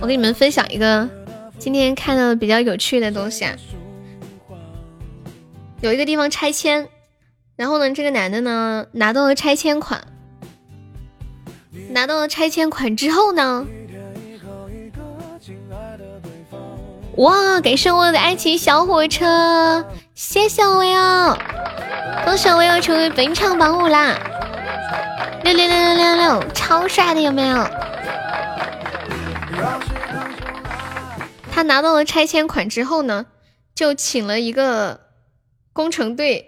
[0.00, 1.08] 我给你们分享一个
[1.58, 3.56] 今天看到的比较有趣的东西啊，
[5.80, 6.88] 有一个地方拆迁，
[7.58, 10.00] 然后呢，这个男的呢拿到了拆迁款，
[11.90, 13.66] 拿到了拆迁款之后呢，
[17.16, 21.36] 哇，感谢我的爱情小火车，谢谢我哟，
[22.24, 24.16] 恭喜我又成为本场榜五啦，
[25.42, 27.68] 六六六六六六，超帅的有没有？
[31.50, 33.26] 他拿到了拆迁款之后呢，
[33.74, 35.00] 就请了一个
[35.72, 36.47] 工程队，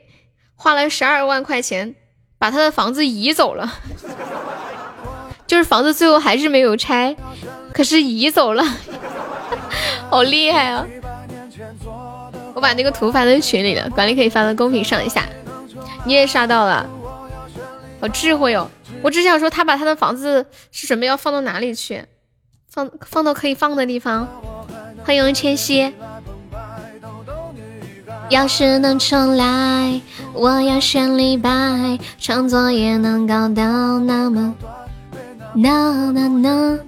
[0.63, 1.95] 花了十二万块钱
[2.39, 3.73] 把他的房子移走了。
[5.47, 7.17] 就是房子最后还是没有拆，
[7.73, 8.63] 可是移走了，
[10.11, 10.87] 好厉害啊！
[12.53, 15.25] 我把那个图发在群里了，管理可以发到公屏上一下。
[16.05, 16.87] 你也刷到了，
[17.99, 18.71] 好智慧哦！
[19.03, 22.05] 我只想说，他把他的房子是准备要放到哪里去？
[22.69, 24.29] 放放到可以放的地方。
[25.05, 25.91] 欢迎千玺。
[28.31, 30.01] 要是能重来，
[30.33, 34.55] 我要选李白，创作也能搞到那么
[35.55, 36.79] 那那那。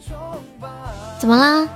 [1.19, 1.69] 怎么啦？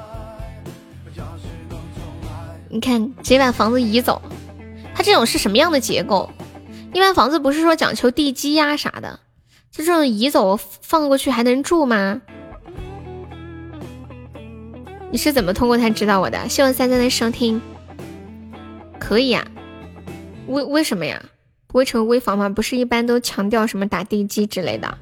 [2.69, 4.23] 你看，直接把房子移走。
[4.95, 6.31] 它这种是什么样的结构？
[6.93, 9.19] 一般房子不是说讲求地基呀啥的，
[9.73, 12.23] 就这种移走放过去还能住吗？
[15.11, 16.49] 你是怎么通过他知道我的？
[16.49, 17.61] 希望三三的收听，
[18.99, 19.47] 可以呀？
[20.47, 21.23] 为为什么呀？
[21.67, 22.49] 不会成危房吗？
[22.49, 24.99] 不是一般都强调什么打地基之类的？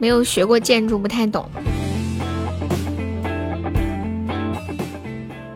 [0.00, 1.48] 没有学过建筑，不太懂。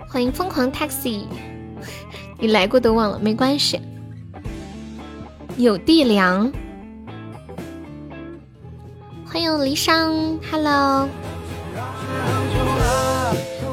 [0.08, 1.24] 欢迎疯狂 taxi，
[2.38, 3.80] 你来过都忘了，没关系。
[5.56, 6.52] 有地凉。
[9.24, 11.08] 欢迎离殇，Hello。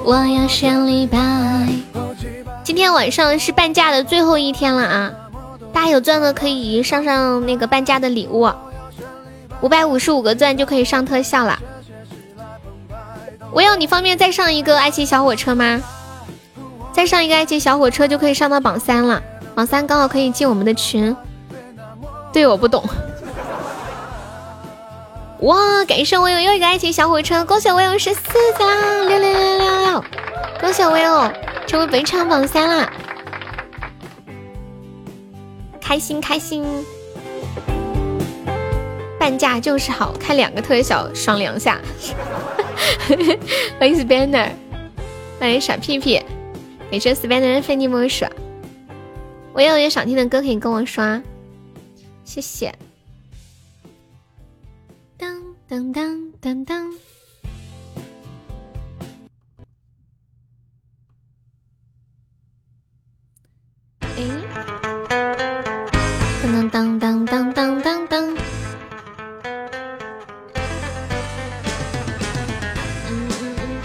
[0.04, 1.18] 我要选李白。
[2.64, 5.12] 今天晚上是半价的最后一天了啊！
[5.74, 8.50] 大家有钻的可以上上那个半价的礼物，
[9.62, 11.60] 五百五十五个钻就可以上特效了。
[13.52, 15.82] 我要你方便再上一个爱情小火车吗？
[16.94, 19.22] 再上一个爱情小火车就可以上到榜三了，
[19.56, 21.16] 榜三刚好可以进我们的群。
[22.32, 22.84] 对，我不懂。
[25.42, 25.86] 哇！
[25.86, 28.22] 感谢我有又一个爱情小火车，恭喜我有十四
[28.58, 29.06] 级啦！
[29.08, 30.04] 六六六六六！
[30.60, 31.32] 恭喜我有
[31.66, 32.92] 成为本场榜三啦！
[35.80, 36.66] 开心开心！
[39.18, 41.80] 半价就是好看，两个特效爽两下。
[43.80, 44.50] 欢迎 Spanner，
[45.40, 46.22] 欢迎傻屁屁，
[46.92, 48.26] 感谢 Spanner 的非你莫属。
[49.54, 51.22] 我有有想听的歌可以跟我说，
[52.26, 52.74] 谢谢。
[55.70, 56.92] 当当当当，
[64.16, 64.28] 诶，
[66.42, 68.36] 当当当当当当当，
[73.06, 73.82] 嗯嗯嗯，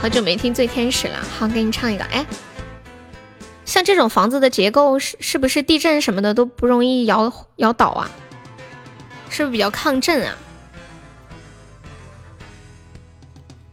[0.00, 2.02] 好久没听《醉天使》了，好，给你唱一个。
[2.06, 2.26] 哎，
[3.64, 8.10] 像这种房子的结构是是不是地震什么的都不容易摇摇倒啊？
[9.34, 10.38] 是不是比较抗震啊？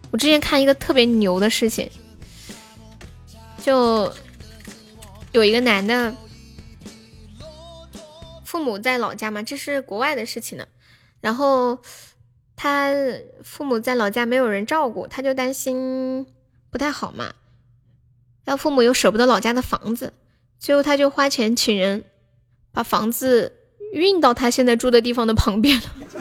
[0.09, 1.87] 我之前看一个特别牛的事情，
[3.61, 4.11] 就
[5.31, 6.15] 有一个男的，
[8.43, 10.65] 父母在老家嘛，这是国外的事情呢。
[11.19, 11.77] 然后
[12.55, 12.91] 他
[13.43, 16.25] 父母在老家没有人照顾，他就担心
[16.71, 17.35] 不太好嘛。
[18.45, 20.11] 然后父母又舍不得老家的房子，
[20.57, 22.03] 最后他就花钱请人
[22.71, 23.59] 把房子。
[23.91, 25.83] 运到他现在住的地方的旁边了。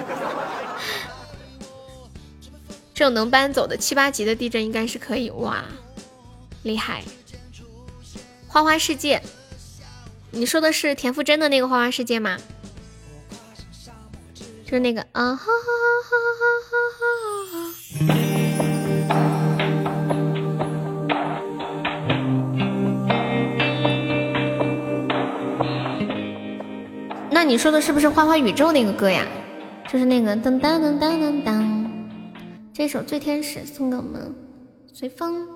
[2.95, 5.65] 这种能搬走的七八级的地震应该是可以哇，
[6.63, 7.03] 厉害！
[8.47, 9.23] 花花世界，
[10.31, 12.37] 你说的是田馥甄的那个花花世界吗？
[14.65, 15.49] 就是那个啊哈哈哈
[16.39, 16.47] 哈
[18.09, 18.40] 哈哈
[27.43, 29.27] 那你说的是不是花花宇宙那个歌呀？
[29.91, 31.87] 就是那个噔噔噔噔噔噔，
[32.71, 34.31] 这首《醉天使》送给我们
[34.93, 35.49] 随风。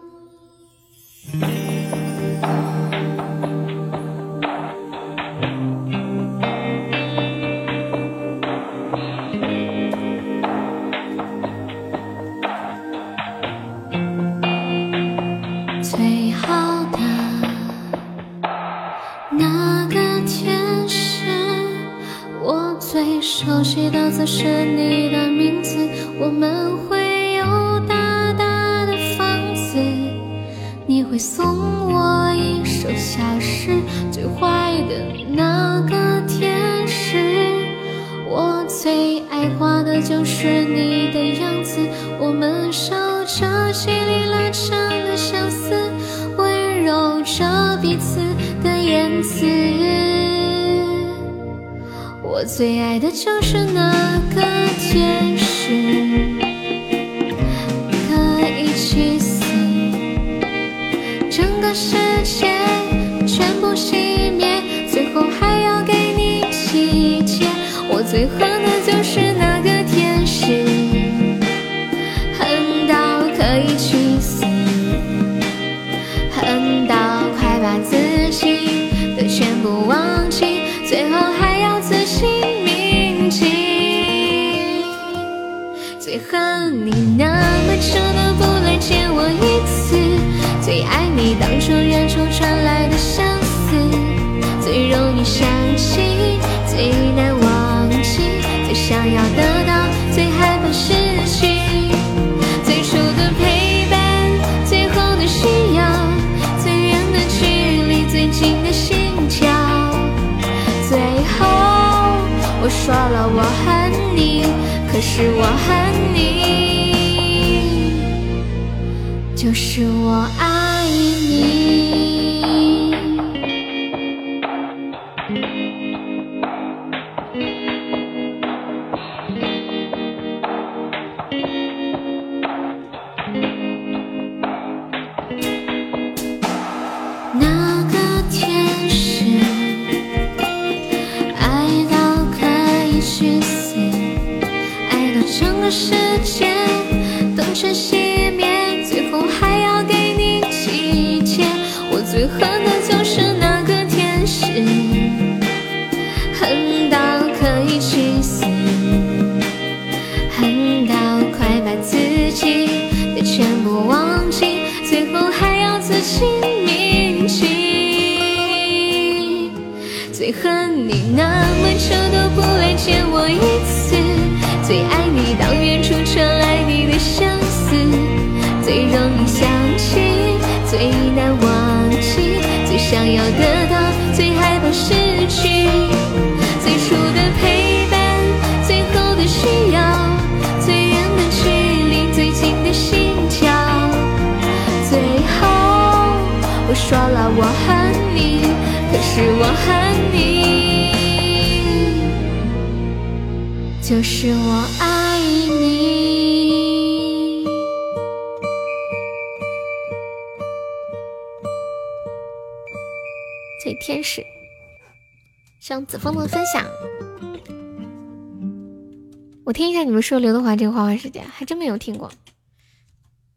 [220.05, 222.13] 说刘德华这个《花花世界》，还真没有听过。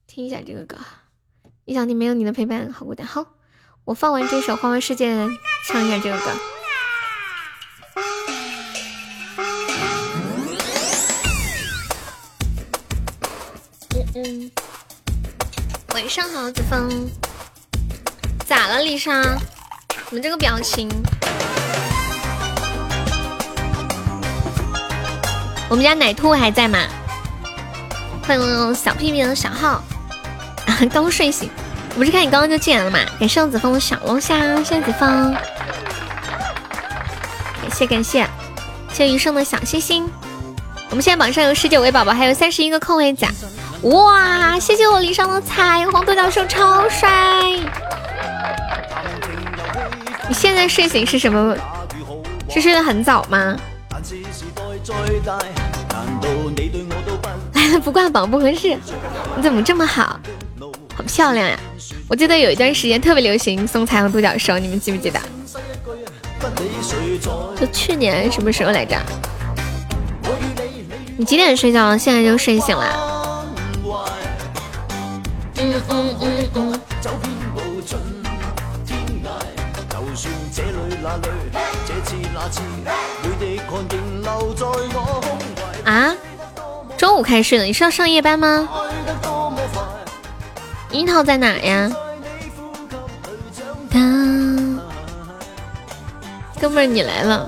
[0.06, 0.77] 听一下这个歌，
[1.64, 3.07] 一想你没有你的陪伴，好孤单。
[3.07, 3.26] 好，
[3.85, 5.15] 我放完这首《花花世界》，
[5.65, 6.26] 唱一下这个歌。
[13.95, 14.52] 嗯嗯，
[15.94, 17.10] 晚上好，子枫，
[18.45, 19.22] 咋了，丽莎？
[20.10, 20.89] 你们这个表情，
[25.78, 26.80] 我们家奶兔还在吗？
[28.26, 29.84] 欢迎小屁屁的小号，
[30.91, 31.48] 刚睡醒，
[31.94, 32.98] 我不是看你刚刚就进来了吗？
[33.20, 35.32] 感谢子枫的小龙虾，谢谢子枫，
[37.62, 38.26] 感谢感谢，
[38.90, 40.10] 谢谢余生的小心心。
[40.90, 43.28] 我们现在榜上有十九位宝宝，还有三十一个空位子。
[43.84, 47.08] 哇，谢谢我离殇的彩虹独角兽，超帅！
[50.28, 51.56] 你现在睡醒是什么？
[52.49, 53.56] 是睡得很早吗？
[57.84, 58.78] 不挂榜不合适，
[59.36, 60.20] 你怎么这么好？
[60.95, 61.58] 好漂亮呀！
[62.10, 65.20] 我记得有一段时间特别流行送彩虹独角兽，你们记不记得？
[67.60, 68.98] 就去年什么时候来着？
[71.18, 71.98] 你几点睡觉？
[71.98, 73.06] 现在就睡醒了？
[87.22, 88.68] 开始的，你是要上夜班吗？
[90.91, 91.91] 樱桃在哪呀？
[96.60, 97.48] 哥们儿，你来了，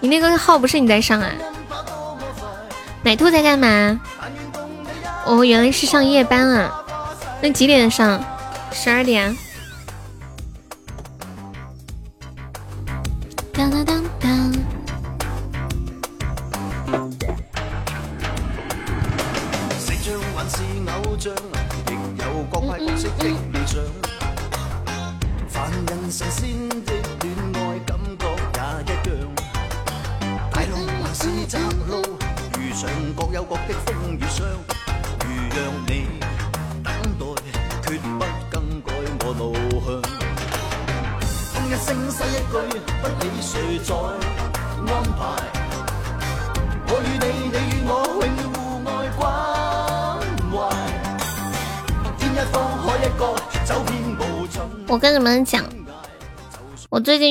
[0.00, 1.28] 你那个号不是你在上啊？
[3.02, 4.00] 奶兔在干嘛？
[5.24, 6.72] 哦，原来是上夜班啊。
[7.40, 8.22] 那几点上？
[8.70, 9.36] 十二点。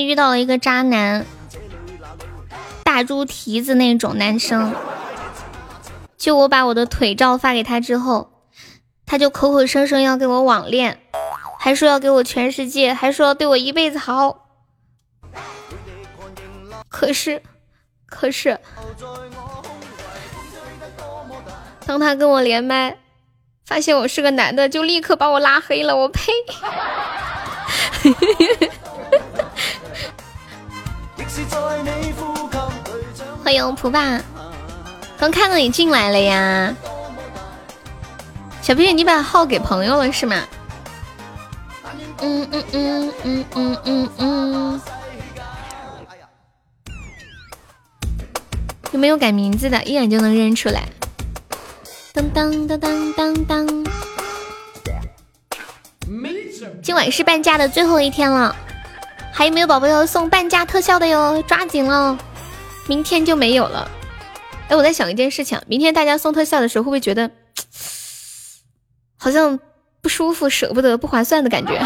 [0.04, 1.26] 遇到了一个渣男，
[2.84, 4.74] 大猪蹄子那种男生。
[6.16, 8.30] 就我把我的腿照发给他之后，
[9.04, 11.00] 他就口口声声要跟我网恋，
[11.58, 14.46] 还说要给我全世界，还说要对我一辈子好。
[16.88, 17.42] 可是，
[18.06, 18.58] 可是，
[21.84, 22.96] 当他跟我连麦，
[23.66, 25.94] 发现我是个男的，就立刻把我拉黑了。
[25.96, 26.32] 我呸！
[33.42, 34.20] 欢迎蒲爸，
[35.18, 36.74] 刚看到你进来了呀，
[38.62, 40.42] 小屁，你把号给朋友了是吗？
[42.20, 44.80] 嗯嗯嗯嗯嗯嗯嗯，
[48.92, 49.82] 有没有改名字的？
[49.84, 50.88] 一眼就能认出来。
[52.14, 53.84] 当当当当当当。
[56.82, 58.54] 今晚是半价的最后一天了，
[59.36, 61.42] 还有没有宝宝要送半价特效的哟？
[61.42, 62.16] 抓紧了，
[62.86, 63.90] 明天就没有了。
[64.68, 67.28] 哎，我在想一件事情，明天大家送特效的时候，会不会觉得
[69.18, 69.58] 好像
[70.00, 71.84] 不舒服、舍不得、不划算的感觉？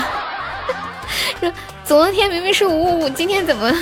[1.87, 3.73] 昨天明明是五五五，今天怎么？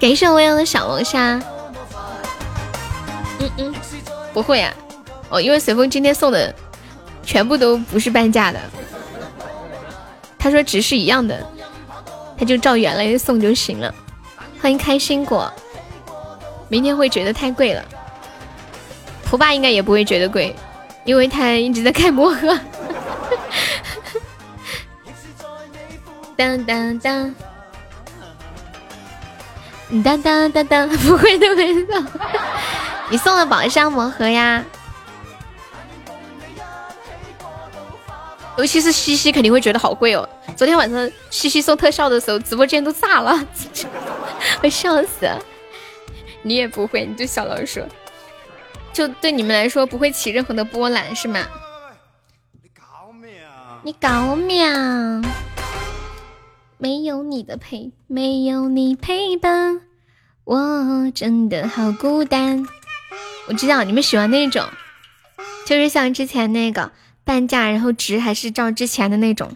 [0.00, 1.40] 感谢我要的小龙虾。
[3.38, 3.74] 嗯嗯，
[4.34, 4.74] 不会啊，
[5.28, 6.52] 哦，因为随风今天送的
[7.22, 8.58] 全部都不是半价的。
[10.38, 11.46] 他说值是一样的，
[12.38, 13.94] 他就照原来的送就行了。
[14.60, 15.52] 欢迎开心果，
[16.68, 17.84] 明天会觉得太贵了。
[19.24, 20.54] 蒲爸应该也不会觉得贵，
[21.04, 22.58] 因为他一直在开魔盒。
[26.36, 27.34] 当当当，
[30.04, 32.04] 当当当当， 不会的，没错。
[33.10, 34.64] 你送了宝箱魔盒呀？
[38.56, 40.26] 尤其是西西肯定会觉得好贵哦。
[40.56, 43.46] 昨天晚上西西送特效的时候，直播间都炸了，
[44.62, 45.28] 我笑死。
[46.42, 47.80] 你也不会，你就小老鼠，
[48.92, 51.46] 就对你们来说不会起任何的波澜是吗？
[52.62, 53.28] 你搞秒，
[53.82, 55.22] 你搞秒，
[56.78, 59.82] 没有你的陪，没有你陪伴，
[60.44, 62.66] 我真的好孤单。
[63.48, 64.64] 我知道你们喜欢那种，
[65.66, 66.92] 就是像之前那个。
[67.26, 69.50] 半价，然后值还是照之前的那种，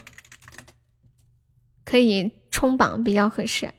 [1.84, 3.70] 可以冲榜比较合适。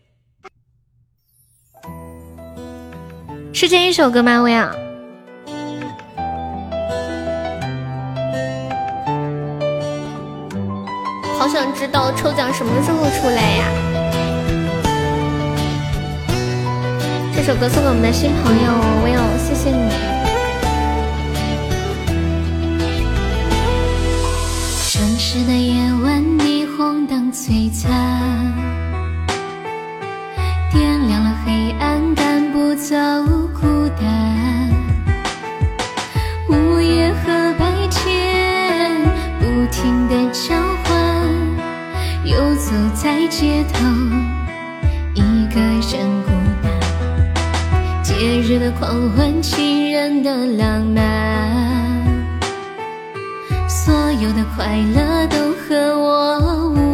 [3.54, 4.42] 是这一首歌吗？
[4.42, 4.74] 薇娅，
[11.38, 13.68] 好想知道抽奖什么时候出来呀？
[17.36, 18.72] 这首歌送给我们的新朋友
[19.04, 19.91] 薇娅，谢谢你。
[25.32, 27.90] 城市的夜晚，霓虹灯璀璨，
[30.70, 32.94] 点亮了黑暗，赶不走
[33.54, 34.70] 孤单。
[36.50, 39.02] 午夜和白天
[39.40, 40.54] 不停的交
[40.84, 40.94] 换，
[42.26, 43.86] 游走在街头，
[45.14, 45.22] 一
[45.54, 46.32] 个人孤
[46.62, 48.04] 单。
[48.04, 51.41] 节日的狂欢，情人的浪漫。
[53.84, 56.91] 所有的快乐都和我无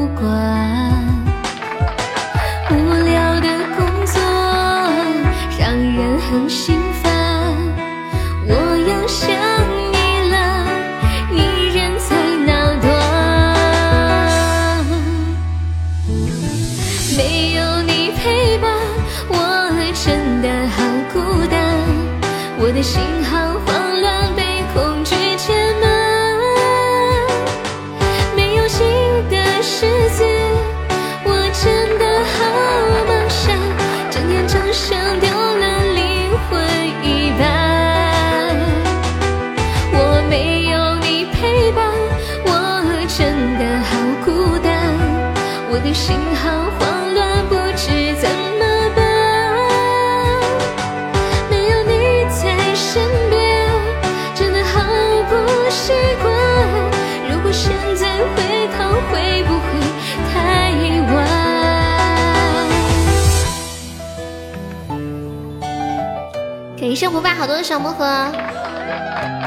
[67.18, 68.06] 不败好多的小魔盒，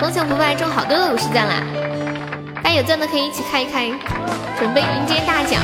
[0.01, 1.63] 恭喜不败中好多的五十钻啦！
[2.57, 3.89] 大家有钻的可以一起开一开，
[4.59, 5.63] 准备迎接大奖。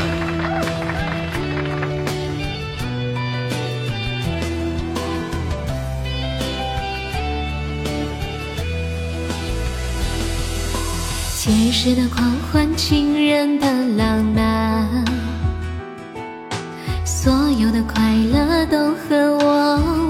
[11.34, 13.66] 节日的狂欢，情人的
[13.96, 15.04] 浪漫，
[17.04, 18.00] 所有的快
[18.32, 20.05] 乐都和我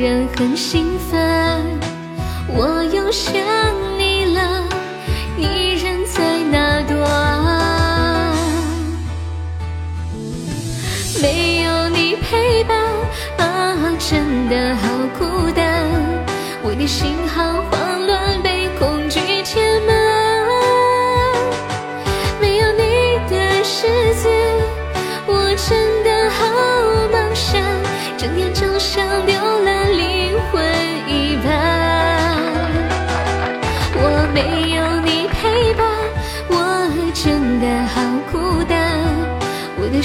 [0.00, 1.62] 人很兴奋，
[2.48, 3.34] 我又想
[3.98, 4.64] 你了，
[5.36, 8.34] 你人在哪端？
[11.20, 12.78] 没有你陪伴
[13.36, 15.84] 啊，真的好孤单，
[16.64, 17.89] 为你心好慌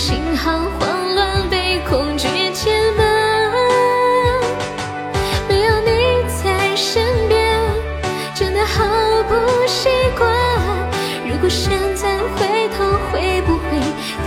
[0.08, 3.04] 心好慌乱，被恐惧填满。
[5.50, 5.90] 没有你
[6.44, 7.60] 在身边，
[8.36, 8.86] 真的好
[9.28, 9.34] 不
[9.66, 10.30] 习惯。
[11.28, 13.80] 如果现在回头，会不会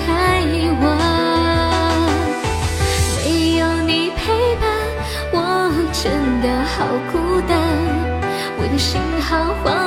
[0.05, 0.43] 太
[0.83, 0.85] 晚？
[3.25, 4.67] 没有你陪伴，
[5.31, 5.39] 我
[5.93, 6.11] 真
[6.43, 7.57] 的好孤单，
[8.59, 9.78] 我的心好慌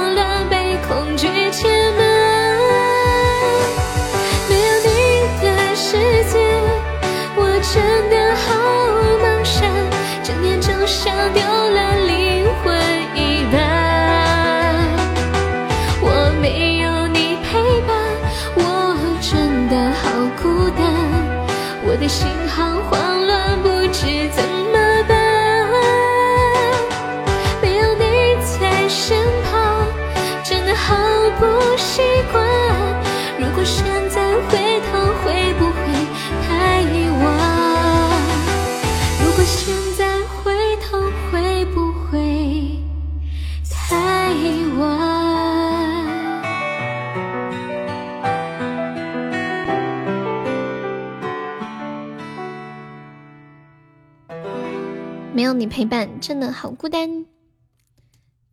[56.22, 57.26] 真的好孤单。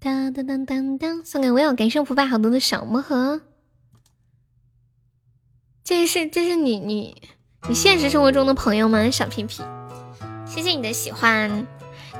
[0.01, 3.43] 当当当当当，送给我有感谢福败好多的小魔盒。
[5.85, 7.23] 这是这是你你
[7.69, 9.11] 你现实生活中的朋友吗？
[9.11, 9.63] 小皮皮，
[10.47, 11.67] 谢谢你的喜欢。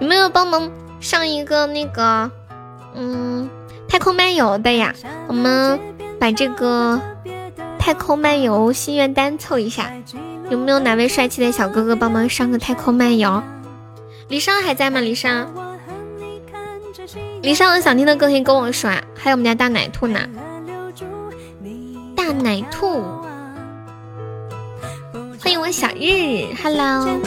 [0.01, 0.71] 有没有帮忙
[1.01, 2.31] 上一个那个
[2.95, 3.49] 嗯
[3.89, 4.95] 太空漫游的呀？
[5.27, 5.81] 我们
[6.21, 7.01] 把这个
[7.79, 9.93] 太空漫游心愿单凑一下。
[10.51, 13.43] 有没有哪位帅气的小哥哥帮忙上个太空漫游？
[14.29, 15.01] 李尚还在吗？
[15.01, 15.49] 李尚，
[17.41, 19.03] 李尚有想听的歌可以跟我说啊。
[19.17, 20.21] 还有我们家大奶兔呢，
[22.15, 23.03] 大奶兔，
[25.41, 27.19] 欢迎我小日，Hello，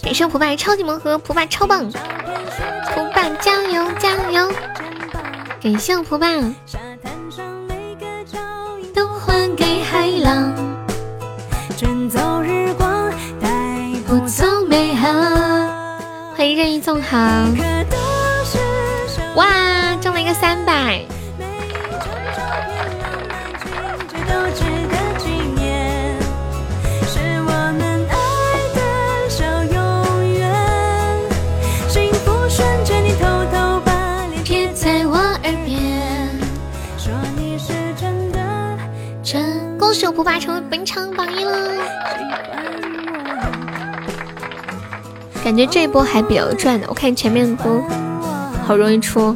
[0.00, 4.48] 感谢普爸超级魔盒，普爸超棒，普爸加油加油，
[5.60, 6.28] 感谢普爸，
[8.94, 10.54] 都还给海浪，
[11.76, 13.10] 卷走日光，
[13.40, 13.48] 带
[14.06, 15.45] 不走美好。
[16.36, 17.56] 欢迎任意纵横，
[19.36, 21.02] 哇，中了一个三百。
[34.44, 36.30] 别在我耳边
[36.96, 38.38] 说你是真的
[39.22, 39.76] 真。
[39.76, 41.56] 恭喜我普爸成为本场榜一了。
[45.46, 47.80] 感觉这一波还比较赚的，我看前面都
[48.66, 49.32] 好容易出。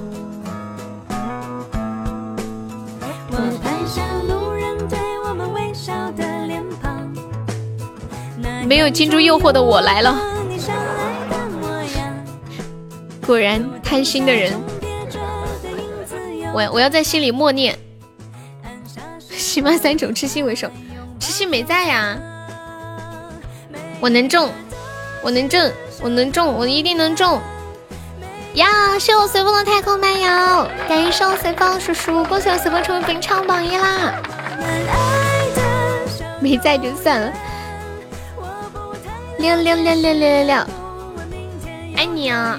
[8.67, 10.21] 没有金猪诱惑的我来了，
[13.25, 14.53] 果然贪心的人，
[16.53, 17.79] 我我要在心里默念：
[19.29, 20.69] 喜妈三种，痴心为首。
[21.21, 22.19] 痴心没在呀，
[24.01, 24.51] 我能中，
[25.23, 25.71] 我能中。
[26.03, 27.41] 我能中，我一定能中！
[28.55, 28.99] 呀！
[28.99, 34.15] 谢我随风的太空漫游，感谢我随风叔叔，恭喜我随风成为本场榜一啦！
[36.41, 37.33] 没在就算了。
[39.39, 40.57] 六六六六六六六，
[41.97, 42.59] 爱你啊！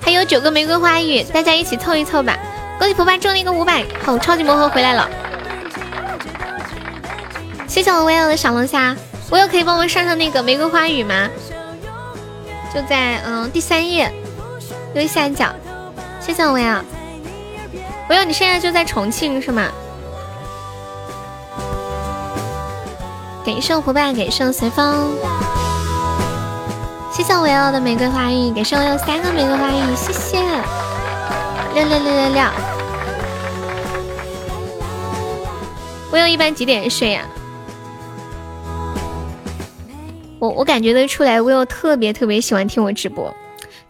[0.00, 2.36] 还有九个玫瑰花语，大家一起凑一凑吧！
[2.78, 5.08] 恭喜普巴中了一个五百，好，超级魔盒回来了！
[7.66, 8.96] 谢谢我威尔的小龙虾，
[9.30, 11.28] 我有可以帮我上上那个玫瑰花语吗？
[12.74, 14.12] 就在嗯第三页
[14.94, 15.52] 右下角，
[16.20, 16.84] 谢谢我威尔。
[18.08, 19.68] 威尔，你现在就在重庆是吗？
[23.44, 25.10] 给圣伙伴，给圣随风，
[27.10, 30.38] 谢谢我要的玫瑰花语，给圣有三个玫瑰花语，谢谢，
[31.74, 32.42] 六六六六六。
[36.10, 37.22] 我有一般几点睡呀？
[40.38, 43.34] 我我感觉得出来，Will 特别特别喜欢听我直播，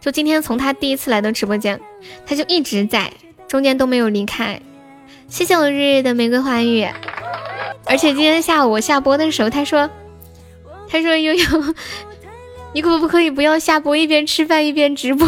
[0.01, 1.79] 就今天从他第一次来到直播间，
[2.25, 3.11] 他就一直在，
[3.47, 4.59] 中间都没有离开。
[5.27, 6.87] 谢谢我日日的玫瑰花语。
[7.85, 9.89] 而且今天下午我下播的时候，他说
[10.89, 11.43] ：“他说悠悠，
[12.73, 15.27] 你可不可以不要下播一边吃饭一边直播？”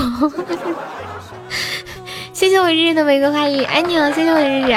[2.33, 4.11] 谢谢我日日的玫瑰花语，爱你了！
[4.13, 4.75] 谢谢我日日，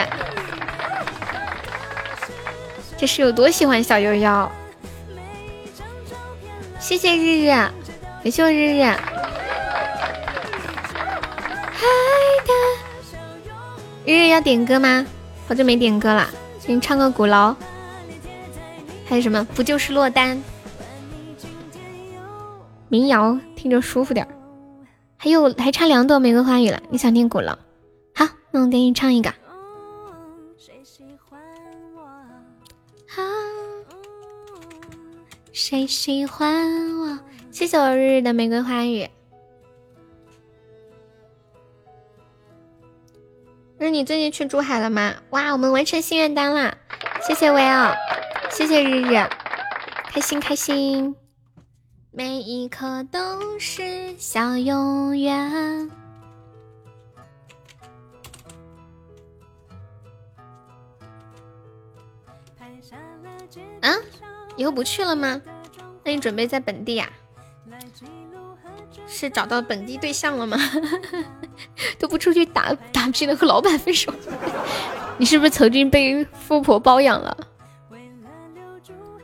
[2.98, 4.50] 这是有多喜欢小悠悠？
[6.84, 8.84] 谢谢日日，感谢我日日。
[14.04, 15.06] 日日要点歌吗？
[15.48, 16.28] 好久没点歌了，
[16.66, 17.56] 给你唱个鼓楼。
[19.06, 19.42] 还有什么？
[19.54, 20.38] 不就是落单？
[22.88, 24.28] 民谣听着舒服点
[25.16, 27.56] 还有还差两朵玫瑰花语了，你想听鼓楼？
[28.14, 29.32] 好，那我给你唱一个。
[35.54, 37.18] 谁喜欢我？
[37.52, 39.08] 谢谢我日日的玫瑰花语。
[43.78, 45.14] 那你最近去珠海了吗？
[45.30, 46.76] 哇，我们完成心愿单啦！
[47.22, 47.94] 谢谢维奥。
[48.50, 49.14] 谢谢日日，
[50.08, 51.14] 开心开心，
[52.10, 55.88] 每一刻都是小永远。
[63.80, 63.94] 啊，
[64.56, 65.40] 以后不去了吗？
[66.04, 67.08] 那你准备在本地呀？
[69.06, 70.58] 是找到本地对象了吗？
[71.98, 74.12] 都不出去打打拼了，和老板分手？
[75.18, 77.36] 你是不是曾经被富婆包养了？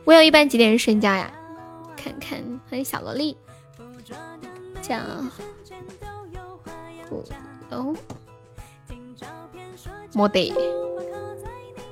[0.03, 1.31] 我有一般几点睡觉呀？
[1.95, 2.39] 看看，
[2.69, 3.37] 欢迎小萝莉，
[4.81, 4.97] 叫
[7.09, 7.23] 鼓
[7.69, 7.95] 楼，
[10.13, 10.53] 没得，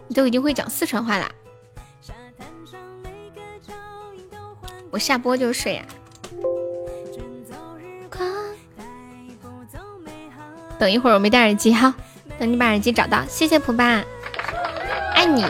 [0.07, 1.31] 你都已经会讲四川话啦。
[4.91, 5.83] 我下播就睡呀。
[10.77, 11.93] 等一会儿，我没戴耳机哈，
[12.39, 13.25] 等你把耳机找到。
[13.27, 14.01] 谢谢普爸，
[15.13, 15.45] 爱你。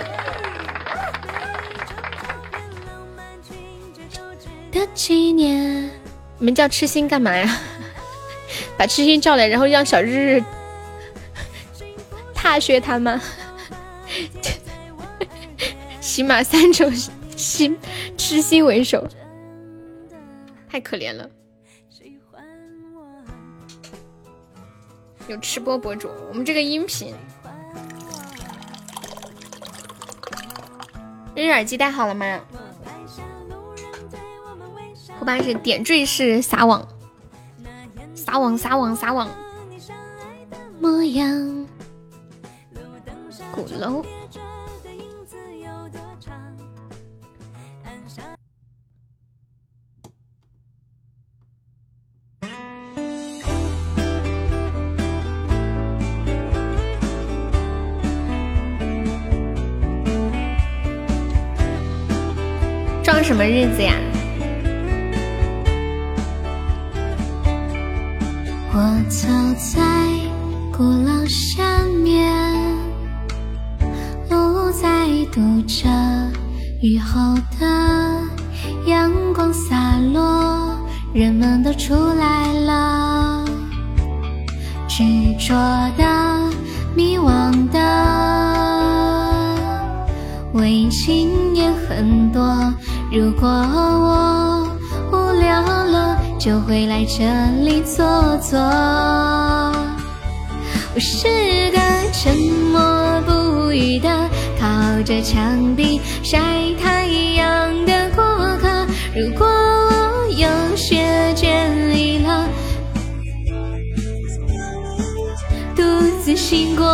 [4.71, 5.89] 的纪念，
[6.39, 7.59] 你们叫痴心干嘛呀？
[8.75, 10.43] 把痴心叫来，然后让小日日
[12.33, 13.21] 踏雪他吗？
[16.01, 16.91] 起码三种
[17.35, 17.77] 心
[18.17, 19.07] 痴心为首，
[20.69, 21.29] 太可怜了。
[25.27, 27.13] 有吃播博主，我们这个音频，
[31.35, 32.41] 日日耳机戴好了吗？
[35.19, 36.87] 我爸是点缀式撒网，
[38.15, 39.29] 撒网撒网撒网。
[40.79, 41.67] 模样，
[43.51, 44.03] 鼓楼。
[63.29, 63.93] 什么日子呀？
[68.73, 69.79] 我走在
[70.75, 71.61] 鼓楼下
[72.03, 72.33] 面，
[74.31, 75.87] 路在堵着，
[76.81, 77.67] 雨后的
[78.87, 80.75] 阳光洒落，
[81.13, 83.45] 人们都出来了，
[84.87, 85.03] 执
[85.37, 85.53] 着
[85.95, 86.49] 的、
[86.95, 87.79] 迷惘的，
[90.53, 92.73] 围巾也很多。
[93.11, 94.67] 如果我
[95.11, 97.23] 无聊了，就会来这
[97.63, 98.05] 里坐
[98.37, 98.59] 坐。
[100.93, 101.27] 我是
[101.71, 101.79] 个
[102.13, 102.37] 沉
[102.71, 104.07] 默不语的，
[104.59, 106.39] 靠着墙壁晒
[106.79, 108.23] 太阳的过
[108.61, 108.85] 客。
[109.15, 112.47] 如果我有些倦意了，
[115.75, 115.83] 独
[116.23, 116.85] 自醒过。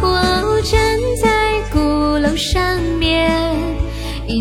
[0.00, 0.80] 我站
[1.22, 1.78] 在鼓
[2.16, 2.67] 楼上。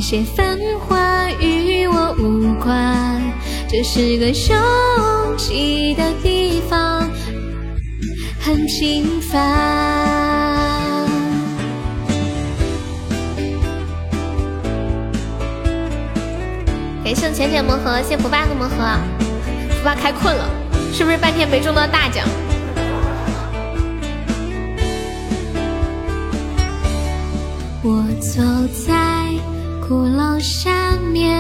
[0.08, 3.22] 一切繁华与我无关。
[3.68, 7.10] 这是个拥挤的地方，
[8.40, 9.46] 很平凡。
[17.04, 18.76] 感谢浅浅魔盒，谢福爸的魔盒。
[19.72, 20.50] 福爸开困了，
[20.94, 22.26] 是不是半天没中到大奖？
[27.84, 28.42] 我走
[28.88, 29.07] 在
[30.40, 30.70] 下
[31.12, 31.38] 面。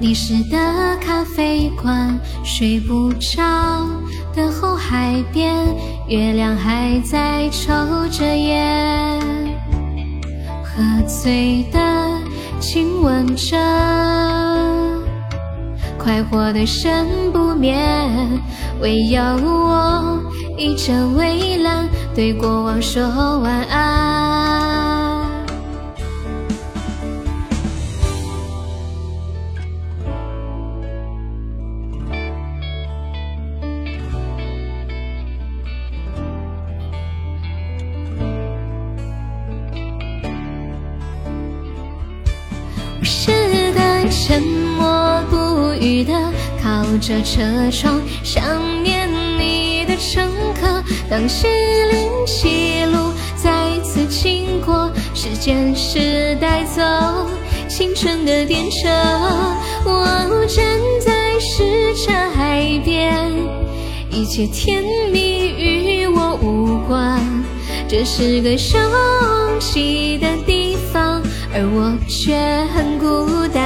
[0.00, 3.42] 历史的咖啡馆，睡不着
[4.32, 5.52] 的后海边，
[6.08, 7.72] 月亮还在抽
[8.08, 9.20] 着烟，
[10.62, 11.80] 喝醉的
[12.60, 13.56] 亲吻着，
[15.98, 17.76] 快活的身不眠，
[18.80, 20.22] 唯有我
[20.56, 23.02] 倚着围栏，对过往说
[23.40, 24.27] 晚安。
[47.08, 48.44] 着车窗，想
[48.82, 50.30] 念你的乘
[50.60, 50.84] 客。
[51.08, 51.46] 当西
[51.90, 56.82] 林西路再次经过，时间是带走
[57.66, 58.90] 青春的电车。
[59.86, 60.62] 我站
[61.00, 61.64] 在什
[61.96, 63.32] 刹海边，
[64.10, 67.18] 一切甜蜜与我无关。
[67.88, 71.22] 这是个拥挤的地方。
[71.54, 72.36] 而我却
[72.74, 73.64] 很孤单，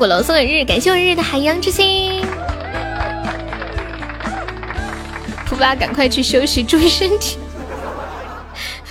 [0.00, 2.24] 鼓楼送给日，感谢我日日的海洋之心。
[5.44, 7.38] 蒲巴，赶快去休息，注意身体。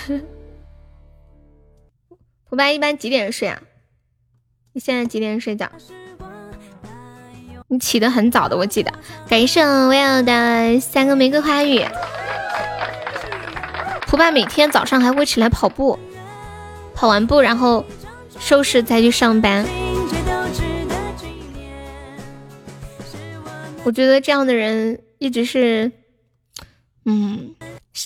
[2.48, 3.60] 蒲巴一般几点睡啊？
[4.74, 5.68] 你现在几点睡觉？
[7.70, 8.94] 你起得很早的，我记得。
[9.28, 11.84] 感谢我要的三个玫瑰花语。
[14.02, 15.98] 蒲巴每天早上还会起来跑步，
[16.94, 17.84] 跑完步然后
[18.40, 19.66] 收拾再去上班。
[23.90, 25.92] 我觉得这样的人一直是，
[27.06, 27.56] 嗯，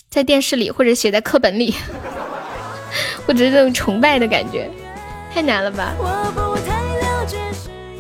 [0.09, 1.75] 在电视里或者写在课本里，
[3.27, 4.71] 或者这种崇拜的感觉，
[5.33, 5.93] 太难了吧？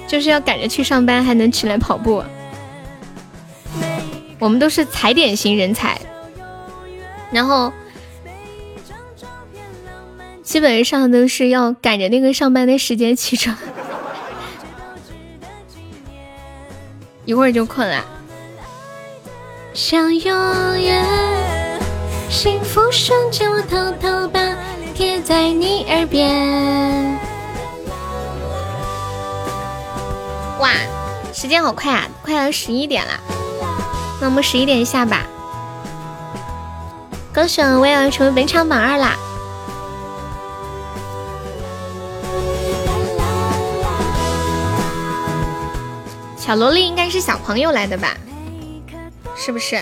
[0.07, 2.23] 就是要赶着去上班，还能起来跑步。
[4.39, 5.99] 我们都是踩点型人才，
[7.33, 7.73] 然后
[10.41, 13.57] 基本上都是要赶着那个上班的时间起床。
[17.25, 18.03] 一会儿就困了。
[19.73, 21.03] 想永远
[22.29, 24.39] 幸福瞬间，我偷偷把
[24.93, 27.19] 贴在你耳边。
[30.59, 30.69] 哇，
[31.33, 33.13] 时间好快啊，快要十一点了。
[34.19, 35.21] 那我们十一点下吧。
[37.33, 39.17] 歌手，我要成为本场榜二啦！
[46.45, 48.17] 小萝莉应该是小朋友来的吧？
[49.33, 49.81] 是不是？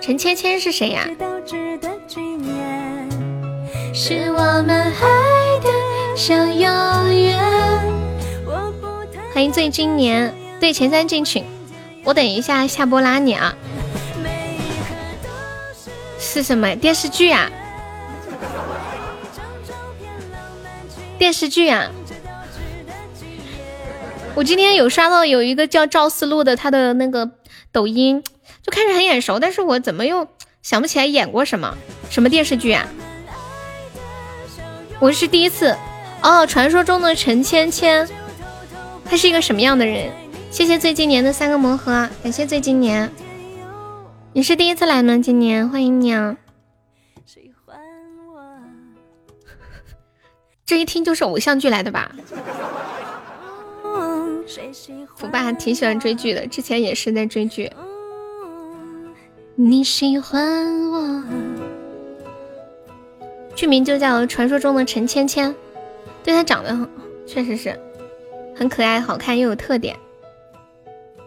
[0.00, 1.08] 陈芊芊是谁呀？
[9.34, 11.44] 欢迎醉今年，对前三进群。
[12.04, 13.52] 我等一下下播拉你啊。
[16.20, 17.50] 是什么电视剧啊？
[21.18, 21.90] 电视剧啊，
[24.36, 27.28] 我今天有刷到有一个叫赵思路的，他的那个
[27.72, 28.22] 抖音
[28.62, 30.28] 就看着很眼熟，但是我怎么又
[30.62, 31.76] 想不起来演过什么
[32.08, 32.86] 什么电视剧啊？
[35.00, 35.76] 我是第一次
[36.22, 38.08] 哦，传说中的陈芊芊，
[39.04, 40.10] 他是一个什么样的人？
[40.50, 43.12] 谢谢最今年的三个魔盒，感谢最今年，
[44.32, 45.18] 你是第一次来吗？
[45.18, 46.36] 今年欢迎你啊！
[50.68, 52.14] 这一听就是偶像剧来的吧？
[55.22, 57.72] 我爸还挺喜欢追剧的，之前也是在追剧。
[59.54, 61.24] 你喜欢我，
[63.56, 65.50] 剧名就叫《传说中的陈芊芊》，
[66.22, 66.86] 对她长得
[67.26, 67.74] 确实是
[68.54, 69.96] 很可爱、好看又有特点，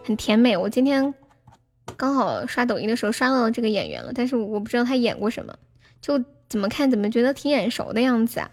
[0.04, 0.56] 很甜美。
[0.56, 1.12] 我今天
[1.96, 5.52] 刚好刷抖音的时候刷到这个演员了，但是我不知道他演过什么，
[6.00, 8.48] 就怎么看怎么觉得挺眼熟的样子啊。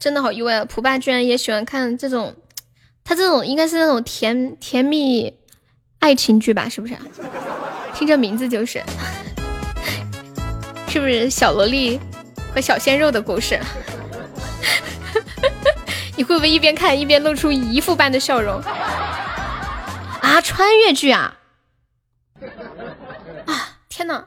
[0.00, 0.64] 真的好意外啊！
[0.64, 2.34] 普爸居然也喜欢看这种，
[3.04, 5.38] 他这种应该是那种甜甜蜜
[5.98, 6.68] 爱情剧吧？
[6.68, 6.96] 是不是？
[7.94, 8.82] 听这名字就是，
[10.88, 12.00] 是不是小萝莉
[12.54, 13.60] 和小鲜肉的故事？
[16.18, 18.60] 你会不会一边看一边露出姨父般的笑容？
[20.20, 21.38] 啊，穿越剧啊！
[23.46, 24.24] 啊，天呐！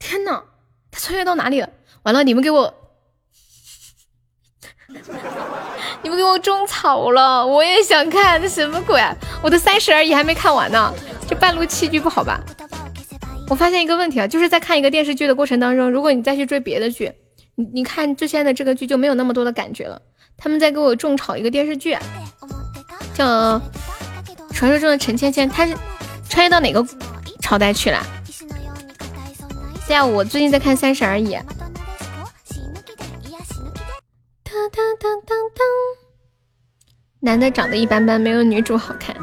[0.00, 0.42] 天呐，
[0.90, 1.70] 他穿越到哪里了？
[2.02, 2.74] 完了，你们给我，
[6.02, 7.46] 你们给我种草了！
[7.46, 9.00] 我也想看，这什么鬼？
[9.40, 10.92] 我的三十而已还没看完呢，
[11.28, 12.40] 这半路弃剧不好吧？
[13.48, 17.12] 我发现一个问题啊，就是在看一个电视剧的过程当中，如果你再去追别的剧，
[17.56, 20.00] 你你看之前的这个剧就没有那么多的感觉了。
[20.36, 21.96] 他们在给我种草一个电视剧。
[23.14, 23.58] 叫
[24.52, 25.74] 传说中的陈芊芊，她是
[26.28, 26.86] 穿越到哪个
[27.40, 28.06] 朝代去了？
[29.88, 31.34] 对啊，我最近在看《三十而已》。
[37.20, 39.16] 男的长得一般般，没有女主好看。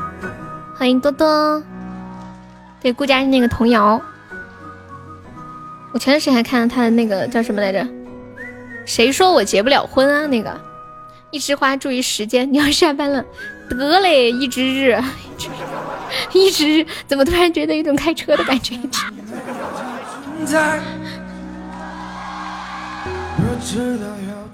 [0.76, 1.62] 欢迎多多。
[2.82, 4.02] 对，顾佳是那个童谣。
[5.94, 7.88] 我前段时间还看了他的那个叫什么来着？
[8.86, 10.28] 谁说我结不了婚啊？
[10.28, 10.60] 那个
[11.32, 13.24] 一枝花，注意时间，你要下班了。
[13.70, 15.02] 得嘞，一枝日，
[16.34, 18.78] 一枝日，怎么突然觉得有种开车的感觉？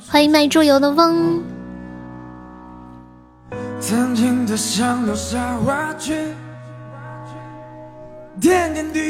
[0.08, 1.44] 欢迎卖猪油的翁。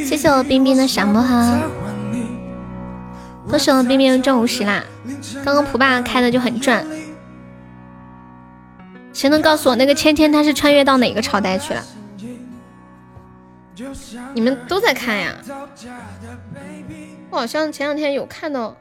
[0.06, 1.62] 谢谢我冰冰的小魔盒，
[3.50, 4.84] 恭喜我冰冰中五十啦！
[5.44, 6.86] 刚刚普爸开的就很赚。
[9.12, 11.84] 谁能告诉我那个芊芊她是穿越到哪个朝代去了？
[14.36, 15.36] 你们都在看呀？
[17.32, 18.78] 我好像前两天有看到。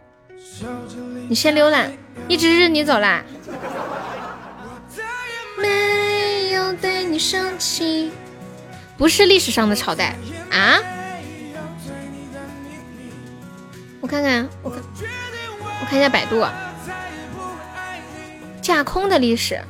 [1.29, 1.91] 你先溜了，
[2.29, 3.25] 一直日你走啦。
[5.57, 8.13] 没有对你生气，
[8.99, 10.15] 不是历史上的朝代
[10.51, 10.79] 啊？
[14.01, 14.81] 我看看，我看，
[15.81, 16.45] 我看一下百度，
[18.63, 19.61] 架空的历史。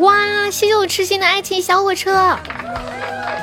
[0.00, 0.50] 哇！
[0.50, 2.36] 谢谢我痴心的爱情小火车，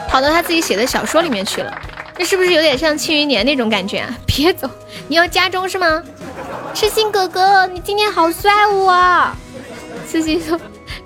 [0.10, 1.82] 跑到他自己写的小说里面去了。
[2.18, 4.14] 这是不是有点像《庆余年》那种感觉啊？
[4.28, 4.70] 别走，
[5.08, 6.04] 你要加钟是吗？
[6.74, 9.32] 痴心哥哥，你今天好帅哦！
[10.10, 10.60] 痴心说：“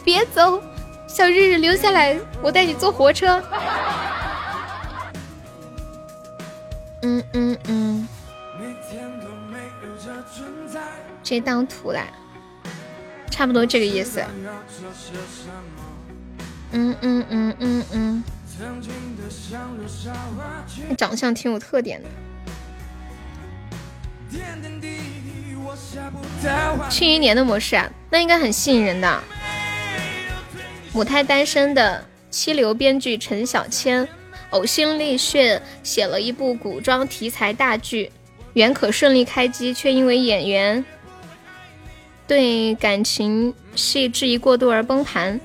[0.03, 0.59] 别走，
[1.07, 3.41] 小日日留下来，我带你坐火车。”
[7.05, 8.07] 嗯嗯嗯，
[11.21, 12.01] 这当图了。
[13.29, 14.23] 差不多这个意思。
[16.71, 18.23] 嗯嗯嗯嗯嗯，
[20.97, 22.09] 长相挺有特点的。
[26.89, 29.23] 庆余年的模式啊，那应该很吸引人的。
[30.91, 34.07] 母胎单身的七流编剧陈小千
[34.51, 38.11] 呕心沥血写了一部古装题材大剧，
[38.53, 40.83] 原可顺利开机，却因为演员。
[42.27, 45.39] 对感情戏质疑过度而崩盘，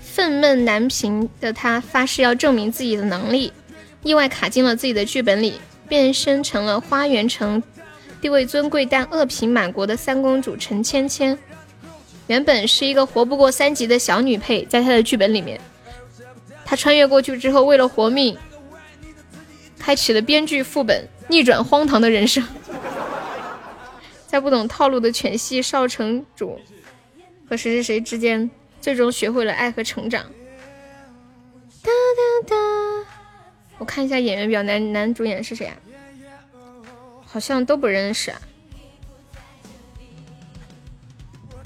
[0.00, 3.52] 愤懑难平的他发誓要证明自己的能力，
[4.02, 7.62] 意外卡进了自己的剧本里，变身成了花园城
[8.20, 11.38] 地位尊贵但恶评满国的三公主陈芊芊。
[12.28, 15.60] 原本是一个活不过三集的小女配，在他的剧本里面，
[16.66, 18.36] 他穿越过去之后，为了活命，
[19.78, 22.44] 开启了编剧副本，逆转荒唐的人生。
[24.26, 26.60] 在不懂套路的犬系少城主
[27.48, 30.24] 和谁谁谁之间最终学会了爱和成长。
[31.82, 31.90] 哒
[32.42, 32.56] 哒哒，
[33.78, 35.76] 我看一下演员表，男男主演是谁啊？
[37.24, 38.34] 好像都不认识。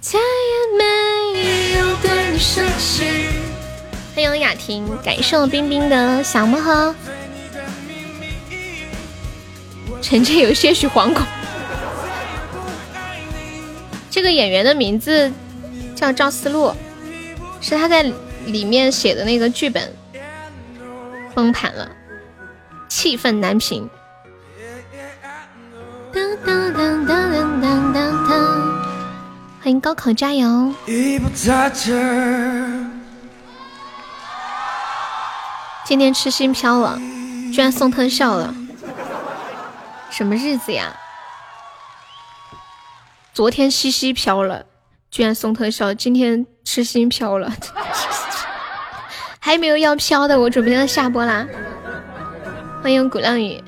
[0.01, 3.05] 再也没有对你生气。
[4.13, 6.95] 欢迎雅婷，感受冰冰的小魔盒。
[10.03, 11.25] 臣妾有些许惶恐。
[14.11, 15.31] 这个演员的名字
[15.95, 16.75] 叫赵思路，
[17.61, 18.03] 是他在
[18.47, 19.95] 里面写的那个剧本
[21.33, 21.89] 崩盘了，
[22.89, 23.89] 气愤难平。
[26.13, 28.81] 当当当当当当当！
[29.63, 30.75] 欢迎高考加油！
[35.91, 36.97] 今天吃心飘了，
[37.53, 38.55] 居然送特效了，
[40.09, 40.95] 什么日子呀？
[43.35, 44.65] 昨天西西飘了，
[45.11, 47.53] 居然送特效，今天吃心飘了，
[49.41, 51.45] 还有没有要飘的，我准备要下播啦。
[52.81, 53.61] 欢迎鼓浪屿，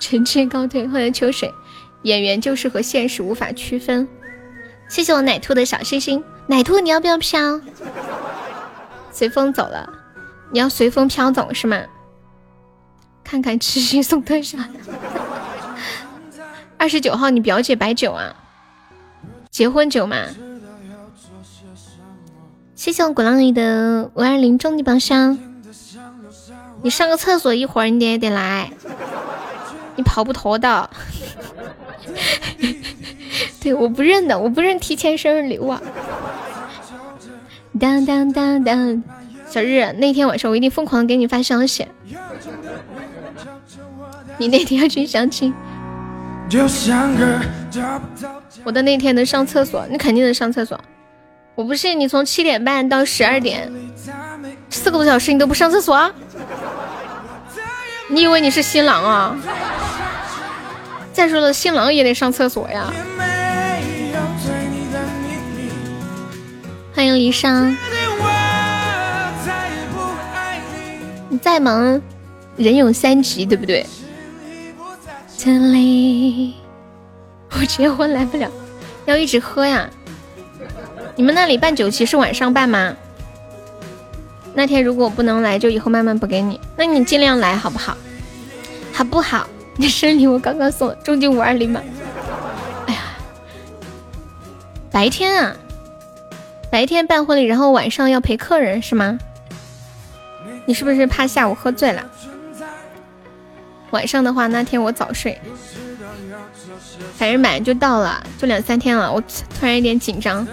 [0.00, 0.88] 臣妾告退。
[0.88, 1.52] 欢迎秋水，
[2.04, 4.08] 演员就是和现实无法区分。
[4.88, 7.60] 谢谢我奶兔的小心心，奶兔你要不要飘？
[9.12, 9.88] 随风走了，
[10.50, 11.78] 你要随风飘走是吗？
[13.22, 14.58] 看看吃心送特效。
[16.76, 18.34] 二十九号，你表姐摆酒啊？
[19.50, 20.16] 结婚酒吗？
[22.74, 25.38] 谢谢我鼓浪屿的五二零终极宝箱。
[26.82, 28.72] 你上个厕所一会儿，你得得来，
[29.94, 30.90] 你跑不脱的。
[33.60, 35.76] 对，我不认的，我不认提前生日礼物。
[37.82, 39.02] 当当当当，
[39.50, 41.84] 小日，那天晚上我一定疯狂的给你发消息。
[44.38, 45.52] 你那天要去相亲。
[48.62, 50.80] 我的那天能上厕所，你肯定能上厕所。
[51.56, 53.68] 我不信你从七点半到十二点，
[54.70, 56.08] 四个多小时你都不上厕所？
[58.06, 59.36] 你以为你是新郎啊？
[61.12, 62.92] 再说了，新郎也得上厕所呀。
[66.94, 67.74] 欢迎离殇。
[71.28, 72.00] 你再忙，
[72.56, 73.86] 人有三急，对不对？
[75.38, 76.54] 这里，
[77.52, 78.50] 我结婚来不了，
[79.06, 79.88] 要一直喝呀。
[81.16, 82.94] 你们那里办酒席是晚上办吗？
[84.54, 86.60] 那天如果不能来，就以后慢慢补给你。
[86.76, 87.96] 那你尽量来好不好？
[88.92, 89.46] 好不好？
[89.76, 91.80] 你生日礼物刚刚送，终极五二零吗？
[92.86, 93.00] 哎呀，
[94.90, 95.56] 白天啊，
[96.72, 99.18] 白天办婚礼，然后晚上要陪客人是吗？
[100.64, 102.02] 你是不是怕下午喝醉了？
[103.90, 105.38] 晚上的话，那天我早睡，
[107.18, 109.12] 反正马上就到了，就两三天了。
[109.12, 110.48] 我突然有点紧张，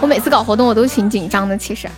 [0.00, 1.58] 我每次搞活动我都挺紧张的。
[1.58, 1.88] 其实，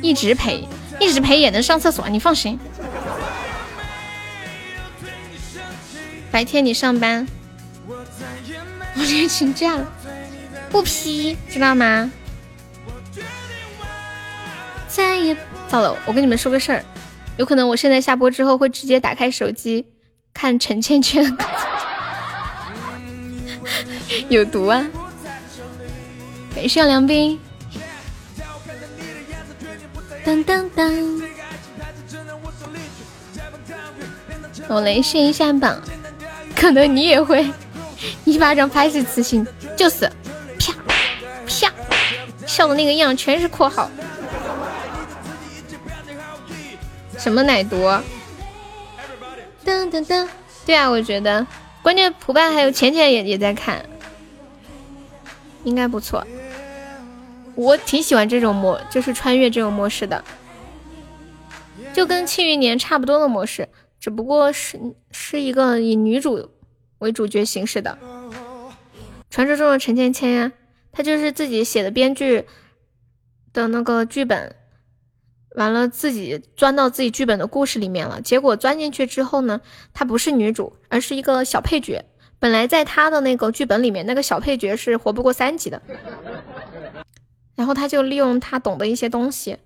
[0.00, 0.66] 一直陪，
[0.98, 2.58] 一直陪也能上厕所，你放心。
[6.32, 7.28] 白天你上班，
[7.86, 9.86] 我今天请假了，
[10.72, 12.10] 不批，知道吗？
[14.88, 15.36] 再也
[15.68, 16.84] 糟了，我跟你们说个事儿。
[17.36, 19.86] 有可能我现在下播之后会直接打开手机
[20.34, 21.36] 看陈倩倩，
[24.28, 24.86] 有毒啊！
[26.54, 27.38] 感谢梁斌，
[30.24, 31.22] 当当当，
[34.68, 35.80] 我来试一下榜，
[36.54, 37.50] 可能你也会
[38.24, 40.10] 一巴掌拍死雌性，就是
[42.52, 43.90] 笑的那个样，全是括号。
[47.16, 47.76] 什么奶毒？
[49.64, 50.28] 噔噔噔！
[50.66, 51.46] 对啊，我觉得
[51.82, 53.82] 关键普爸还有浅浅也也在看，
[55.64, 56.26] 应该不错。
[57.54, 60.22] 我挺喜欢这种模，就是穿越这种模式的，
[61.94, 63.66] 就跟庆余年差不多的模式，
[63.98, 64.78] 只不过是
[65.10, 66.50] 是一个以女主
[66.98, 67.96] 为主角形式的。
[69.30, 70.52] 传说中的陈芊芊呀，
[70.92, 72.44] 她就是自己写的编剧
[73.52, 74.54] 的那个剧本。
[75.56, 78.20] 完了，自己钻到自己剧本的故事里面了。
[78.20, 79.60] 结果钻进去之后呢，
[79.92, 82.04] 她不是女主，而是一个小配角。
[82.38, 85.82] 本来在她的那个剧本里面，那个小配角是活不过三集的。
[87.54, 89.58] 然后他就利用他懂的一些东西，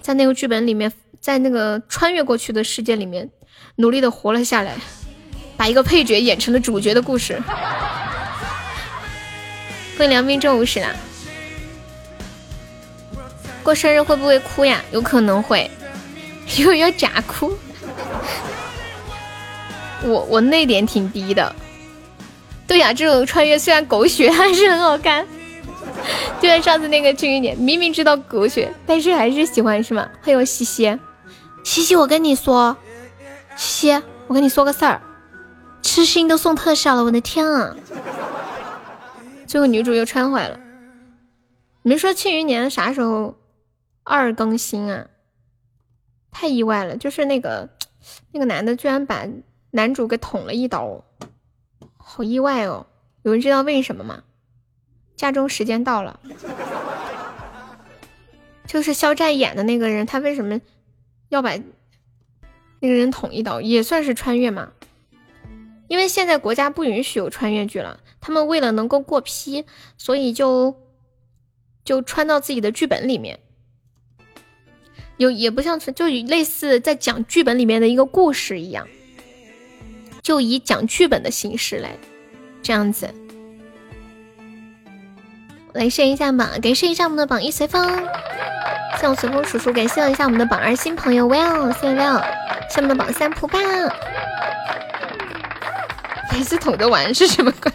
[0.00, 3.30] 在那个剧本里面，在那个穿越过去的世界里面，
[3.76, 4.76] 努力的活了下来，
[5.56, 7.40] 把一个配角演成了主角的故事。
[9.96, 10.88] 欢迎梁斌正午时啦。
[13.62, 14.82] 过生日会不会哭呀？
[14.90, 15.70] 有可能会，
[16.58, 17.52] 又要假哭。
[20.02, 21.54] 我我泪点挺低的，
[22.66, 25.26] 对呀，这种穿越虽然狗血，还是很好看。
[26.40, 30.08] 就像上次那个《庆余年》，明明知道狗血，但是还是喜欢，是吗？
[30.22, 30.98] 欢迎西西，
[31.62, 32.76] 西西，我跟你说，
[33.54, 35.00] 西西，我跟你说个事儿，
[35.82, 37.76] 痴心都送特效了，我的天啊！
[39.52, 40.58] 最后女主又穿坏了。
[41.82, 43.36] 你们说《庆余年》啥时候
[44.02, 45.08] 二更新啊？
[46.30, 47.68] 太意外了，就是那个
[48.30, 49.28] 那个男的居然把
[49.70, 51.04] 男主给捅了一刀，
[51.98, 52.86] 好意外哦！
[53.24, 54.22] 有人知道为什么吗？
[55.16, 56.18] 家中时间到了，
[58.66, 60.62] 就是肖战演的那个人，他为什么
[61.28, 61.50] 要把
[62.80, 63.60] 那个人捅一刀？
[63.60, 64.72] 也算是穿越嘛？
[65.88, 69.66] 因为现在国家不允许有穿越剧了，他们为了能够过批，
[69.98, 70.74] 所以就
[71.84, 73.40] 就穿到自己的剧本里面。
[75.18, 78.88] 有也不像是，就类似在讲剧本里面的一个故事一样，
[80.22, 81.96] 就以讲剧本的形式来
[82.62, 83.12] 这样子。
[85.74, 88.06] 来试一下榜，感谢一下我们的榜一随风，
[89.00, 92.22] 谢我随风叔叔，感谢一下我们的榜二新朋友 Well，谢谢 Well，
[92.68, 93.58] 谢我们的榜三普爸，
[96.32, 97.72] 每次捅着玩是什么鬼？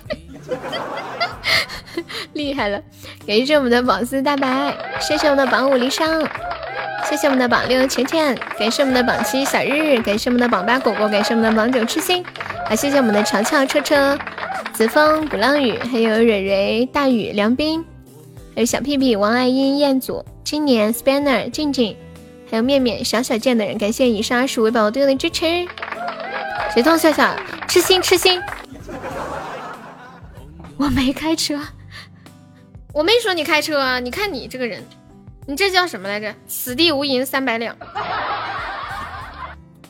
[2.34, 2.80] 厉害了！
[3.26, 6.26] 感谢我们的榜四大白，谢谢我们的榜五离殇。
[7.10, 12.24] 谢谢我们的榜六浅浅，感谢我们的榜七小日，感谢我们的榜八果果，感谢我们的榜九痴心，
[12.68, 14.18] 好，谢谢我们的乔乔车车、
[14.74, 17.84] 子枫、鼓浪屿，还有蕊蕊、大雨、梁斌，
[18.54, 21.96] 还有小屁屁、王爱英、彦祖、今年 Spanner、静静，
[22.52, 25.46] 还有面面、小小贱的人，感谢以上二十五位宝宝对我的支持。
[26.74, 27.34] 谁痛笑笑，
[27.70, 28.42] 痴心痴心，
[30.78, 31.60] 我没开车，
[32.94, 34.84] 我没说你开车啊，你看你这个人。
[35.50, 36.36] 你这叫什么来着？
[36.46, 37.74] 此地无银三百两。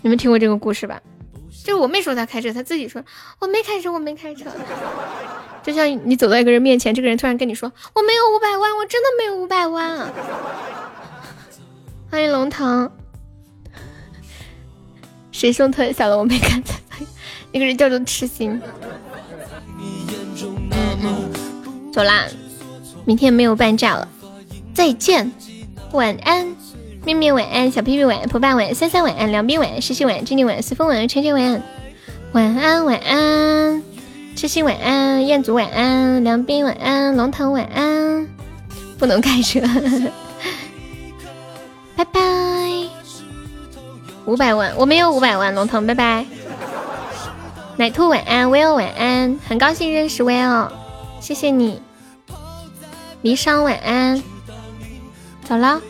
[0.04, 1.02] 你们听过这个故事吧？
[1.66, 3.04] 就是我没说他开车，他自己说
[3.40, 4.46] 我没开车，我没开车。
[5.64, 10.14] 就像你走到一个人面前，这个人突然跟你说我没有五百万，我真的没有五百万。
[12.12, 12.92] 欢迎龙腾，
[15.32, 16.16] 谁送特效了？
[16.16, 16.64] 我没看。
[17.52, 18.62] 那个人叫做痴心。
[21.92, 22.26] 走啦，
[23.06, 24.08] 明天没有半价了，
[24.74, 25.32] 再见。
[25.94, 26.46] 晚安，
[27.06, 31.64] 面面晚安，小屁屁晚安，蒲爸晚安，三三晚安，梁斌晚安，西西晚安，静静晚安，随风晚安，晨晨晚安，
[32.34, 33.82] 晚安晚安，
[34.36, 38.28] 痴心晚安，彦祖晚安，梁斌晚安，龙腾晚安，
[39.00, 39.62] 不能开车，
[41.96, 42.20] 拜拜，
[44.26, 46.26] 五百万，我没有五百万，龙腾拜拜，
[47.78, 50.70] 奶兔晚安，Will 晚安，很高兴认识 Will，
[51.28, 51.82] 谢谢你，
[53.22, 54.24] 离殇晚安。
[55.44, 55.82] 走了。